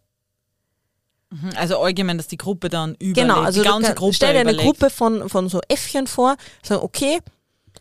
Mhm. 1.32 1.50
Also 1.56 1.80
allgemein, 1.80 2.18
dass 2.18 2.28
die 2.28 2.38
Gruppe 2.38 2.70
dann 2.70 2.94
überlebt. 2.96 3.18
Genau, 3.18 3.42
also 3.42 3.64
die 3.64 3.68
ganze 3.68 3.96
Gruppe 3.96 4.14
stell 4.14 4.34
dir 4.34 4.42
eine 4.42 4.56
Gruppe 4.56 4.92
von, 4.92 5.28
von 5.28 5.50
so 5.50 5.60
Äffchen 5.68 6.06
vor, 6.06 6.38
sagen, 6.62 6.84
okay, 6.84 7.20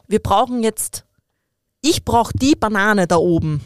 wir 0.07 0.21
brauchen 0.21 0.63
jetzt, 0.63 1.05
ich 1.83 2.07
brauche 2.07 2.33
die 2.35 2.57
Banane 2.57 3.07
da 3.07 3.17
oben. 3.17 3.61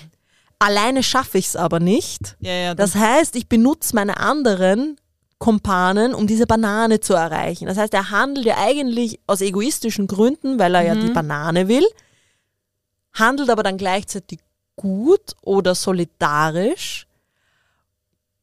Alleine 0.58 1.02
schaffe 1.02 1.36
ich 1.36 1.48
es 1.48 1.56
aber 1.56 1.78
nicht. 1.78 2.36
Ja, 2.40 2.52
ja, 2.52 2.74
das 2.74 2.94
heißt, 2.94 3.36
ich 3.36 3.48
benutze 3.48 3.94
meine 3.94 4.16
anderen 4.18 4.96
Kumpanen, 5.40 6.14
um 6.14 6.26
diese 6.26 6.46
Banane 6.46 7.00
zu 7.00 7.14
erreichen. 7.14 7.66
Das 7.66 7.78
heißt, 7.78 7.94
er 7.94 8.10
handelt 8.10 8.44
ja 8.44 8.58
eigentlich 8.58 9.20
aus 9.26 9.40
egoistischen 9.40 10.06
Gründen, 10.06 10.58
weil 10.58 10.74
er 10.74 10.82
mhm. 10.82 10.86
ja 10.86 10.94
die 10.94 11.08
mhm. 11.08 11.14
Banane 11.14 11.66
will, 11.66 11.86
handelt 13.14 13.48
aber 13.48 13.62
dann 13.62 13.78
gleichzeitig 13.78 14.40
gut 14.76 15.34
oder 15.40 15.74
solidarisch, 15.74 17.06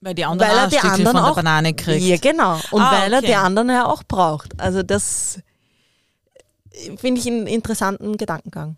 weil 0.02 0.16
die 0.16 0.26
anderen 0.26 0.52
weil 0.52 0.58
er 0.58 0.68
die 0.68 0.80
anderen 0.80 1.18
von 1.18 1.24
der 1.24 1.34
Banane 1.34 1.74
kriegt. 1.76 2.04
Ja, 2.04 2.18
genau. 2.18 2.60
Und 2.72 2.82
ah, 2.82 2.92
weil 2.92 3.14
okay. 3.14 3.16
er 3.16 3.22
die 3.22 3.36
anderen 3.36 3.70
ja 3.70 3.86
auch 3.86 4.04
braucht. 4.04 4.60
Also 4.60 4.82
das 4.82 5.40
finde 6.98 7.22
ich 7.22 7.28
einen 7.28 7.46
interessanten 7.46 8.18
Gedankengang. 8.18 8.76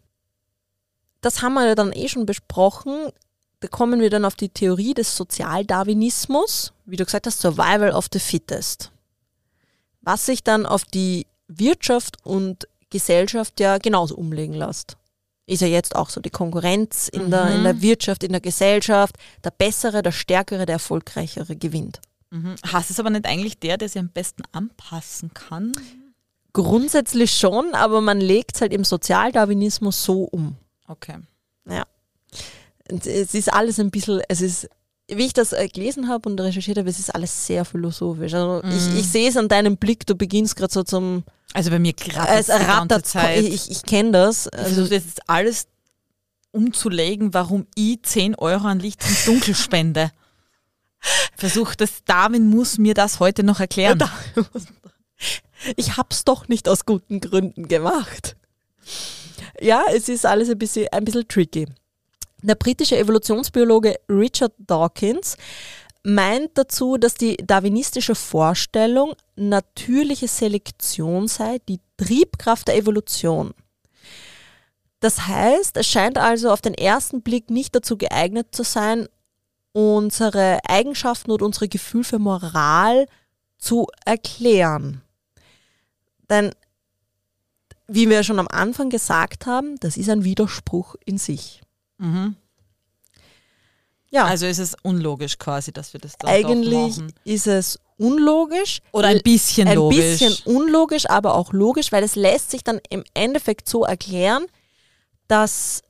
Das 1.21 1.41
haben 1.41 1.53
wir 1.53 1.65
ja 1.65 1.75
dann 1.75 1.93
eh 1.93 2.09
schon 2.09 2.25
besprochen. 2.25 3.11
Da 3.61 3.67
kommen 3.67 3.99
wir 3.99 4.09
dann 4.09 4.25
auf 4.25 4.35
die 4.35 4.49
Theorie 4.49 4.93
des 4.93 5.15
Sozialdarwinismus, 5.15 6.73
wie 6.85 6.95
du 6.95 7.05
gesagt 7.05 7.27
hast, 7.27 7.41
Survival 7.41 7.91
of 7.91 8.07
the 8.11 8.19
Fittest. 8.19 8.91
Was 10.01 10.25
sich 10.25 10.43
dann 10.43 10.65
auf 10.65 10.85
die 10.85 11.27
Wirtschaft 11.47 12.17
und 12.23 12.67
Gesellschaft 12.89 13.59
ja 13.59 13.77
genauso 13.77 14.15
umlegen 14.15 14.53
lässt 14.53 14.97
ist 15.49 15.61
ja 15.61 15.67
jetzt 15.67 15.95
auch 15.95 16.09
so 16.09 16.21
die 16.21 16.29
Konkurrenz 16.29 17.07
in, 17.07 17.25
mhm. 17.25 17.31
der, 17.31 17.55
in 17.55 17.63
der 17.63 17.73
mhm. 17.73 17.81
Wirtschaft, 17.81 18.23
in 18.23 18.31
der 18.31 18.41
Gesellschaft. 18.41 19.15
Der 19.43 19.51
Bessere, 19.51 20.01
der 20.01 20.11
Stärkere, 20.11 20.65
der 20.65 20.73
Erfolgreichere 20.73 21.55
gewinnt. 21.55 21.99
Mhm. 22.29 22.55
Hast 22.71 22.91
es 22.91 22.99
aber 22.99 23.09
nicht 23.09 23.25
eigentlich 23.25 23.57
der, 23.57 23.77
der 23.77 23.89
sich 23.89 23.99
am 23.99 24.09
besten 24.09 24.43
anpassen 24.51 25.33
kann? 25.33 25.71
Grundsätzlich 26.53 27.31
schon, 27.31 27.73
aber 27.73 28.01
man 28.01 28.21
legt 28.21 28.55
es 28.55 28.61
halt 28.61 28.73
im 28.73 28.83
Sozialdarwinismus 28.83 30.03
so 30.03 30.23
um. 30.23 30.55
Okay. 30.87 31.17
Ja. 31.67 31.85
Es 32.89 33.33
ist 33.33 33.53
alles 33.53 33.79
ein 33.79 33.91
bisschen, 33.91 34.21
es 34.27 34.41
ist 34.41 34.69
wie 35.11 35.25
ich 35.25 35.33
das 35.33 35.53
äh, 35.53 35.67
gelesen 35.67 36.07
habe 36.07 36.29
und 36.29 36.39
recherchiert 36.39 36.77
habe, 36.77 36.89
es 36.89 36.99
ist 36.99 37.13
alles 37.13 37.47
sehr 37.47 37.65
philosophisch. 37.65 38.33
Also 38.33 38.61
mm. 38.63 38.69
ich, 38.69 38.89
mhm. 38.89 38.97
ich 38.97 39.07
sehe 39.07 39.29
es 39.29 39.37
an 39.37 39.47
deinem 39.47 39.77
Blick, 39.77 40.05
du 40.05 40.15
beginnst 40.15 40.55
gerade 40.55 40.73
so 40.73 40.83
zum. 40.83 41.23
Also 41.53 41.71
bei 41.71 41.79
mir 41.79 41.93
gerade 41.93 42.31
es 42.33 42.49
rattert 42.49 43.07
Zeit. 43.07 43.43
Ich, 43.43 43.71
ich 43.71 43.83
kenne 43.83 44.11
das. 44.11 44.47
Also 44.49 44.83
das 44.83 45.03
ist 45.03 45.27
alles 45.27 45.67
umzulegen, 46.51 47.33
warum 47.33 47.65
ich 47.75 48.03
10 48.03 48.35
Euro 48.35 48.67
an 48.67 48.79
Licht 48.79 49.03
und 49.03 49.27
Dunkel 49.27 49.55
spende. 49.55 50.11
Versuch 51.35 51.75
das, 51.75 52.03
Darwin 52.05 52.49
muss 52.49 52.77
mir 52.77 52.93
das 52.93 53.19
heute 53.19 53.43
noch 53.43 53.59
erklären. 53.59 54.03
Ich 55.75 55.97
hab's 55.97 56.23
doch 56.23 56.47
nicht 56.47 56.69
aus 56.69 56.85
guten 56.85 57.19
Gründen 57.19 57.67
gemacht. 57.67 58.37
Ja, 59.59 59.83
es 59.93 60.07
ist 60.07 60.25
alles 60.25 60.49
ein 60.49 60.57
bisschen, 60.57 60.87
ein 60.91 61.03
bisschen 61.03 61.27
tricky. 61.27 61.67
Der 62.41 62.55
britische 62.55 62.97
Evolutionsbiologe 62.97 63.99
Richard 64.09 64.53
Dawkins 64.57 65.35
meint 66.03 66.51
dazu, 66.57 66.97
dass 66.97 67.15
die 67.15 67.35
darwinistische 67.37 68.15
Vorstellung 68.15 69.13
natürliche 69.35 70.27
Selektion 70.27 71.27
sei, 71.27 71.59
die 71.67 71.81
Triebkraft 71.97 72.69
der 72.69 72.77
Evolution. 72.77 73.53
Das 75.01 75.27
heißt, 75.27 75.77
es 75.77 75.87
scheint 75.87 76.17
also 76.17 76.51
auf 76.51 76.61
den 76.61 76.73
ersten 76.73 77.21
Blick 77.21 77.49
nicht 77.49 77.75
dazu 77.75 77.97
geeignet 77.97 78.47
zu 78.51 78.63
sein, 78.63 79.07
unsere 79.71 80.59
Eigenschaften 80.67 81.31
und 81.31 81.41
unsere 81.41 81.67
Gefühl 81.67 82.03
für 82.03 82.19
Moral 82.19 83.05
zu 83.57 83.87
erklären. 84.05 85.01
Denn, 86.29 86.51
wie 87.87 88.09
wir 88.09 88.23
schon 88.23 88.39
am 88.39 88.47
Anfang 88.47 88.89
gesagt 88.89 89.45
haben, 89.45 89.75
das 89.79 89.97
ist 89.97 90.09
ein 90.09 90.23
Widerspruch 90.23 90.95
in 91.05 91.17
sich. 91.17 91.61
Mhm. 91.99 92.35
Ja. 94.11 94.25
Also 94.25 94.47
ist 94.47 94.59
es 94.59 94.75
unlogisch 94.81 95.37
quasi, 95.37 95.71
dass 95.71 95.93
wir 95.93 95.99
das 95.99 96.17
dann 96.17 96.31
Eigentlich 96.31 96.97
ist 97.25 97.47
es 97.47 97.79
unlogisch. 97.97 98.81
Oder 98.91 99.09
ein 99.09 99.21
bisschen 99.21 99.67
ein 99.67 99.75
logisch. 99.75 99.99
Ein 99.99 100.29
bisschen 100.29 100.55
unlogisch, 100.55 101.09
aber 101.09 101.35
auch 101.35 101.53
logisch, 101.53 101.91
weil 101.91 102.03
es 102.03 102.15
lässt 102.15 102.51
sich 102.51 102.63
dann 102.63 102.79
im 102.89 103.03
Endeffekt 103.13 103.69
so 103.69 103.83
erklären, 103.85 104.47
dass 105.27 105.83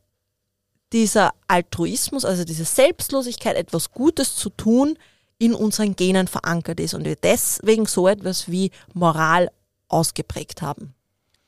dieser 0.92 1.32
Altruismus, 1.48 2.26
also 2.26 2.44
diese 2.44 2.66
Selbstlosigkeit, 2.66 3.56
etwas 3.56 3.92
Gutes 3.92 4.36
zu 4.36 4.50
tun, 4.50 4.98
in 5.38 5.54
unseren 5.54 5.96
Genen 5.96 6.28
verankert 6.28 6.80
ist 6.80 6.94
und 6.94 7.06
wir 7.06 7.16
deswegen 7.16 7.86
so 7.86 8.08
etwas 8.08 8.52
wie 8.52 8.72
Moral 8.94 9.50
ausgeprägt 9.88 10.62
haben. 10.62 10.94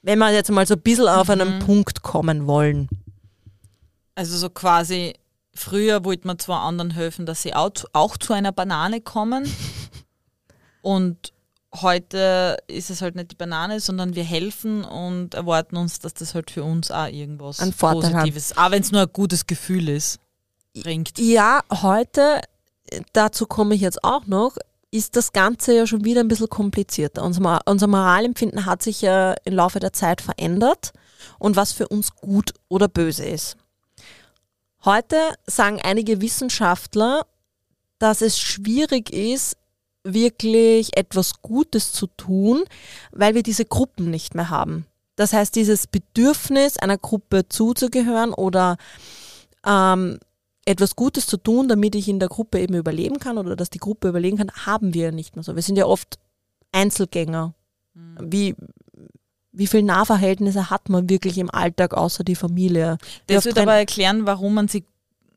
Wenn 0.02 0.20
wir 0.20 0.32
jetzt 0.32 0.50
mal 0.50 0.66
so 0.66 0.76
ein 0.76 0.82
bisschen 0.82 1.08
auf 1.08 1.30
einen 1.30 1.56
mhm. 1.56 1.60
Punkt 1.60 2.02
kommen 2.02 2.48
wollen. 2.48 2.88
Also 4.16 4.38
so 4.38 4.50
quasi, 4.50 5.14
früher 5.54 6.04
wollte 6.04 6.28
man 6.28 6.40
zwar 6.40 6.62
anderen 6.62 6.92
helfen, 6.92 7.26
dass 7.26 7.42
sie 7.42 7.54
auch, 7.54 7.72
auch 7.94 8.18
zu 8.18 8.34
einer 8.34 8.52
Banane 8.52 9.02
kommen. 9.02 9.52
und 10.82 11.34
heute 11.74 12.58
ist 12.68 12.90
es 12.90 13.02
halt 13.02 13.16
nicht 13.16 13.32
die 13.32 13.36
Banane, 13.36 13.80
sondern 13.80 14.16
wir 14.16 14.24
helfen 14.24 14.84
und 14.84 15.34
erwarten 15.34 15.78
uns, 15.78 16.00
dass 16.00 16.14
das 16.14 16.36
halt 16.36 16.52
für 16.52 16.64
uns 16.64 16.92
auch 16.92 17.08
irgendwas 17.08 17.60
ein 17.60 17.74
Positives, 17.74 18.58
auch 18.58 18.72
wenn 18.72 18.82
es 18.82 18.92
nur 18.92 19.02
ein 19.02 19.14
gutes 19.14 19.48
Gefühl 19.48 19.90
ist, 19.90 20.20
bringt. 20.74 21.18
Ja, 21.18 21.62
heute, 21.82 22.42
dazu 23.14 23.46
komme 23.46 23.76
ich 23.76 23.82
jetzt 23.82 24.04
auch 24.04 24.26
noch, 24.28 24.58
ist 24.92 25.16
das 25.16 25.32
Ganze 25.32 25.76
ja 25.76 25.88
schon 25.88 26.04
wieder 26.04 26.20
ein 26.20 26.28
bisschen 26.28 26.50
komplizierter. 26.50 27.24
Unser, 27.24 27.62
unser 27.66 27.88
Moralempfinden 27.88 28.66
hat 28.66 28.84
sich 28.84 29.02
ja 29.02 29.36
im 29.46 29.54
Laufe 29.54 29.80
der 29.80 29.94
Zeit 29.94 30.20
verändert 30.20 30.92
und 31.40 31.56
was 31.56 31.72
für 31.72 31.88
uns 31.88 32.16
gut 32.16 32.54
oder 32.68 32.90
böse 32.90 33.24
ist. 33.24 33.56
Heute 34.84 35.18
sagen 35.46 35.80
einige 35.82 36.22
Wissenschaftler, 36.22 37.26
dass 38.00 38.22
es 38.22 38.40
schwierig 38.40 39.14
ist, 39.14 39.58
wirklich 40.04 40.98
etwas 40.98 41.42
Gutes 41.42 41.92
zu 41.94 42.08
tun, 42.08 42.64
weil 43.12 43.36
wir 43.36 43.44
diese 43.44 43.66
Gruppen 43.66 44.10
nicht 44.10 44.34
mehr 44.34 44.50
haben. 44.50 44.86
Das 45.16 45.34
heißt, 45.34 45.56
dieses 45.56 45.86
Bedürfnis, 45.86 46.78
einer 46.78 46.98
Gruppe 46.98 47.48
zuzugehören 47.48 48.34
oder 48.34 48.78
ähm, 49.66 50.18
etwas 50.66 50.96
Gutes 50.96 51.28
zu 51.28 51.38
tun, 51.38 51.68
damit 51.68 51.94
ich 51.94 52.08
in 52.08 52.20
der 52.20 52.30
Gruppe 52.30 52.60
eben 52.60 52.74
überleben 52.76 53.20
kann 53.20 53.38
oder 53.38 53.56
dass 53.56 53.70
die 53.70 53.78
Gruppe 53.78 54.10
überleben 54.10 54.38
kann, 54.38 54.52
haben 54.52 54.96
wir 54.96 55.06
ja 55.06 55.12
nicht 55.12 55.36
mehr 55.36 55.44
so. 55.44 55.56
Wir 55.56 55.62
sind 55.62 55.76
ja 55.76 55.86
oft 55.86 56.18
Einzelgänger. 56.72 57.54
Mhm. 57.94 58.18
Wie, 58.20 58.56
wie 59.52 59.68
viele 59.68 59.84
Nahverhältnisse 59.84 60.70
hat 60.70 60.90
man 60.90 61.10
wirklich 61.10 61.38
im 61.38 61.50
Alltag 61.54 61.94
außer 61.94 62.24
die 62.24 62.36
Familie? 62.36 62.98
Das 63.28 63.46
wird 63.46 63.58
aber 63.58 63.76
erklären, 63.76 64.26
warum 64.26 64.54
man 64.54 64.68
sie 64.68 64.86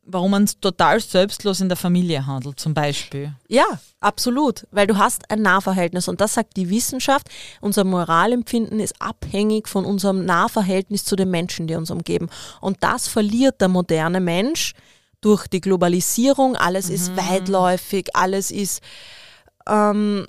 warum 0.05 0.31
man 0.31 0.45
total 0.61 0.99
selbstlos 0.99 1.61
in 1.61 1.67
der 1.67 1.77
Familie 1.77 2.25
handelt, 2.25 2.59
zum 2.59 2.73
Beispiel. 2.73 3.33
Ja, 3.47 3.65
absolut, 3.99 4.67
weil 4.71 4.87
du 4.87 4.97
hast 4.97 5.31
ein 5.31 5.41
Nahverhältnis 5.41 6.07
und 6.07 6.21
das 6.21 6.35
sagt 6.35 6.57
die 6.57 6.69
Wissenschaft. 6.69 7.27
Unser 7.59 7.83
Moralempfinden 7.83 8.79
ist 8.79 8.93
abhängig 8.99 9.67
von 9.67 9.83
unserem 9.83 10.23
Nahverhältnis 10.25 11.05
zu 11.05 11.15
den 11.15 11.31
Menschen, 11.31 11.67
die 11.67 11.75
uns 11.75 11.89
umgeben. 11.89 12.29
Und 12.61 12.77
das 12.81 13.07
verliert 13.07 13.61
der 13.61 13.67
moderne 13.67 14.19
Mensch 14.19 14.73
durch 15.21 15.47
die 15.47 15.61
Globalisierung. 15.61 16.55
Alles 16.55 16.89
mhm. 16.89 16.95
ist 16.95 17.17
weitläufig, 17.17 18.15
alles 18.15 18.51
ist 18.51 18.81
ähm, 19.67 20.27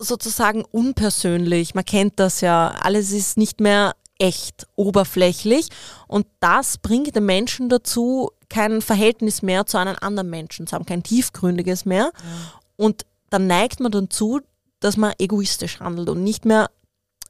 sozusagen 0.00 0.64
unpersönlich. 0.64 1.74
Man 1.74 1.84
kennt 1.84 2.18
das 2.18 2.40
ja. 2.40 2.74
Alles 2.82 3.12
ist 3.12 3.36
nicht 3.36 3.60
mehr 3.60 3.94
echt, 4.18 4.66
oberflächlich. 4.76 5.68
Und 6.08 6.26
das 6.40 6.78
bringt 6.78 7.14
den 7.14 7.26
Menschen 7.26 7.68
dazu, 7.68 8.30
kein 8.48 8.82
Verhältnis 8.82 9.42
mehr 9.42 9.66
zu 9.66 9.78
einem 9.78 9.96
anderen 10.00 10.28
Menschen 10.28 10.66
zu 10.66 10.74
haben, 10.74 10.84
kein 10.84 11.02
tiefgründiges 11.02 11.84
mehr. 11.84 12.12
Ja. 12.14 12.60
Und 12.76 13.06
dann 13.30 13.46
neigt 13.46 13.80
man 13.80 13.92
dazu, 13.92 14.40
dass 14.80 14.96
man 14.96 15.12
egoistisch 15.18 15.80
handelt 15.80 16.08
und 16.08 16.24
nicht 16.24 16.44
mehr 16.44 16.70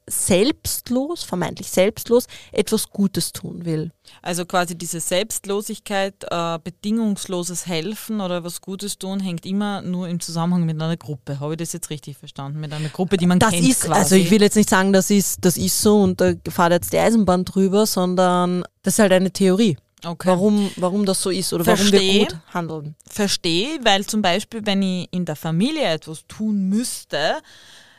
selbstlos, 0.07 1.23
vermeintlich 1.23 1.69
selbstlos, 1.69 2.27
etwas 2.51 2.89
Gutes 2.89 3.31
tun 3.31 3.65
will. 3.65 3.91
Also 4.21 4.45
quasi 4.45 4.77
diese 4.77 4.99
Selbstlosigkeit, 4.99 6.15
äh, 6.29 6.59
bedingungsloses 6.63 7.67
Helfen 7.67 8.19
oder 8.19 8.43
was 8.43 8.61
Gutes 8.61 8.97
tun, 8.97 9.19
hängt 9.19 9.45
immer 9.45 9.81
nur 9.81 10.07
im 10.07 10.19
Zusammenhang 10.19 10.65
mit 10.65 10.81
einer 10.81 10.97
Gruppe. 10.97 11.39
Habe 11.39 11.53
ich 11.53 11.57
das 11.57 11.73
jetzt 11.73 11.89
richtig 11.89 12.17
verstanden? 12.17 12.59
Mit 12.59 12.73
einer 12.73 12.89
Gruppe, 12.89 13.17
die 13.17 13.27
man 13.27 13.39
das 13.39 13.51
kennt 13.51 13.67
ist, 13.67 13.81
quasi. 13.81 13.99
Also 13.99 14.15
ich 14.15 14.29
will 14.31 14.41
jetzt 14.41 14.55
nicht 14.55 14.69
sagen, 14.69 14.91
das 14.91 15.09
ist, 15.09 15.45
das 15.45 15.57
ist 15.57 15.81
so 15.81 16.01
und 16.01 16.19
da 16.19 16.33
fahrt 16.49 16.73
jetzt 16.73 16.93
die 16.93 16.99
Eisenbahn 16.99 17.45
drüber, 17.45 17.85
sondern 17.85 18.63
das 18.83 18.95
ist 18.95 18.99
halt 18.99 19.13
eine 19.13 19.31
Theorie. 19.31 19.77
Okay. 20.03 20.27
Warum, 20.27 20.71
warum 20.77 21.05
das 21.05 21.21
so 21.21 21.29
ist 21.29 21.53
oder 21.53 21.63
Versteh, 21.63 21.91
warum 21.91 22.01
wir 22.01 22.25
gut 22.25 22.37
handeln. 22.53 22.95
Verstehe, 23.07 23.79
weil 23.83 24.05
zum 24.05 24.21
Beispiel, 24.21 24.65
wenn 24.65 24.81
ich 24.81 25.07
in 25.11 25.25
der 25.25 25.35
Familie 25.35 25.83
etwas 25.83 26.25
tun 26.27 26.69
müsste, 26.69 27.39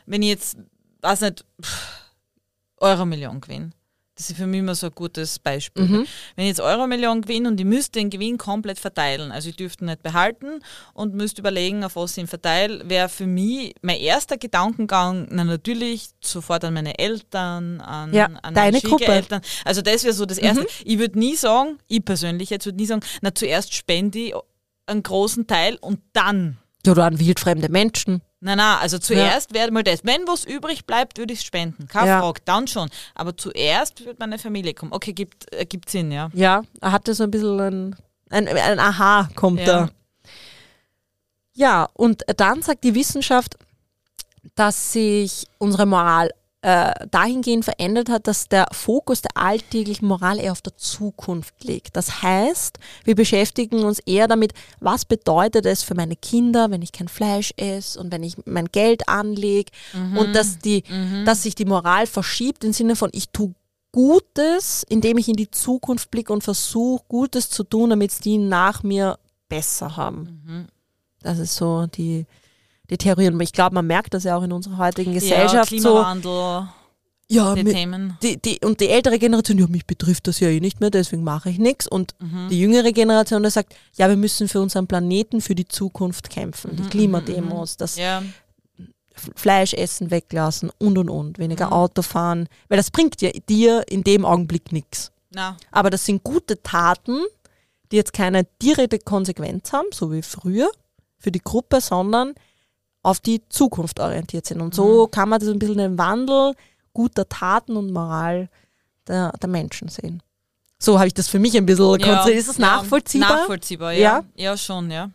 wenn 0.05 0.21
ich 0.21 0.29
jetzt, 0.29 0.57
weiß 1.03 1.21
nicht, 1.21 1.45
Euro-Million 2.77 3.41
gewinne. 3.41 3.71
Das 4.15 4.29
ist 4.29 4.37
für 4.37 4.45
mich 4.45 4.59
immer 4.59 4.75
so 4.75 4.87
ein 4.87 4.93
gutes 4.93 5.39
Beispiel. 5.39 5.85
Mhm. 5.85 6.05
Wenn 6.35 6.45
ich 6.45 6.49
jetzt 6.49 6.61
Euro-Million 6.61 7.23
gewinne 7.23 7.49
und 7.49 7.59
ich 7.59 7.65
müsste 7.65 7.97
den 7.97 8.11
Gewinn 8.11 8.37
komplett 8.37 8.77
verteilen, 8.77 9.31
also 9.31 9.49
ich 9.49 9.55
dürfte 9.55 9.83
ihn 9.83 9.87
nicht 9.87 10.03
behalten 10.03 10.59
und 10.93 11.15
müsste 11.15 11.41
überlegen, 11.41 11.83
auf 11.83 11.95
was 11.95 12.11
ich 12.11 12.19
ihn 12.19 12.27
verteile, 12.27 12.87
wäre 12.87 13.09
für 13.09 13.25
mich 13.25 13.73
mein 13.81 13.99
erster 13.99 14.37
Gedankengang 14.37 15.27
na, 15.31 15.43
natürlich 15.43 16.09
sofort 16.21 16.63
an 16.63 16.75
meine 16.75 16.99
Eltern, 16.99 17.81
an, 17.81 18.13
ja, 18.13 18.29
an 18.43 18.53
deine 18.53 18.81
Gruppe. 18.81 19.41
Also 19.65 19.81
das 19.81 20.03
wäre 20.03 20.13
so 20.13 20.27
das 20.27 20.37
Erste. 20.37 20.61
Mhm. 20.61 20.67
Ich 20.85 20.99
würde 20.99 21.17
nie 21.17 21.35
sagen, 21.35 21.79
ich 21.87 22.05
persönlich 22.05 22.51
jetzt 22.51 22.67
würde 22.67 22.77
nie 22.77 22.85
sagen, 22.85 23.01
na 23.21 23.33
zuerst 23.33 23.73
spende 23.73 24.19
ich 24.19 24.35
einen 24.85 25.01
großen 25.01 25.47
Teil 25.47 25.77
und 25.81 26.01
dann. 26.13 26.59
Ja, 26.85 26.91
oder 26.91 27.05
an 27.05 27.19
wildfremde 27.19 27.69
Menschen. 27.69 28.21
Nein, 28.43 28.57
nein, 28.57 28.77
also 28.81 28.99
zuerst 28.99 29.51
ja. 29.51 29.55
wäre 29.55 29.71
mal 29.71 29.83
das. 29.83 30.03
Wenn 30.03 30.27
was 30.27 30.43
übrig 30.43 30.85
bleibt, 30.85 31.17
würde 31.17 31.31
ich 31.31 31.39
es 31.39 31.45
spenden. 31.45 31.87
Keine 31.87 32.09
ja. 32.09 32.19
Frage, 32.19 32.41
dann 32.43 32.67
schon. 32.67 32.89
Aber 33.15 33.37
zuerst 33.37 34.03
wird 34.05 34.19
meine 34.19 34.37
Familie 34.37 34.73
kommen. 34.73 34.91
Okay, 34.91 35.13
gibt, 35.13 35.51
äh, 35.53 35.65
gibt 35.65 35.89
Sinn, 35.89 36.11
ja. 36.11 36.29
Ja, 36.33 36.63
er 36.81 36.91
hatte 36.91 37.13
so 37.13 37.23
ein 37.23 37.31
bisschen 37.31 37.59
ein, 37.59 37.95
ein, 38.29 38.47
ein 38.49 38.79
Aha 38.79 39.29
kommt 39.35 39.61
ja. 39.61 39.65
da. 39.65 39.89
Ja, 41.53 41.87
und 41.93 42.23
dann 42.35 42.61
sagt 42.61 42.83
die 42.83 42.95
Wissenschaft, 42.95 43.55
dass 44.55 44.91
sich 44.91 45.47
unsere 45.57 45.85
Moral 45.85 46.31
äh, 46.63 46.93
dahingehend 47.11 47.65
verändert 47.65 48.07
hat, 48.07 48.25
dass 48.25 48.47
der 48.47 48.67
Fokus 48.71 49.21
der 49.21 49.35
alltäglichen 49.35 50.07
Moral 50.07 50.39
eher 50.39 50.53
auf 50.53 50.61
der 50.61 50.77
Zukunft 50.77 51.61
liegt. 51.65 51.97
Das 51.97 52.21
heißt, 52.21 52.79
wir 53.03 53.15
beschäftigen 53.15 53.83
uns 53.83 53.99
eher 53.99 54.29
damit, 54.29 54.53
was 54.79 55.03
bedeutet 55.03 55.65
es 55.65 55.83
für 55.83 55.93
meine 55.93 56.15
Kinder, 56.15 56.71
wenn 56.71 56.81
ich 56.81 56.93
kein 56.93 57.09
Fleisch 57.09 57.53
esse 57.57 57.99
und 57.99 58.13
wenn 58.13 58.23
ich 58.23 58.37
mein 58.45 58.67
Geld 58.67 59.09
anlege 59.09 59.71
mhm. 59.91 60.17
und 60.17 60.33
dass, 60.33 60.57
die, 60.57 60.85
mhm. 60.89 61.25
dass 61.25 61.43
sich 61.43 61.53
die 61.53 61.65
Moral 61.65 62.07
verschiebt 62.07 62.63
im 62.63 62.71
Sinne 62.71 62.95
von, 62.95 63.09
ich 63.11 63.29
tue 63.29 63.53
Gutes, 63.91 64.85
indem 64.87 65.17
ich 65.17 65.27
in 65.27 65.35
die 65.35 65.51
Zukunft 65.51 66.11
blicke 66.11 66.31
und 66.31 66.45
versuche, 66.45 67.03
Gutes 67.09 67.49
zu 67.49 67.65
tun, 67.65 67.89
damit 67.89 68.11
es 68.11 68.19
die 68.19 68.37
nach 68.37 68.83
mir 68.83 69.19
besser 69.49 69.97
haben. 69.97 70.41
Mhm. 70.45 70.67
Das 71.21 71.39
ist 71.39 71.57
so 71.57 71.87
die, 71.87 72.25
die. 72.89 73.09
Und 73.11 73.41
ich 73.41 73.53
glaube, 73.53 73.75
man 73.75 73.87
merkt 73.87 74.13
das 74.13 74.23
ja 74.23 74.37
auch 74.37 74.43
in 74.43 74.51
unserer 74.51 74.77
heutigen 74.77 75.13
Gesellschaft. 75.13 75.71
Ja, 75.71 75.77
Klimawandel. 75.77 76.23
So, 76.23 76.67
ja, 77.29 77.55
die 77.55 77.63
Themen. 77.63 78.17
Die, 78.21 78.37
die, 78.39 78.59
und 78.63 78.79
die 78.79 78.89
ältere 78.89 79.17
Generation, 79.17 79.57
ja, 79.57 79.67
mich 79.67 79.85
betrifft 79.85 80.27
das 80.27 80.39
ja 80.39 80.49
eh 80.49 80.59
nicht 80.59 80.79
mehr, 80.79 80.89
deswegen 80.89 81.23
mache 81.23 81.49
ich 81.49 81.57
nichts. 81.57 81.87
Und 81.87 82.13
mhm. 82.19 82.49
die 82.49 82.59
jüngere 82.59 82.91
Generation, 82.91 83.43
die 83.43 83.49
sagt, 83.49 83.73
ja, 83.95 84.09
wir 84.09 84.17
müssen 84.17 84.47
für 84.47 84.61
unseren 84.61 84.87
Planeten, 84.87 85.41
für 85.41 85.55
die 85.55 85.67
Zukunft 85.67 86.29
kämpfen. 86.29 86.71
Mhm, 86.71 86.75
die 86.77 86.89
Klimademos, 86.89 87.73
mhm. 87.73 87.77
das 87.79 87.97
ja. 87.97 88.21
Fleischessen 89.35 90.11
weglassen 90.11 90.71
und 90.79 90.97
und 90.97 91.09
und, 91.09 91.39
weniger 91.39 91.67
mhm. 91.67 91.73
Auto 91.73 92.01
fahren. 92.01 92.47
Weil 92.67 92.77
das 92.77 92.91
bringt 92.91 93.21
ja 93.21 93.31
dir 93.49 93.83
in 93.87 94.03
dem 94.03 94.25
Augenblick 94.25 94.71
nichts. 94.71 95.11
Aber 95.71 95.89
das 95.89 96.05
sind 96.05 96.23
gute 96.23 96.61
Taten, 96.61 97.19
die 97.91 97.95
jetzt 97.95 98.13
keine 98.13 98.45
direkte 98.61 98.99
Konsequenz 98.99 99.73
haben, 99.73 99.87
so 99.91 100.11
wie 100.11 100.21
früher 100.21 100.69
für 101.17 101.31
die 101.31 101.41
Gruppe, 101.43 101.81
sondern 101.81 102.35
auf 103.03 103.19
die 103.19 103.41
Zukunft 103.49 103.99
orientiert 103.99 104.45
sind. 104.45 104.61
Und 104.61 104.73
so 104.73 105.05
mhm. 105.05 105.11
kann 105.11 105.29
man 105.29 105.39
das 105.39 105.49
ein 105.49 105.59
bisschen 105.59 105.77
den 105.77 105.97
Wandel 105.97 106.55
guter 106.93 107.27
Taten 107.27 107.75
und 107.75 107.91
Moral 107.91 108.49
der, 109.07 109.31
der 109.41 109.49
Menschen 109.49 109.89
sehen. 109.89 110.23
So 110.79 110.97
habe 110.97 111.07
ich 111.07 111.13
das 111.13 111.27
für 111.27 111.39
mich 111.39 111.55
ein 111.55 111.65
bisschen 111.65 111.99
ja, 111.99 112.25
Ist 112.25 112.49
das 112.49 112.57
nachvollziehbar? 112.57 113.37
Nachvollziehbar, 113.37 113.93
ja. 113.93 113.99
ja. 113.99 114.23
Ja, 114.35 114.57
schon, 114.57 114.89
ja. 114.91 115.09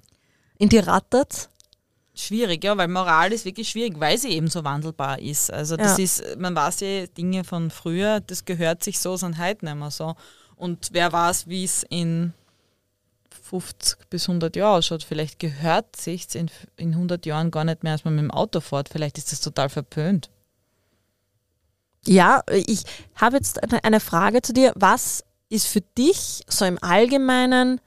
In 0.58 0.68
die 0.68 0.78
rattert 0.78 1.48
Schwierig, 2.20 2.64
ja, 2.64 2.76
weil 2.76 2.88
Moral 2.88 3.32
ist 3.32 3.44
wirklich 3.44 3.68
schwierig, 3.68 4.00
weil 4.00 4.18
sie 4.18 4.30
eben 4.30 4.48
so 4.48 4.64
wandelbar 4.64 5.20
ist. 5.20 5.52
Also 5.52 5.76
das 5.76 5.98
ja. 5.98 6.04
ist, 6.04 6.36
man 6.36 6.56
weiß 6.56 6.80
ja 6.80 7.06
Dinge 7.06 7.44
von 7.44 7.70
früher, 7.70 8.18
das 8.18 8.44
gehört 8.44 8.82
sich 8.82 8.98
so, 8.98 9.16
sind 9.16 9.38
heute 9.38 9.64
nicht 9.64 9.76
mehr 9.76 9.92
so. 9.92 10.16
Und 10.56 10.88
wer 10.90 11.12
weiß, 11.12 11.46
wie 11.46 11.62
es 11.62 11.84
in 11.88 12.32
50 13.50 14.10
bis 14.10 14.28
100 14.28 14.56
Jahre 14.56 14.78
ausschaut. 14.78 15.02
Vielleicht 15.02 15.38
gehört 15.38 15.96
sich 15.96 16.34
in, 16.34 16.50
in 16.76 16.92
100 16.92 17.24
Jahren 17.26 17.50
gar 17.50 17.64
nicht 17.64 17.82
mehr, 17.82 17.92
als 17.92 18.04
man 18.04 18.14
mit 18.14 18.24
dem 18.24 18.30
Auto 18.30 18.60
fährt. 18.60 18.88
Vielleicht 18.88 19.18
ist 19.18 19.32
das 19.32 19.40
total 19.40 19.68
verpönt. 19.68 20.30
Ja, 22.06 22.42
ich 22.50 22.84
habe 23.14 23.36
jetzt 23.36 23.62
eine 23.84 24.00
Frage 24.00 24.42
zu 24.42 24.52
dir. 24.52 24.72
Was 24.76 25.24
ist 25.48 25.66
für 25.66 25.80
dich 25.80 26.44
so 26.48 26.64
im 26.64 26.82
Allgemeinen 26.82 27.80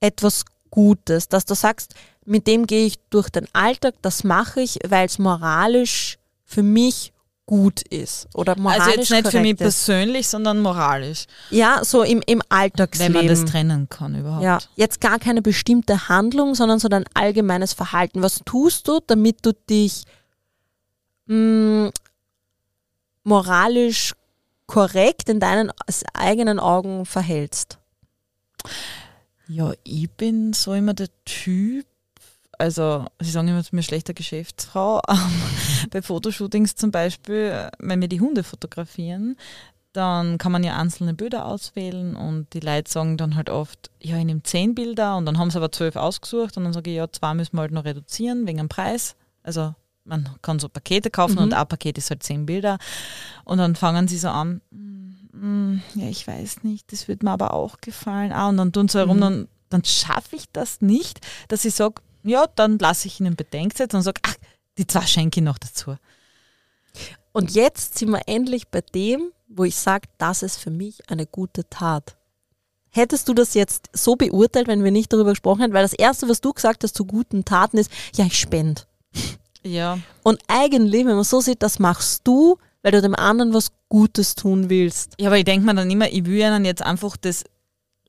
etwas 0.00 0.44
Gutes, 0.70 1.28
dass 1.28 1.44
du 1.44 1.54
sagst, 1.54 1.94
mit 2.24 2.46
dem 2.46 2.66
gehe 2.66 2.86
ich 2.86 2.98
durch 3.10 3.28
den 3.28 3.46
Alltag, 3.52 3.94
das 4.02 4.24
mache 4.24 4.62
ich, 4.62 4.78
weil 4.86 5.06
es 5.06 5.18
moralisch 5.18 6.18
für 6.44 6.62
mich 6.62 7.11
gut 7.46 7.82
ist 7.82 8.28
oder 8.34 8.56
moralisch 8.58 8.86
Also 8.86 9.00
jetzt 9.00 9.10
nicht 9.10 9.28
für 9.28 9.40
mich 9.40 9.56
persönlich, 9.56 10.28
sondern 10.28 10.60
moralisch. 10.60 11.26
Ja, 11.50 11.84
so 11.84 12.02
im, 12.02 12.22
im 12.26 12.40
Alltagsleben. 12.48 13.14
Wenn 13.14 13.26
man 13.26 13.28
das 13.28 13.44
trennen 13.44 13.88
kann 13.88 14.14
überhaupt. 14.14 14.44
Ja, 14.44 14.58
jetzt 14.76 15.00
gar 15.00 15.18
keine 15.18 15.42
bestimmte 15.42 16.08
Handlung, 16.08 16.54
sondern 16.54 16.78
so 16.78 16.88
dein 16.88 17.04
allgemeines 17.14 17.72
Verhalten. 17.72 18.22
Was 18.22 18.40
tust 18.44 18.88
du, 18.88 19.00
damit 19.06 19.44
du 19.44 19.52
dich 19.52 20.04
mh, 21.26 21.88
mm, 21.88 21.90
moralisch 23.24 24.14
korrekt 24.66 25.28
in 25.28 25.40
deinen 25.40 25.70
eigenen 26.14 26.58
Augen 26.58 27.04
verhältst? 27.04 27.78
Ja, 29.48 29.72
ich 29.84 30.10
bin 30.10 30.52
so 30.52 30.72
immer 30.72 30.94
der 30.94 31.08
Typ, 31.24 31.86
also 32.62 33.06
sie 33.20 33.32
sagen 33.32 33.48
immer 33.48 33.64
zu 33.64 33.74
mir 33.74 33.82
schlechter 33.82 34.14
Geschäftsfrau, 34.14 35.02
bei 35.90 36.00
Fotoshootings 36.00 36.76
zum 36.76 36.92
Beispiel, 36.92 37.68
wenn 37.80 38.00
wir 38.00 38.06
die 38.06 38.20
Hunde 38.20 38.44
fotografieren, 38.44 39.36
dann 39.92 40.38
kann 40.38 40.52
man 40.52 40.62
ja 40.62 40.76
einzelne 40.76 41.12
Bilder 41.12 41.46
auswählen 41.46 42.14
und 42.14 42.46
die 42.54 42.60
Leute 42.60 42.88
sagen 42.88 43.16
dann 43.16 43.34
halt 43.34 43.50
oft, 43.50 43.90
ja, 44.00 44.16
ich 44.16 44.24
nehme 44.24 44.44
zehn 44.44 44.76
Bilder 44.76 45.16
und 45.16 45.26
dann 45.26 45.38
haben 45.38 45.50
sie 45.50 45.56
aber 45.56 45.72
zwölf 45.72 45.96
ausgesucht 45.96 46.56
und 46.56 46.62
dann 46.62 46.72
sage 46.72 46.90
ich, 46.90 46.96
ja, 46.98 47.10
zwei 47.10 47.34
müssen 47.34 47.56
wir 47.56 47.62
halt 47.62 47.72
noch 47.72 47.84
reduzieren 47.84 48.46
wegen 48.46 48.58
dem 48.58 48.68
Preis. 48.68 49.16
Also 49.42 49.74
man 50.04 50.28
kann 50.40 50.60
so 50.60 50.68
Pakete 50.68 51.10
kaufen 51.10 51.34
mhm. 51.34 51.42
und 51.42 51.54
ein 51.54 51.66
Paket 51.66 51.98
ist 51.98 52.10
halt 52.10 52.22
zehn 52.22 52.46
Bilder. 52.46 52.78
Und 53.44 53.58
dann 53.58 53.74
fangen 53.74 54.06
sie 54.06 54.18
so 54.18 54.28
an, 54.28 54.60
mm, 54.70 55.82
ja, 55.96 56.08
ich 56.08 56.28
weiß 56.28 56.62
nicht, 56.62 56.92
das 56.92 57.08
wird 57.08 57.24
mir 57.24 57.32
aber 57.32 57.54
auch 57.54 57.80
gefallen. 57.80 58.30
Ah, 58.30 58.48
und 58.48 58.56
dann 58.56 58.72
tun 58.72 58.86
sie 58.86 58.98
herum, 58.98 59.16
mhm. 59.16 59.20
dann, 59.20 59.48
dann 59.68 59.84
schaffe 59.84 60.36
ich 60.36 60.44
das 60.52 60.80
nicht, 60.80 61.26
dass 61.48 61.64
ich 61.64 61.74
sage, 61.74 61.96
ja, 62.22 62.46
dann 62.54 62.78
lasse 62.78 63.08
ich 63.08 63.20
ihnen 63.20 63.36
Bedenkzeit 63.36 63.94
und 63.94 64.02
sage, 64.02 64.20
ach, 64.24 64.36
die 64.78 64.86
zwei 64.86 65.06
schenke 65.06 65.42
noch 65.42 65.58
dazu. 65.58 65.96
Und 67.32 67.52
jetzt 67.52 67.98
sind 67.98 68.10
wir 68.10 68.22
endlich 68.26 68.68
bei 68.68 68.80
dem, 68.80 69.32
wo 69.48 69.64
ich 69.64 69.76
sage, 69.76 70.08
das 70.18 70.42
ist 70.42 70.56
für 70.56 70.70
mich 70.70 71.08
eine 71.10 71.26
gute 71.26 71.68
Tat. 71.68 72.16
Hättest 72.90 73.28
du 73.28 73.34
das 73.34 73.54
jetzt 73.54 73.88
so 73.94 74.16
beurteilt, 74.16 74.68
wenn 74.68 74.84
wir 74.84 74.90
nicht 74.90 75.12
darüber 75.12 75.30
gesprochen 75.30 75.62
hätten? 75.62 75.72
Weil 75.72 75.82
das 75.82 75.94
Erste, 75.94 76.28
was 76.28 76.42
du 76.42 76.52
gesagt 76.52 76.84
hast 76.84 76.94
zu 76.94 77.06
guten 77.06 77.44
Taten 77.44 77.78
ist, 77.78 77.90
ja, 78.14 78.26
ich 78.26 78.38
spende. 78.38 78.82
Ja. 79.64 79.98
Und 80.22 80.42
eigentlich, 80.48 81.06
wenn 81.06 81.16
man 81.16 81.24
so 81.24 81.40
sieht, 81.40 81.62
das 81.62 81.78
machst 81.78 82.22
du, 82.24 82.58
weil 82.82 82.92
du 82.92 83.00
dem 83.00 83.14
anderen 83.14 83.54
was 83.54 83.72
Gutes 83.88 84.34
tun 84.34 84.68
willst. 84.68 85.14
Ja, 85.18 85.28
aber 85.28 85.38
ich 85.38 85.44
denke 85.44 85.64
mir 85.64 85.74
dann 85.74 85.90
immer, 85.90 86.10
ich 86.10 86.24
will 86.26 86.40
ihnen 86.40 86.64
jetzt 86.64 86.82
einfach 86.82 87.16
das 87.16 87.44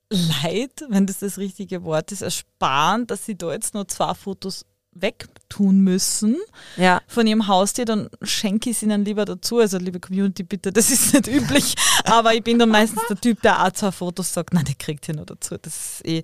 Leid, 0.10 0.86
wenn 0.90 1.06
das 1.08 1.20
das 1.20 1.38
richtige 1.38 1.84
Wort 1.84 2.12
ist, 2.12 2.22
ersparen, 2.22 3.08
dass 3.08 3.26
sie 3.26 3.36
da 3.36 3.52
jetzt 3.52 3.74
nur 3.74 3.88
zwei 3.88 4.14
Fotos 4.14 4.66
wegtun 4.96 5.80
müssen 5.80 6.38
Ja. 6.78 7.02
von 7.08 7.26
ihrem 7.26 7.48
Haustier, 7.48 7.86
dann 7.86 8.10
schenke 8.22 8.70
ich 8.70 8.78
es 8.78 8.84
ihnen 8.84 9.04
lieber 9.06 9.26
dazu. 9.26 9.58
Also 9.58 9.80
liebe 9.80 10.00
Community, 10.00 10.44
bitte, 10.44 10.72
das 10.72 10.92
ist 10.92 11.14
nicht 11.14 11.28
üblich, 11.28 11.74
aber 12.04 12.36
ich 12.36 12.44
bin 12.44 12.60
dann 12.60 12.70
meistens 12.70 13.02
der 13.10 13.20
Typ, 13.20 13.42
der 13.42 13.64
auch 13.66 13.72
zwei 13.72 13.92
Fotos 13.92 14.32
sagt, 14.32 14.54
nein, 14.54 14.66
der 14.66 14.76
kriegt 14.76 15.08
hier 15.08 15.16
noch 15.16 15.26
dazu. 15.26 15.58
Das 15.60 15.76
ist 15.76 16.06
eh. 16.06 16.24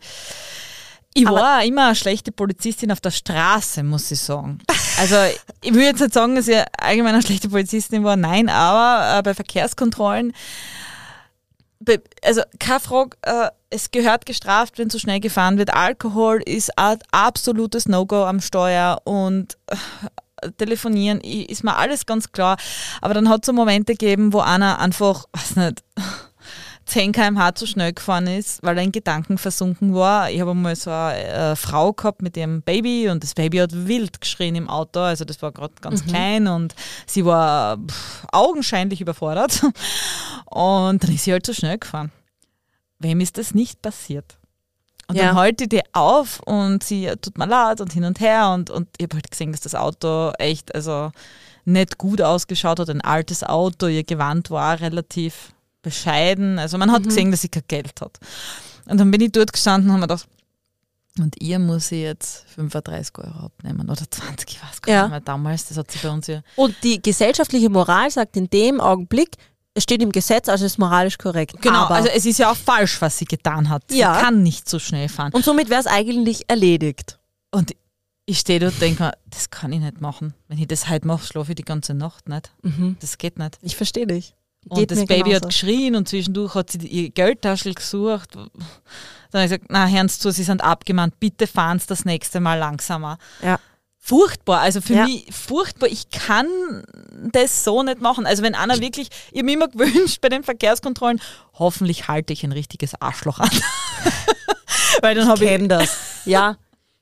Ich 1.15 1.25
Aber- 1.27 1.37
war 1.37 1.63
immer 1.65 1.87
eine 1.87 1.95
schlechte 1.95 2.31
Polizistin 2.31 2.91
auf 2.91 3.01
der 3.01 3.09
Straße, 3.09 3.81
muss 3.81 4.11
ich 4.11 4.19
sagen. 4.19 4.59
Also 4.99 5.15
ich 5.63 5.73
will 5.73 5.81
jetzt 5.85 6.01
nicht 6.01 6.13
sagen, 6.13 6.35
dass 6.35 6.47
ich 6.47 6.61
allgemein 6.77 7.15
eine 7.15 7.23
schlechte 7.23 7.49
Polizistin 7.49 8.03
war, 8.03 8.15
nein, 8.17 8.49
aber 8.49 9.17
äh, 9.17 9.21
bei 9.23 9.33
Verkehrskontrollen 9.33 10.33
also 12.23 12.41
keine 12.59 12.79
Frage, 12.79 13.17
äh, 13.21 13.49
es 13.69 13.91
gehört 13.91 14.25
gestraft, 14.25 14.77
wenn 14.77 14.89
zu 14.89 14.99
schnell 14.99 15.19
gefahren 15.19 15.57
wird. 15.57 15.73
Alkohol 15.73 16.41
ist 16.43 16.77
ein 16.77 16.99
absolutes 17.11 17.87
No-Go 17.87 18.25
am 18.25 18.41
Steuer 18.41 19.01
und 19.03 19.57
äh, 19.67 20.51
telefonieren 20.57 21.21
ist 21.21 21.63
mir 21.63 21.75
alles 21.75 22.05
ganz 22.05 22.31
klar. 22.31 22.57
Aber 23.01 23.13
dann 23.13 23.29
hat 23.29 23.41
es 23.41 23.47
so 23.47 23.53
Momente 23.53 23.93
gegeben, 23.93 24.33
wo 24.33 24.39
einer 24.39 24.79
einfach, 24.79 25.25
weiß 25.33 25.55
nicht, 25.57 25.83
10 26.89 27.11
km/h 27.11 27.53
zu 27.55 27.67
schnell 27.67 27.93
gefahren 27.93 28.25
ist, 28.27 28.63
weil 28.63 28.77
er 28.77 28.83
in 28.83 28.91
Gedanken 28.91 29.37
versunken 29.37 29.93
war. 29.93 30.31
Ich 30.31 30.41
habe 30.41 30.51
einmal 30.51 30.75
so 30.75 30.89
eine 30.89 31.23
äh, 31.23 31.55
Frau 31.55 31.93
gehabt 31.93 32.21
mit 32.23 32.35
ihrem 32.35 32.61
Baby 32.63 33.09
und 33.09 33.21
das 33.23 33.35
Baby 33.35 33.57
hat 33.59 33.71
wild 33.73 34.19
geschrien 34.19 34.55
im 34.55 34.67
Auto. 34.67 34.99
Also 34.99 35.23
das 35.23 35.41
war 35.43 35.51
gerade 35.51 35.73
ganz 35.81 36.03
klein 36.05 36.47
und 36.47 36.73
sie 37.05 37.25
war 37.25 37.77
pff, 37.77 38.25
augenscheinlich 38.31 39.01
überfordert. 39.01 39.63
Und 40.45 41.03
dann 41.03 41.13
ist 41.13 41.25
sie 41.25 41.31
halt 41.31 41.45
zu 41.45 41.53
schnell 41.53 41.77
gefahren. 41.77 42.11
Wem 42.97 43.19
ist 43.19 43.37
das 43.37 43.53
nicht 43.53 43.83
passiert? 43.83 44.39
Und 45.07 45.15
Ja. 45.15 45.27
dann 45.27 45.35
halte 45.35 45.65
ich 45.65 45.69
die 45.69 45.81
auf 45.93 46.39
und 46.39 46.83
sie 46.83 47.11
tut 47.21 47.37
mir 47.37 47.45
leid 47.45 47.81
und 47.81 47.93
hin 47.93 48.03
und 48.03 48.19
her 48.19 48.49
und, 48.49 48.71
und 48.71 48.87
ich 48.97 49.03
habe 49.03 49.17
halt 49.17 49.29
gesehen, 49.29 49.51
dass 49.51 49.61
das 49.61 49.75
Auto 49.75 50.31
echt 50.39 50.73
also 50.73 51.11
nicht 51.65 51.99
gut 51.99 52.19
ausgeschaut 52.21 52.79
hat, 52.79 52.89
ein 52.89 53.01
altes 53.01 53.43
Auto, 53.43 53.85
ihr 53.87 54.03
Gewand 54.03 54.49
war 54.49 54.79
relativ 54.79 55.53
bescheiden, 55.81 56.59
also 56.59 56.77
man 56.77 56.91
hat 56.91 57.03
gesehen, 57.03 57.31
dass 57.31 57.41
sie 57.41 57.49
kein 57.49 57.63
Geld 57.67 58.01
hat. 58.01 58.17
Und 58.85 58.97
dann 58.99 59.11
bin 59.11 59.21
ich 59.21 59.31
dort 59.31 59.53
gestanden 59.53 59.89
und 59.89 59.93
habe 59.93 60.01
mir 60.01 60.07
gedacht, 60.07 60.27
und 61.19 61.35
ihr 61.41 61.59
muss 61.59 61.91
ich 61.91 62.01
jetzt 62.03 62.45
35 62.55 63.17
Euro 63.17 63.45
abnehmen 63.45 63.89
oder 63.89 64.09
20, 64.09 64.49
ich 64.51 64.63
weiß 64.63 64.81
gar 64.81 64.93
Ja. 64.95 65.01
nicht 65.03 65.11
mehr 65.11 65.19
damals, 65.21 65.67
das 65.67 65.77
hat 65.77 65.91
sie 65.91 65.99
bei 65.99 66.09
uns 66.09 66.27
ja 66.27 66.41
Und 66.55 66.75
die 66.83 67.01
gesellschaftliche 67.01 67.69
Moral 67.69 68.09
sagt 68.09 68.37
in 68.37 68.49
dem 68.49 68.79
Augenblick, 68.79 69.31
es 69.73 69.83
steht 69.83 70.01
im 70.01 70.11
Gesetz, 70.11 70.49
also 70.49 70.65
ist 70.65 70.77
moralisch 70.79 71.17
korrekt. 71.17 71.61
Genau, 71.61 71.85
Aber, 71.85 71.95
also 71.95 72.09
es 72.09 72.25
ist 72.25 72.39
ja 72.39 72.51
auch 72.51 72.55
falsch, 72.55 73.01
was 73.01 73.17
sie 73.17 73.25
getan 73.25 73.69
hat. 73.69 73.83
Ja. 73.91 74.15
Sie 74.15 74.21
kann 74.21 74.43
nicht 74.43 74.67
so 74.69 74.79
schnell 74.79 75.09
fahren. 75.09 75.31
und 75.33 75.43
somit 75.45 75.69
wäre 75.69 75.79
es 75.81 75.87
eigentlich 75.87 76.49
erledigt. 76.49 77.19
Und 77.51 77.73
ich 78.25 78.39
stehe 78.39 78.59
dort 78.59 78.73
und 78.73 78.81
denke 78.81 79.03
mir, 79.03 79.13
das 79.27 79.49
kann 79.49 79.71
ich 79.73 79.79
nicht 79.79 80.01
machen. 80.01 80.33
Wenn 80.47 80.57
ich 80.59 80.67
das 80.67 80.89
heute 80.89 81.07
mache, 81.07 81.25
schlafe 81.25 81.51
ich 81.51 81.55
die 81.55 81.63
ganze 81.65 81.93
Nacht 81.93 82.29
nicht. 82.29 82.51
Das 82.99 83.17
geht 83.17 83.39
nicht. 83.39 83.57
Ich 83.61 83.75
verstehe 83.75 84.05
dich. 84.07 84.35
Und 84.67 84.91
das 84.91 85.05
Baby 85.05 85.31
hat 85.31 85.47
geschrien 85.47 85.95
und 85.95 86.07
zwischendurch 86.07 86.53
hat 86.55 86.71
sie 86.71 86.79
ihr 86.79 87.09
Geldtaschel 87.09 87.73
gesucht. 87.73 88.35
Dann 88.35 88.49
habe 89.33 89.43
ich 89.45 89.51
gesagt, 89.51 89.65
na, 89.69 89.87
hören 89.87 90.09
Sie 90.09 90.19
zu, 90.19 90.31
Sie 90.31 90.43
sind 90.43 90.63
abgemahnt, 90.63 91.19
bitte 91.19 91.47
fahren 91.47 91.79
Sie 91.79 91.87
das 91.87 92.05
nächste 92.05 92.39
Mal 92.39 92.55
langsamer. 92.59 93.17
Ja. 93.41 93.59
Furchtbar, 93.97 94.61
also 94.61 94.81
für 94.81 94.93
Ja. 94.93 95.05
mich 95.05 95.27
furchtbar. 95.31 95.87
Ich 95.87 96.09
kann 96.09 96.47
das 97.31 97.63
so 97.63 97.83
nicht 97.83 98.01
machen. 98.01 98.25
Also 98.25 98.43
wenn 98.43 98.55
einer 98.55 98.79
wirklich, 98.79 99.09
ich 99.31 99.37
habe 99.37 99.45
mir 99.45 99.53
immer 99.53 99.67
gewünscht 99.69 100.19
bei 100.21 100.29
den 100.29 100.43
Verkehrskontrollen, 100.43 101.21
hoffentlich 101.53 102.07
halte 102.07 102.33
ich 102.33 102.43
ein 102.43 102.51
richtiges 102.51 102.99
Arschloch 103.01 103.39
an. 103.39 103.49
Weil 105.01 105.15
dann 105.15 105.27
habe 105.27 105.43
ich, 105.43 105.49
kenne 105.49 105.67
das. 105.67 105.95
Ja, 106.25 106.57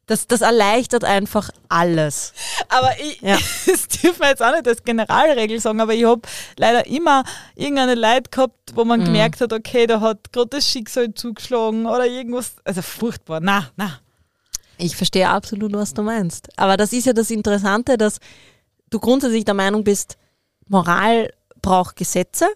das, 0.08 0.26
das 0.28 0.42
erleichtert 0.42 1.04
einfach 1.04 1.50
alles. 1.70 2.34
aber 2.70 2.92
ich, 3.00 3.22
Ja. 3.22 3.38
das 3.66 3.88
dürfen 3.88 4.22
wir 4.22 4.30
jetzt 4.30 4.42
auch 4.42 4.52
nicht 4.54 4.68
als 4.68 4.84
Generalregel 4.84 5.60
sagen, 5.60 5.80
aber 5.82 5.94
ich 5.94 6.06
habe 6.06 6.22
leider 6.58 6.86
immer 6.88 7.24
irgendeine 7.56 7.94
Leid 7.96 8.32
gehabt, 8.32 8.56
wo 8.74 8.82
Mhm. 8.84 8.88
man 8.88 9.04
gemerkt 9.06 9.42
hat, 9.42 9.54
okay, 9.54 9.86
da 9.86 10.02
hat 10.02 10.32
gerade 10.34 10.48
das 10.50 10.68
Schicksal 10.68 11.14
zugeschlagen 11.14 11.86
oder 11.86 12.06
irgendwas. 12.08 12.54
Also 12.64 12.82
furchtbar. 12.82 13.40
Na, 13.42 13.70
na. 13.76 14.00
Ich 14.78 14.96
verstehe 14.96 15.28
absolut, 15.30 15.74
was 15.74 15.94
du 15.94 16.04
meinst. 16.04 16.48
Aber 16.58 16.78
das 16.78 16.94
ist 16.94 17.06
ja 17.06 17.14
das 17.14 17.32
Interessante, 17.32 17.98
dass 17.98 18.20
du 18.92 19.00
grundsätzlich 19.00 19.44
der 19.44 19.56
Meinung 19.56 19.84
bist, 19.84 20.18
Moral 20.68 21.34
braucht 21.62 21.96
Gesetze. 21.96 22.48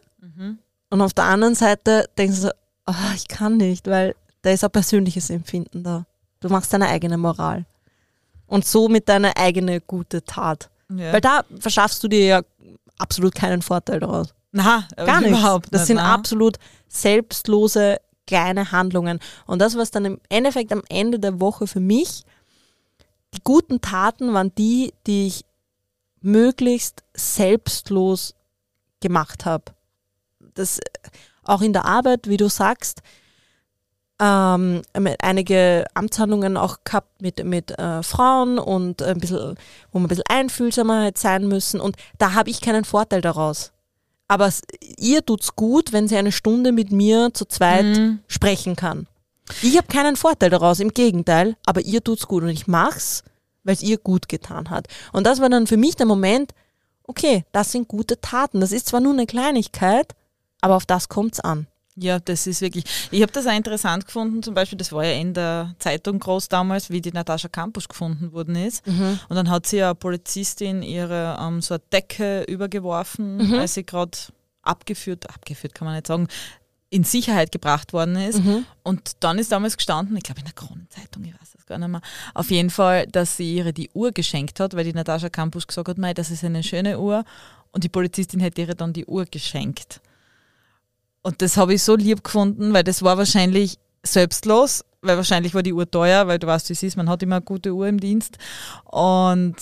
Und 0.90 1.02
auf 1.02 1.14
der 1.14 1.24
anderen 1.26 1.56
Seite 1.56 2.08
denkst 2.18 2.36
du 2.38 2.42
so, 2.44 2.50
ah, 2.86 3.14
ich 3.16 3.28
kann 3.28 3.58
nicht, 3.58 3.88
weil 3.88 4.16
da 4.44 4.52
ist 4.52 4.64
ein 4.64 4.70
persönliches 4.72 5.30
Empfinden 5.30 5.84
da. 5.84 6.06
Du 6.42 6.50
machst 6.50 6.74
deine 6.74 6.88
eigene 6.90 7.18
Moral. 7.18 7.66
Und 8.48 8.66
somit 8.66 9.08
deine 9.08 9.38
eigene 9.38 9.80
gute 9.80 10.24
Tat. 10.26 10.70
Ja. 10.90 11.14
Weil 11.14 11.22
da 11.22 11.44
verschaffst 11.60 12.04
du 12.04 12.10
dir 12.10 12.26
ja 12.26 12.42
absolut 12.98 13.34
keinen 13.34 13.62
Vorteil 13.62 14.02
daraus. 14.02 14.34
na, 14.52 14.86
Gar 14.98 15.22
nichts. 15.22 15.38
überhaupt 15.40 15.68
Das 15.74 15.82
nicht, 15.82 15.88
sind 15.88 15.96
na. 15.98 16.14
absolut 16.14 16.58
selbstlose 16.90 17.98
kleine 18.28 18.72
Handlungen. 18.74 19.20
Und 19.46 19.60
das, 19.60 19.78
was 19.78 19.92
dann 19.92 20.04
im 20.06 20.20
Endeffekt 20.30 20.72
am 20.74 20.84
Ende 20.90 21.18
der 21.20 21.40
Woche 21.40 21.66
für 21.68 21.80
mich, 21.80 22.24
die 23.34 23.40
guten 23.44 23.80
Taten 23.80 24.34
waren 24.34 24.54
die, 24.56 24.94
die 25.08 25.28
ich 25.28 25.46
möglichst 26.22 27.04
selbstlos 27.14 28.36
gemacht 29.00 29.46
habe. 29.46 29.66
Das 30.54 30.80
äh, 30.80 30.84
auch 31.44 31.62
in 31.62 31.74
der 31.74 31.86
Arbeit, 31.86 32.28
wie 32.28 32.38
du 32.38 32.50
sagst, 32.50 33.02
ähm, 34.22 34.84
mit 35.00 35.24
einige 35.24 35.86
Amtshandlungen 35.96 36.56
auch 36.56 36.78
gehabt 36.84 37.22
mit, 37.22 37.44
mit 37.44 37.78
äh, 37.80 38.04
Frauen 38.04 38.60
und 38.60 39.02
ein 39.02 39.18
bisschen, 39.18 39.56
wo 39.92 39.98
man 40.00 40.06
ein 40.06 40.10
bisschen 40.10 40.24
einfühlsamer 40.30 41.06
hätte 41.06 41.20
sein 41.20 41.48
müssen. 41.48 41.82
Und 41.82 41.96
da 42.20 42.34
habe 42.34 42.50
ich 42.52 42.62
keinen 42.62 42.86
Vorteil 42.86 43.22
daraus. 43.22 43.72
Aber 44.28 44.46
es, 44.48 44.62
ihr 44.98 45.26
tut's 45.26 45.56
gut, 45.56 45.92
wenn 45.92 46.08
sie 46.08 46.16
eine 46.18 46.32
Stunde 46.32 46.72
mit 46.72 46.92
mir 46.92 47.34
zu 47.34 47.46
zweit 47.46 47.86
Mhm. 47.86 48.20
sprechen 48.28 48.76
kann. 48.76 49.08
Ich 49.62 49.76
habe 49.76 49.88
keinen 49.88 50.16
Vorteil 50.16 50.50
daraus, 50.50 50.80
im 50.80 50.94
Gegenteil, 50.94 51.58
aber 51.66 51.82
ihr 51.82 52.02
tut's 52.04 52.28
gut 52.28 52.44
und 52.44 52.50
ich 52.50 52.68
mach's, 52.68 53.24
weil 53.64 53.74
es 53.74 53.82
ihr 53.84 53.98
gut 53.98 54.30
getan 54.30 54.70
hat. 54.70 54.88
Und 55.12 55.26
das 55.26 55.42
war 55.42 55.50
dann 55.50 55.68
für 55.68 55.76
mich 55.78 55.96
der 55.98 56.06
Moment, 56.06 56.54
okay, 57.04 57.44
das 57.52 57.72
sind 57.74 57.88
gute 57.90 58.22
Taten. 58.22 58.62
Das 58.62 58.72
ist 58.72 58.88
zwar 58.88 59.02
nur 59.02 59.12
eine 59.14 59.26
Kleinigkeit, 59.26 60.14
aber 60.62 60.76
auf 60.76 60.86
das 60.86 61.10
kommt's 61.10 61.40
an. 61.42 61.68
Ja, 62.02 62.20
das 62.20 62.48
ist 62.48 62.62
wirklich. 62.62 62.86
Ich 63.12 63.22
habe 63.22 63.32
das 63.32 63.46
auch 63.46 63.56
interessant 63.56 64.06
gefunden, 64.08 64.42
zum 64.42 64.56
Beispiel, 64.56 64.78
das 64.78 64.92
war 64.92 65.06
ja 65.06 65.14
in 65.20 65.34
der 65.36 65.76
Zeitung 65.78 66.18
groß 66.20 66.50
damals, 66.50 66.90
wie 66.90 67.00
die 67.00 67.12
Natascha 67.12 67.48
Campus 67.48 67.88
gefunden 67.88 68.32
worden 68.32 68.56
ist. 68.56 68.84
Und 69.30 69.36
dann 69.36 69.50
hat 69.50 69.68
sie 69.68 69.84
eine 69.84 69.94
Polizistin 69.94 70.82
ihre 70.82 71.38
ähm, 71.40 71.62
so 71.62 71.76
eine 71.76 71.84
Decke 71.94 72.44
übergeworfen, 72.44 73.40
als 73.60 73.76
sie 73.76 73.86
gerade 73.86 74.18
abgeführt, 74.64 75.30
abgeführt 75.30 75.76
kann 75.76 75.86
man 75.86 75.96
nicht 75.96 76.08
sagen, 76.08 76.28
in 76.90 77.04
Sicherheit 77.04 77.52
gebracht 77.52 77.94
worden 77.94 78.16
ist. 78.16 78.40
Und 78.84 79.12
dann 79.22 79.38
ist 79.40 79.52
damals 79.52 79.78
gestanden, 79.78 80.18
ich 80.18 80.24
glaube 80.24 80.40
in 80.42 80.46
der 80.46 80.54
Kronenzeitung, 80.56 81.24
ich 81.24 81.34
weiß 81.34 81.52
das 81.56 81.66
gar 81.66 81.78
nicht 81.78 81.88
mehr, 81.88 82.02
auf 82.34 82.50
jeden 82.52 82.70
Fall, 82.70 83.06
dass 83.08 83.38
sie 83.38 83.56
ihre 83.56 83.74
die 83.74 83.90
Uhr 83.94 84.12
geschenkt 84.12 84.60
hat, 84.60 84.76
weil 84.76 84.84
die 84.84 84.94
Natascha 84.94 85.30
Campus 85.30 85.68
gesagt 85.68 85.88
hat, 85.88 85.98
Mei, 85.98 86.14
das 86.14 86.32
ist 86.32 86.44
eine 86.44 86.64
schöne 86.64 87.00
Uhr. 87.00 87.24
Und 87.72 87.84
die 87.86 87.90
Polizistin 87.90 88.42
hätte 88.42 88.62
ihr 88.62 88.76
dann 88.76 88.92
die 88.92 89.06
Uhr 89.06 89.26
geschenkt. 89.26 90.02
Und 91.24 91.42
das 91.42 91.58
habe 91.58 91.74
ich 91.74 91.84
so 91.84 91.96
lieb 91.96 92.24
gefunden, 92.24 92.74
weil 92.74 92.84
das 92.84 93.04
war 93.04 93.18
wahrscheinlich 93.18 93.78
selbstlos, 94.04 94.84
weil 95.02 95.18
wahrscheinlich 95.18 95.54
war 95.54 95.64
die 95.64 95.74
Uhr 95.74 95.90
teuer, 95.90 96.28
weil 96.28 96.40
du 96.40 96.48
weißt, 96.48 96.70
wie 96.70 96.74
es 96.74 96.84
ist, 96.84 96.98
man 96.98 97.10
hat 97.10 97.22
immer 97.24 97.36
eine 97.38 97.46
gute 97.46 97.72
Uhr 97.74 97.88
im 97.88 98.00
Dienst. 98.00 98.38
Und 98.86 99.56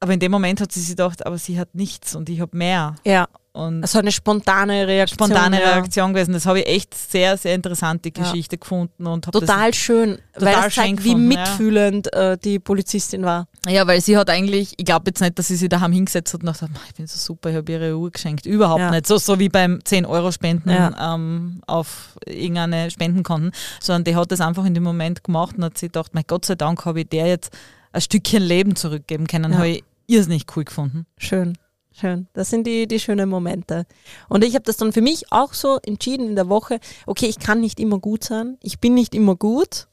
aber 0.00 0.12
in 0.12 0.20
dem 0.20 0.32
Moment 0.32 0.60
hat 0.60 0.70
sie 0.72 0.80
sich 0.80 0.90
gedacht, 0.90 1.24
aber 1.24 1.38
sie 1.38 1.58
hat 1.58 1.74
nichts 1.74 2.14
und 2.14 2.28
ich 2.28 2.40
habe 2.40 2.54
mehr. 2.56 2.94
Ja, 3.06 3.26
Und 3.52 3.82
also 3.82 4.00
eine 4.00 4.12
spontane 4.12 4.86
Reaktion. 4.86 5.28
spontane 5.30 5.62
ja. 5.62 5.70
Reaktion 5.70 6.12
gewesen. 6.12 6.34
Das 6.34 6.44
habe 6.44 6.60
ich 6.60 6.66
echt 6.66 6.92
sehr, 6.94 7.38
sehr 7.38 7.54
interessant, 7.54 8.04
die 8.04 8.12
Ja. 8.14 8.22
Geschichte 8.24 8.58
gefunden. 8.58 9.06
und 9.06 9.24
Total 9.24 9.72
schön, 9.72 10.18
weil 10.34 10.52
Total 10.54 10.68
es 10.68 10.74
zeigt, 10.74 10.88
schön 10.88 11.04
wie 11.04 11.08
gefunden, 11.10 11.30
ja. 11.32 11.38
mitfühlend 11.40 12.12
äh, 12.12 12.36
die 12.36 12.58
Polizistin 12.58 13.22
war. 13.24 13.46
Ja, 13.66 13.86
weil 13.86 14.00
sie 14.00 14.16
hat 14.16 14.28
eigentlich, 14.30 14.74
ich 14.76 14.84
glaube 14.84 15.04
jetzt 15.08 15.20
nicht, 15.20 15.38
dass 15.38 15.48
sie 15.48 15.56
sich 15.56 15.68
daheim 15.68 15.92
hingesetzt 15.92 16.34
hat 16.34 16.40
und 16.42 16.46
gedacht 16.46 16.62
hat, 16.62 16.70
ich 16.88 16.94
bin 16.94 17.06
so 17.06 17.18
super, 17.18 17.50
ich 17.50 17.56
habe 17.56 17.72
ihre 17.72 17.96
Uhr 17.96 18.10
geschenkt. 18.10 18.44
Überhaupt 18.46 18.80
Ja. 18.80 18.90
nicht. 18.90 19.06
So, 19.06 19.16
so 19.16 19.38
wie 19.38 19.48
beim 19.48 19.78
10-Euro-Spenden 19.84 20.70
Ja. 20.70 21.14
ähm, 21.14 21.62
auf 21.66 22.16
irgendeine 22.26 22.90
Spendenkonten, 22.90 23.52
sondern 23.80 24.04
die 24.04 24.16
hat 24.16 24.30
das 24.32 24.40
einfach 24.40 24.64
in 24.66 24.74
dem 24.74 24.82
Moment 24.82 25.24
gemacht 25.24 25.56
und 25.56 25.64
hat 25.64 25.78
sich 25.78 25.88
gedacht, 25.90 26.14
mein 26.14 26.24
Gott 26.26 26.44
sei 26.44 26.54
Dank 26.56 26.84
habe 26.84 27.00
ich 27.00 27.08
der 27.08 27.26
jetzt 27.26 27.52
ein 27.92 28.00
Stückchen 28.00 28.42
Leben 28.42 28.76
zurückgeben 28.76 29.26
können. 29.26 29.52
Ja. 29.52 29.58
Habe 29.58 29.68
ich 29.68 29.84
irrsinnig 30.06 30.44
cool 30.56 30.64
gefunden. 30.64 31.06
Schön. 31.16 31.56
schön. 31.92 32.26
Das 32.34 32.50
sind 32.50 32.66
die, 32.66 32.86
die 32.88 32.98
schönen 33.00 33.28
Momente. 33.30 33.86
Und 34.28 34.44
ich 34.44 34.54
habe 34.54 34.64
das 34.64 34.76
dann 34.76 34.92
für 34.92 35.00
mich 35.00 35.30
auch 35.32 35.54
so 35.54 35.78
entschieden 35.86 36.26
in 36.28 36.34
der 36.36 36.48
Woche, 36.48 36.80
okay, 37.06 37.26
ich 37.26 37.38
kann 37.38 37.60
nicht 37.60 37.78
immer 37.80 37.98
gut 38.00 38.24
sein, 38.24 38.58
ich 38.62 38.80
bin 38.80 38.94
nicht 38.94 39.14
immer 39.14 39.36
gut, 39.36 39.86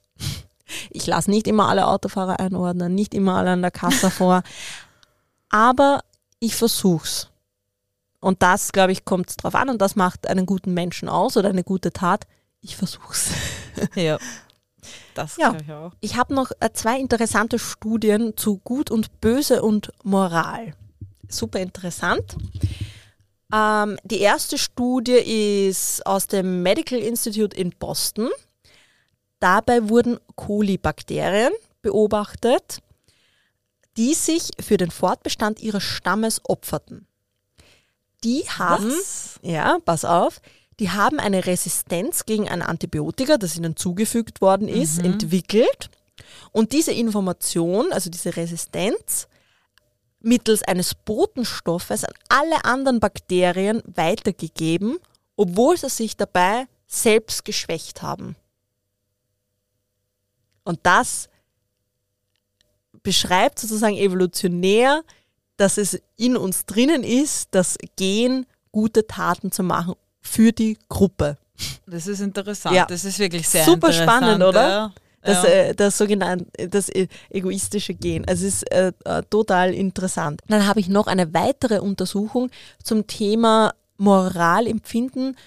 ich 0.89 1.07
lasse 1.07 1.29
nicht 1.29 1.47
immer 1.47 1.67
alle 1.69 1.87
Autofahrer 1.87 2.39
einordnen, 2.39 2.93
nicht 2.95 3.13
immer 3.13 3.35
alle 3.35 3.51
an 3.51 3.61
der 3.61 3.71
Kasse 3.71 4.09
vor, 4.11 4.43
aber 5.49 6.01
ich 6.39 6.55
versuch's. 6.55 7.29
Und 8.19 8.41
das, 8.43 8.71
glaube 8.71 8.91
ich, 8.91 9.03
kommt 9.03 9.43
drauf 9.43 9.55
an 9.55 9.69
und 9.69 9.81
das 9.81 9.95
macht 9.95 10.27
einen 10.27 10.45
guten 10.45 10.73
Menschen 10.73 11.09
aus 11.09 11.37
oder 11.37 11.49
eine 11.49 11.63
gute 11.63 11.91
Tat. 11.91 12.27
Ich 12.61 12.75
versuch's. 12.75 13.29
Ja. 13.95 14.17
Das 15.13 15.37
Ja. 15.37 15.55
ich 15.61 15.71
auch. 15.71 15.91
Ich 16.01 16.15
habe 16.17 16.33
noch 16.33 16.51
äh, 16.59 16.69
zwei 16.73 16.99
interessante 16.99 17.57
Studien 17.57 18.35
zu 18.35 18.57
Gut 18.57 18.91
und 18.91 19.21
Böse 19.21 19.61
und 19.61 19.91
Moral. 20.03 20.73
Super 21.29 21.59
interessant. 21.59 22.35
Ähm, 23.53 23.97
die 24.03 24.19
erste 24.19 24.57
Studie 24.57 25.13
ist 25.67 26.05
aus 26.05 26.27
dem 26.27 26.63
Medical 26.63 26.99
Institute 26.99 27.55
in 27.55 27.71
Boston. 27.71 28.29
Dabei 29.41 29.89
wurden 29.89 30.19
Kolibakterien 30.35 31.51
beobachtet, 31.81 32.77
die 33.97 34.13
sich 34.13 34.51
für 34.59 34.77
den 34.77 34.91
Fortbestand 34.91 35.59
ihres 35.59 35.83
Stammes 35.83 36.41
opferten. 36.43 37.07
Die 38.23 38.43
haben 38.47 38.91
Was? 38.91 39.39
ja, 39.41 39.79
pass 39.83 40.05
auf. 40.05 40.41
Die 40.79 40.91
haben 40.91 41.19
eine 41.19 41.47
Resistenz 41.47 42.25
gegen 42.25 42.47
ein 42.49 42.61
Antibiotika, 42.61 43.37
das 43.37 43.57
ihnen 43.57 43.75
zugefügt 43.75 44.41
worden 44.41 44.67
ist, 44.67 44.99
entwickelt. 44.99 45.89
Und 46.51 46.71
diese 46.71 46.91
Information, 46.91 47.91
also 47.91 48.11
diese 48.11 48.35
Resistenz, 48.35 49.27
mittels 50.19 50.61
eines 50.61 50.93
Botenstoffes 50.93 52.03
an 52.03 52.13
alle 52.29 52.63
anderen 52.63 52.99
Bakterien 52.99 53.81
weitergegeben, 53.85 54.99
obwohl 55.35 55.77
sie 55.77 55.89
sich 55.89 56.15
dabei 56.15 56.67
selbst 56.85 57.43
geschwächt 57.43 58.03
haben. 58.03 58.35
Und 60.63 60.79
das 60.83 61.29
beschreibt 63.03 63.59
sozusagen 63.59 63.95
evolutionär, 63.95 65.03
dass 65.57 65.77
es 65.77 66.01
in 66.17 66.37
uns 66.37 66.65
drinnen 66.65 67.03
ist, 67.03 67.49
das 67.51 67.77
Gen, 67.95 68.45
gute 68.71 69.05
Taten 69.05 69.51
zu 69.51 69.63
machen 69.63 69.95
für 70.21 70.51
die 70.51 70.77
Gruppe. 70.89 71.37
Das 71.85 72.07
ist 72.07 72.21
interessant. 72.21 72.75
Ja. 72.75 72.85
Das 72.85 73.05
ist 73.05 73.19
wirklich 73.19 73.47
sehr 73.47 73.65
Super 73.65 73.91
spannend, 73.91 74.43
oder? 74.43 74.69
Ja. 74.69 74.93
Das, 75.23 75.43
äh, 75.43 75.75
das 75.75 75.99
sogenannte, 75.99 76.67
das 76.67 76.89
äh, 76.89 77.07
egoistische 77.29 77.93
Gen. 77.93 78.27
Also 78.27 78.47
es 78.47 78.55
ist 78.55 78.71
äh, 78.71 78.91
äh, 79.05 79.21
total 79.29 79.71
interessant. 79.73 80.41
Dann 80.47 80.65
habe 80.65 80.79
ich 80.79 80.89
noch 80.89 81.05
eine 81.05 81.31
weitere 81.33 81.79
Untersuchung 81.79 82.49
zum 82.83 83.05
Thema 83.05 83.75
Moralempfinden 83.97 85.37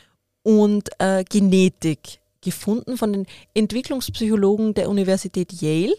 und 0.44 0.90
äh, 1.00 1.24
Genetik 1.24 2.20
gefunden 2.44 2.96
von 2.96 3.12
den 3.12 3.26
Entwicklungspsychologen 3.54 4.74
der 4.74 4.88
Universität 4.88 5.52
Yale. 5.60 5.94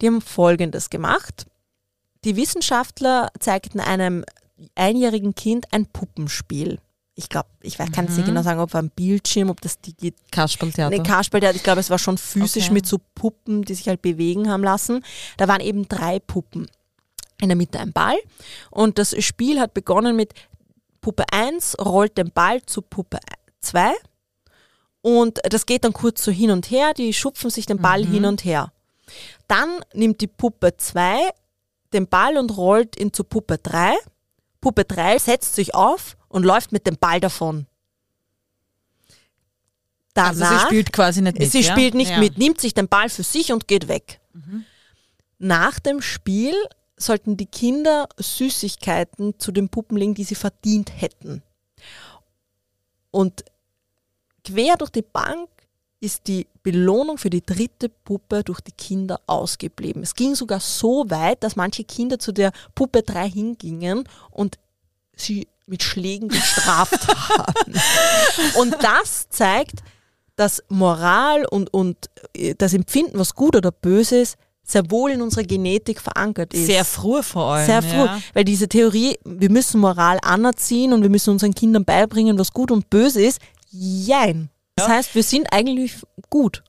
Die 0.00 0.06
haben 0.06 0.20
Folgendes 0.20 0.90
gemacht. 0.90 1.46
Die 2.24 2.36
Wissenschaftler 2.36 3.30
zeigten 3.40 3.80
einem 3.80 4.24
einjährigen 4.74 5.34
Kind 5.34 5.72
ein 5.72 5.86
Puppenspiel. 5.86 6.78
Ich 7.14 7.28
glaube, 7.30 7.48
ich 7.62 7.76
weiß- 7.80 7.92
kann 7.92 8.06
jetzt 8.06 8.16
nicht 8.16 8.26
genau 8.26 8.42
sagen, 8.42 8.60
ob 8.60 8.74
am 8.74 8.90
Bildschirm, 8.90 9.48
ob 9.48 9.60
das 9.62 9.80
die 9.80 10.12
Kasperltheater. 10.30 10.94
eine 10.94 11.02
Kasperltheater, 11.02 11.56
ich 11.56 11.62
glaube, 11.62 11.80
es 11.80 11.88
war 11.88 11.98
schon 11.98 12.18
physisch 12.18 12.64
Okay. 12.66 12.74
mit 12.74 12.86
so 12.86 12.98
Puppen, 13.14 13.62
die 13.62 13.74
sich 13.74 13.88
halt 13.88 14.02
bewegen 14.02 14.50
haben 14.50 14.62
lassen. 14.62 15.02
Da 15.38 15.48
waren 15.48 15.60
eben 15.62 15.88
drei 15.88 16.18
Puppen. 16.18 16.66
In 17.40 17.48
der 17.48 17.56
Mitte 17.56 17.78
ein 17.80 17.92
Ball. 17.92 18.16
Und 18.70 18.98
das 18.98 19.14
Spiel 19.24 19.60
hat 19.60 19.72
begonnen 19.74 20.16
mit 20.16 20.32
Puppe 21.00 21.24
1 21.32 21.76
rollt 21.78 22.18
den 22.18 22.30
Ball 22.32 22.60
zu 22.66 22.82
Puppe 22.82 23.18
2. 23.60 23.92
Und 25.06 25.38
das 25.44 25.66
geht 25.66 25.84
dann 25.84 25.92
kurz 25.92 26.24
so 26.24 26.32
hin 26.32 26.50
und 26.50 26.68
her, 26.68 26.92
die 26.92 27.12
schupfen 27.12 27.48
sich 27.48 27.64
den 27.64 27.78
Ball 27.78 28.04
hin 28.04 28.24
und 28.24 28.44
her. 28.44 28.72
Dann 29.46 29.78
nimmt 29.94 30.20
die 30.20 30.26
Puppe 30.26 30.76
2 30.76 31.30
den 31.92 32.08
Ball 32.08 32.36
und 32.36 32.56
rollt 32.56 32.98
ihn 32.98 33.12
zu 33.12 33.22
Puppe 33.22 33.58
3. 33.58 33.94
Puppe 34.60 34.84
3 34.84 35.20
setzt 35.20 35.54
sich 35.54 35.76
auf 35.76 36.16
und 36.26 36.42
läuft 36.42 36.72
mit 36.72 36.88
dem 36.88 36.96
Ball 36.96 37.20
davon. 37.20 37.68
Danach, 40.12 40.30
also 40.30 40.44
sie 40.44 40.66
spielt 40.66 40.92
quasi 40.92 41.22
nicht 41.22 41.38
mit. 41.38 41.52
Sie 41.52 41.60
ja? 41.60 41.70
spielt 41.70 41.94
nicht 41.94 42.10
ja. 42.10 42.18
mit, 42.18 42.36
nimmt 42.36 42.60
sich 42.60 42.74
den 42.74 42.88
Ball 42.88 43.08
für 43.08 43.22
sich 43.22 43.52
und 43.52 43.68
geht 43.68 43.86
weg. 43.86 44.18
Mhm. 44.32 44.64
Nach 45.38 45.78
dem 45.78 46.02
Spiel 46.02 46.56
sollten 46.96 47.36
die 47.36 47.46
Kinder 47.46 48.08
Süßigkeiten 48.16 49.38
zu 49.38 49.52
den 49.52 49.68
Puppen 49.68 49.96
legen, 49.96 50.14
die 50.14 50.24
sie 50.24 50.34
verdient 50.34 50.90
hätten. 51.00 51.44
Und 53.12 53.44
quer 54.46 54.76
durch 54.76 54.90
die 54.90 55.02
Bank 55.02 55.48
ist 56.00 56.28
die 56.28 56.46
Belohnung 56.62 57.18
für 57.18 57.30
die 57.30 57.44
dritte 57.44 57.88
Puppe 57.88 58.44
durch 58.44 58.60
die 58.60 58.72
Kinder 58.72 59.20
ausgeblieben. 59.26 60.02
Es 60.02 60.14
ging 60.14 60.34
sogar 60.34 60.60
so 60.60 61.04
weit, 61.08 61.42
dass 61.42 61.56
manche 61.56 61.84
Kinder 61.84 62.18
zu 62.18 62.32
der 62.32 62.52
Puppe 62.74 63.02
3 63.02 63.30
hingingen 63.30 64.04
und 64.30 64.58
sie 65.14 65.48
mit 65.66 65.82
Schlägen 65.82 66.28
gestraft 66.28 67.08
haben. 67.28 67.74
Und 68.58 68.76
das 68.82 69.28
zeigt, 69.30 69.80
dass 70.36 70.62
Moral 70.68 71.46
und, 71.46 71.72
und 71.72 71.96
äh, 72.34 72.54
das 72.56 72.74
Empfinden, 72.74 73.18
was 73.18 73.34
gut 73.34 73.56
oder 73.56 73.72
böse 73.72 74.18
ist, 74.18 74.36
sehr 74.62 74.90
wohl 74.90 75.12
in 75.12 75.22
unserer 75.22 75.44
Genetik 75.44 76.00
verankert 76.00 76.52
ist. 76.52 76.66
Sehr 76.66 76.84
früh 76.84 77.22
vor 77.22 77.54
allem. 77.54 77.66
Sehr 77.66 77.82
früh. 77.82 78.04
Ja. 78.04 78.20
Weil 78.34 78.44
diese 78.44 78.68
Theorie, 78.68 79.16
wir 79.24 79.50
müssen 79.50 79.80
Moral 79.80 80.18
anerziehen 80.22 80.92
und 80.92 81.02
wir 81.02 81.08
müssen 81.08 81.30
unseren 81.30 81.54
Kindern 81.54 81.84
beibringen, 81.84 82.38
was 82.38 82.52
gut 82.52 82.72
und 82.72 82.90
böse 82.90 83.22
ist, 83.22 83.40
jein. 83.78 84.50
Das 84.76 84.88
Ja. 84.88 84.94
heißt, 84.94 85.14
wir 85.14 85.22
sind 85.22 85.52
eigentlich 85.52 85.96
gut. 86.30 86.62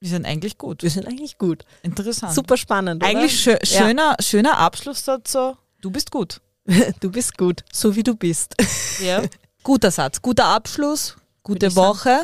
Wir 0.00 0.08
sind 0.08 0.24
eigentlich 0.24 0.56
gut. 0.56 0.82
Wir 0.82 0.90
sind 0.90 1.06
eigentlich 1.06 1.36
gut. 1.36 1.64
Interessant. 1.82 2.32
Super 2.34 2.56
spannend. 2.56 3.04
Eigentlich 3.04 3.38
schö 3.40 3.52
Ja. 3.52 3.58
schöner, 3.64 4.16
schöner 4.20 4.58
Abschlusssatz 4.58 5.32
so, 5.32 5.56
du 5.80 5.90
bist 5.90 6.10
gut. 6.10 6.40
Du 7.00 7.10
bist 7.10 7.36
gut, 7.36 7.64
so 7.72 7.96
wie 7.96 8.02
du 8.02 8.14
bist. 8.14 8.54
Ja. 9.04 9.22
Guter 9.62 9.90
Satz, 9.90 10.22
guter 10.22 10.46
Abschluss, 10.46 11.16
gute 11.42 11.66
ich 11.66 11.74
sagen. 11.74 11.86
Woche. 11.88 12.20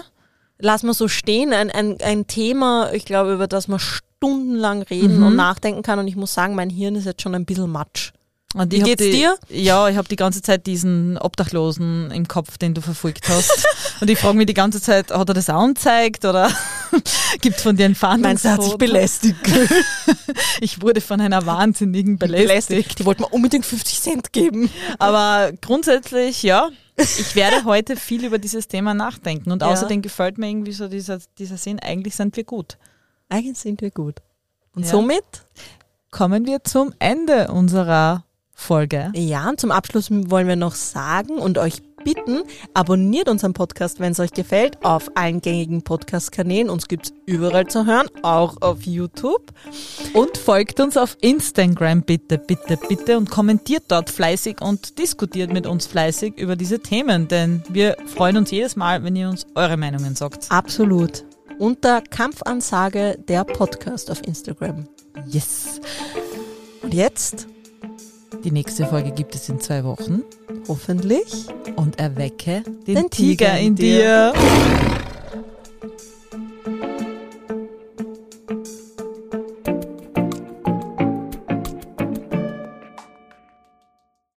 Lass 0.58 0.82
mal 0.82 0.94
so 0.94 1.06
stehen. 1.08 1.52
Ein, 1.52 1.70
ein, 1.70 2.00
ein 2.00 2.26
Thema, 2.26 2.90
ich 2.94 3.04
glaube, 3.04 3.34
über 3.34 3.46
das 3.46 3.68
man 3.68 3.78
stundenlang 3.78 4.80
reden 4.82 5.18
Mhm. 5.18 5.26
und 5.26 5.36
nachdenken 5.36 5.82
kann. 5.82 5.98
Und 5.98 6.08
ich 6.08 6.16
muss 6.16 6.32
sagen, 6.32 6.54
mein 6.54 6.70
Hirn 6.70 6.94
ist 6.96 7.04
jetzt 7.04 7.20
schon 7.20 7.34
ein 7.34 7.44
bisschen 7.44 7.70
matsch. 7.70 8.12
Und 8.56 8.72
Wie 8.72 8.80
geht's 8.80 9.02
die, 9.02 9.10
dir? 9.10 9.36
Ja, 9.50 9.86
ich 9.88 9.96
habe 9.98 10.08
die 10.08 10.16
ganze 10.16 10.40
Zeit 10.40 10.66
diesen 10.66 11.18
Obdachlosen 11.18 12.10
im 12.10 12.26
Kopf, 12.26 12.56
den 12.56 12.72
du 12.72 12.80
verfolgt 12.80 13.28
hast. 13.28 13.66
und 14.00 14.08
ich 14.08 14.18
frage 14.18 14.36
mich 14.38 14.46
die 14.46 14.54
ganze 14.54 14.80
Zeit, 14.80 15.10
hat 15.10 15.28
er 15.28 15.34
das 15.34 15.50
angezeigt 15.50 16.24
oder 16.24 16.50
gibt 17.42 17.60
von 17.60 17.76
dir 17.76 17.84
ein 17.84 17.96
Meinst 18.00 18.44
du, 18.46 18.48
hat 18.50 18.62
sich 18.62 18.72
Fahndungsfoto? 18.72 18.78
belästigt? 18.78 19.36
Ich 20.60 20.80
wurde 20.80 21.02
von 21.02 21.20
einer 21.20 21.44
Wahnsinnigen 21.44 22.16
belästigt. 22.18 22.98
Die 22.98 23.04
wollten 23.04 23.22
mir 23.22 23.28
unbedingt 23.28 23.66
50 23.66 24.00
Cent 24.00 24.32
geben. 24.32 24.70
Aber 24.98 25.52
grundsätzlich, 25.60 26.42
ja, 26.42 26.70
ich 26.96 27.36
werde 27.36 27.64
heute 27.64 27.94
viel 27.96 28.24
über 28.24 28.38
dieses 28.38 28.66
Thema 28.68 28.94
nachdenken. 28.94 29.52
Und 29.52 29.60
Ja. 29.60 29.68
außerdem 29.68 30.00
gefällt 30.00 30.38
mir 30.38 30.48
irgendwie 30.48 30.72
so 30.72 30.88
dieser, 30.88 31.18
dieser 31.38 31.58
Sinn, 31.58 31.78
eigentlich 31.80 32.16
sind 32.16 32.36
wir 32.36 32.44
gut. 32.44 32.78
Eigentlich 33.28 33.58
sind 33.58 33.82
wir 33.82 33.90
gut. 33.90 34.16
Und 34.74 34.84
Ja. 34.84 34.90
somit, 34.92 35.24
Kommen 36.10 36.46
wir 36.46 36.64
zum 36.64 36.94
Ende 36.98 37.48
unserer 37.48 38.24
Folge. 38.58 39.12
ja, 39.14 39.48
und 39.48 39.60
zum 39.60 39.70
Abschluss 39.70 40.10
wollen 40.10 40.48
wir 40.48 40.56
noch 40.56 40.74
sagen 40.74 41.34
und 41.34 41.58
euch 41.58 41.82
bitten, 42.06 42.42
abonniert 42.72 43.28
unseren 43.28 43.52
Podcast, 43.52 44.00
wenn 44.00 44.12
es 44.12 44.20
euch 44.20 44.32
gefällt, 44.32 44.84
auf 44.84 45.10
allen 45.14 45.40
gängigen 45.40 45.82
Podcast-Kanälen. 45.82 46.70
Uns 46.70 46.88
gibt's 46.88 47.12
überall 47.26 47.66
zu 47.66 47.84
hören, 47.84 48.06
auch 48.22 48.62
auf 48.62 48.82
YouTube. 48.84 49.52
Und 50.14 50.38
folgt 50.38 50.80
uns 50.80 50.96
auf 50.96 51.16
Instagram 51.20 52.02
bitte, 52.02 52.38
bitte, 52.38 52.78
bitte 52.88 53.18
und 53.18 53.30
kommentiert 53.30 53.84
dort 53.88 54.08
fleißig 54.08 54.60
und 54.60 54.98
diskutiert 54.98 55.52
mit 55.52 55.66
uns 55.66 55.86
fleißig 55.86 56.38
über 56.38 56.56
diese 56.56 56.80
Themen, 56.80 57.28
denn 57.28 57.62
wir 57.68 57.96
freuen 58.06 58.36
uns 58.36 58.50
jedes 58.52 58.74
Mal, 58.74 59.04
wenn 59.04 59.16
ihr 59.16 59.28
uns 59.28 59.46
eure 59.54 59.76
Meinungen 59.76 60.14
sagt. 60.14 60.46
Absolut. 60.50 61.24
Unter 61.58 62.00
Kampfansage 62.02 63.18
der 63.28 63.44
Podcast 63.44 64.10
auf 64.10 64.22
Instagram. 64.26 64.86
Yes. 65.26 65.80
Und 66.82 66.94
jetzt, 66.94 67.48
die 68.46 68.52
nächste 68.52 68.86
Folge 68.86 69.10
gibt 69.10 69.34
es 69.34 69.48
in 69.48 69.58
zwei 69.58 69.82
Wochen. 69.82 70.22
Hoffentlich. 70.68 71.48
Und 71.74 71.98
erwecke 71.98 72.62
den, 72.86 72.94
den 72.94 73.10
Tiger, 73.10 73.56
Tiger, 73.56 73.58
in 73.58 73.74
dir. 73.74 74.32
dir. 74.32 74.34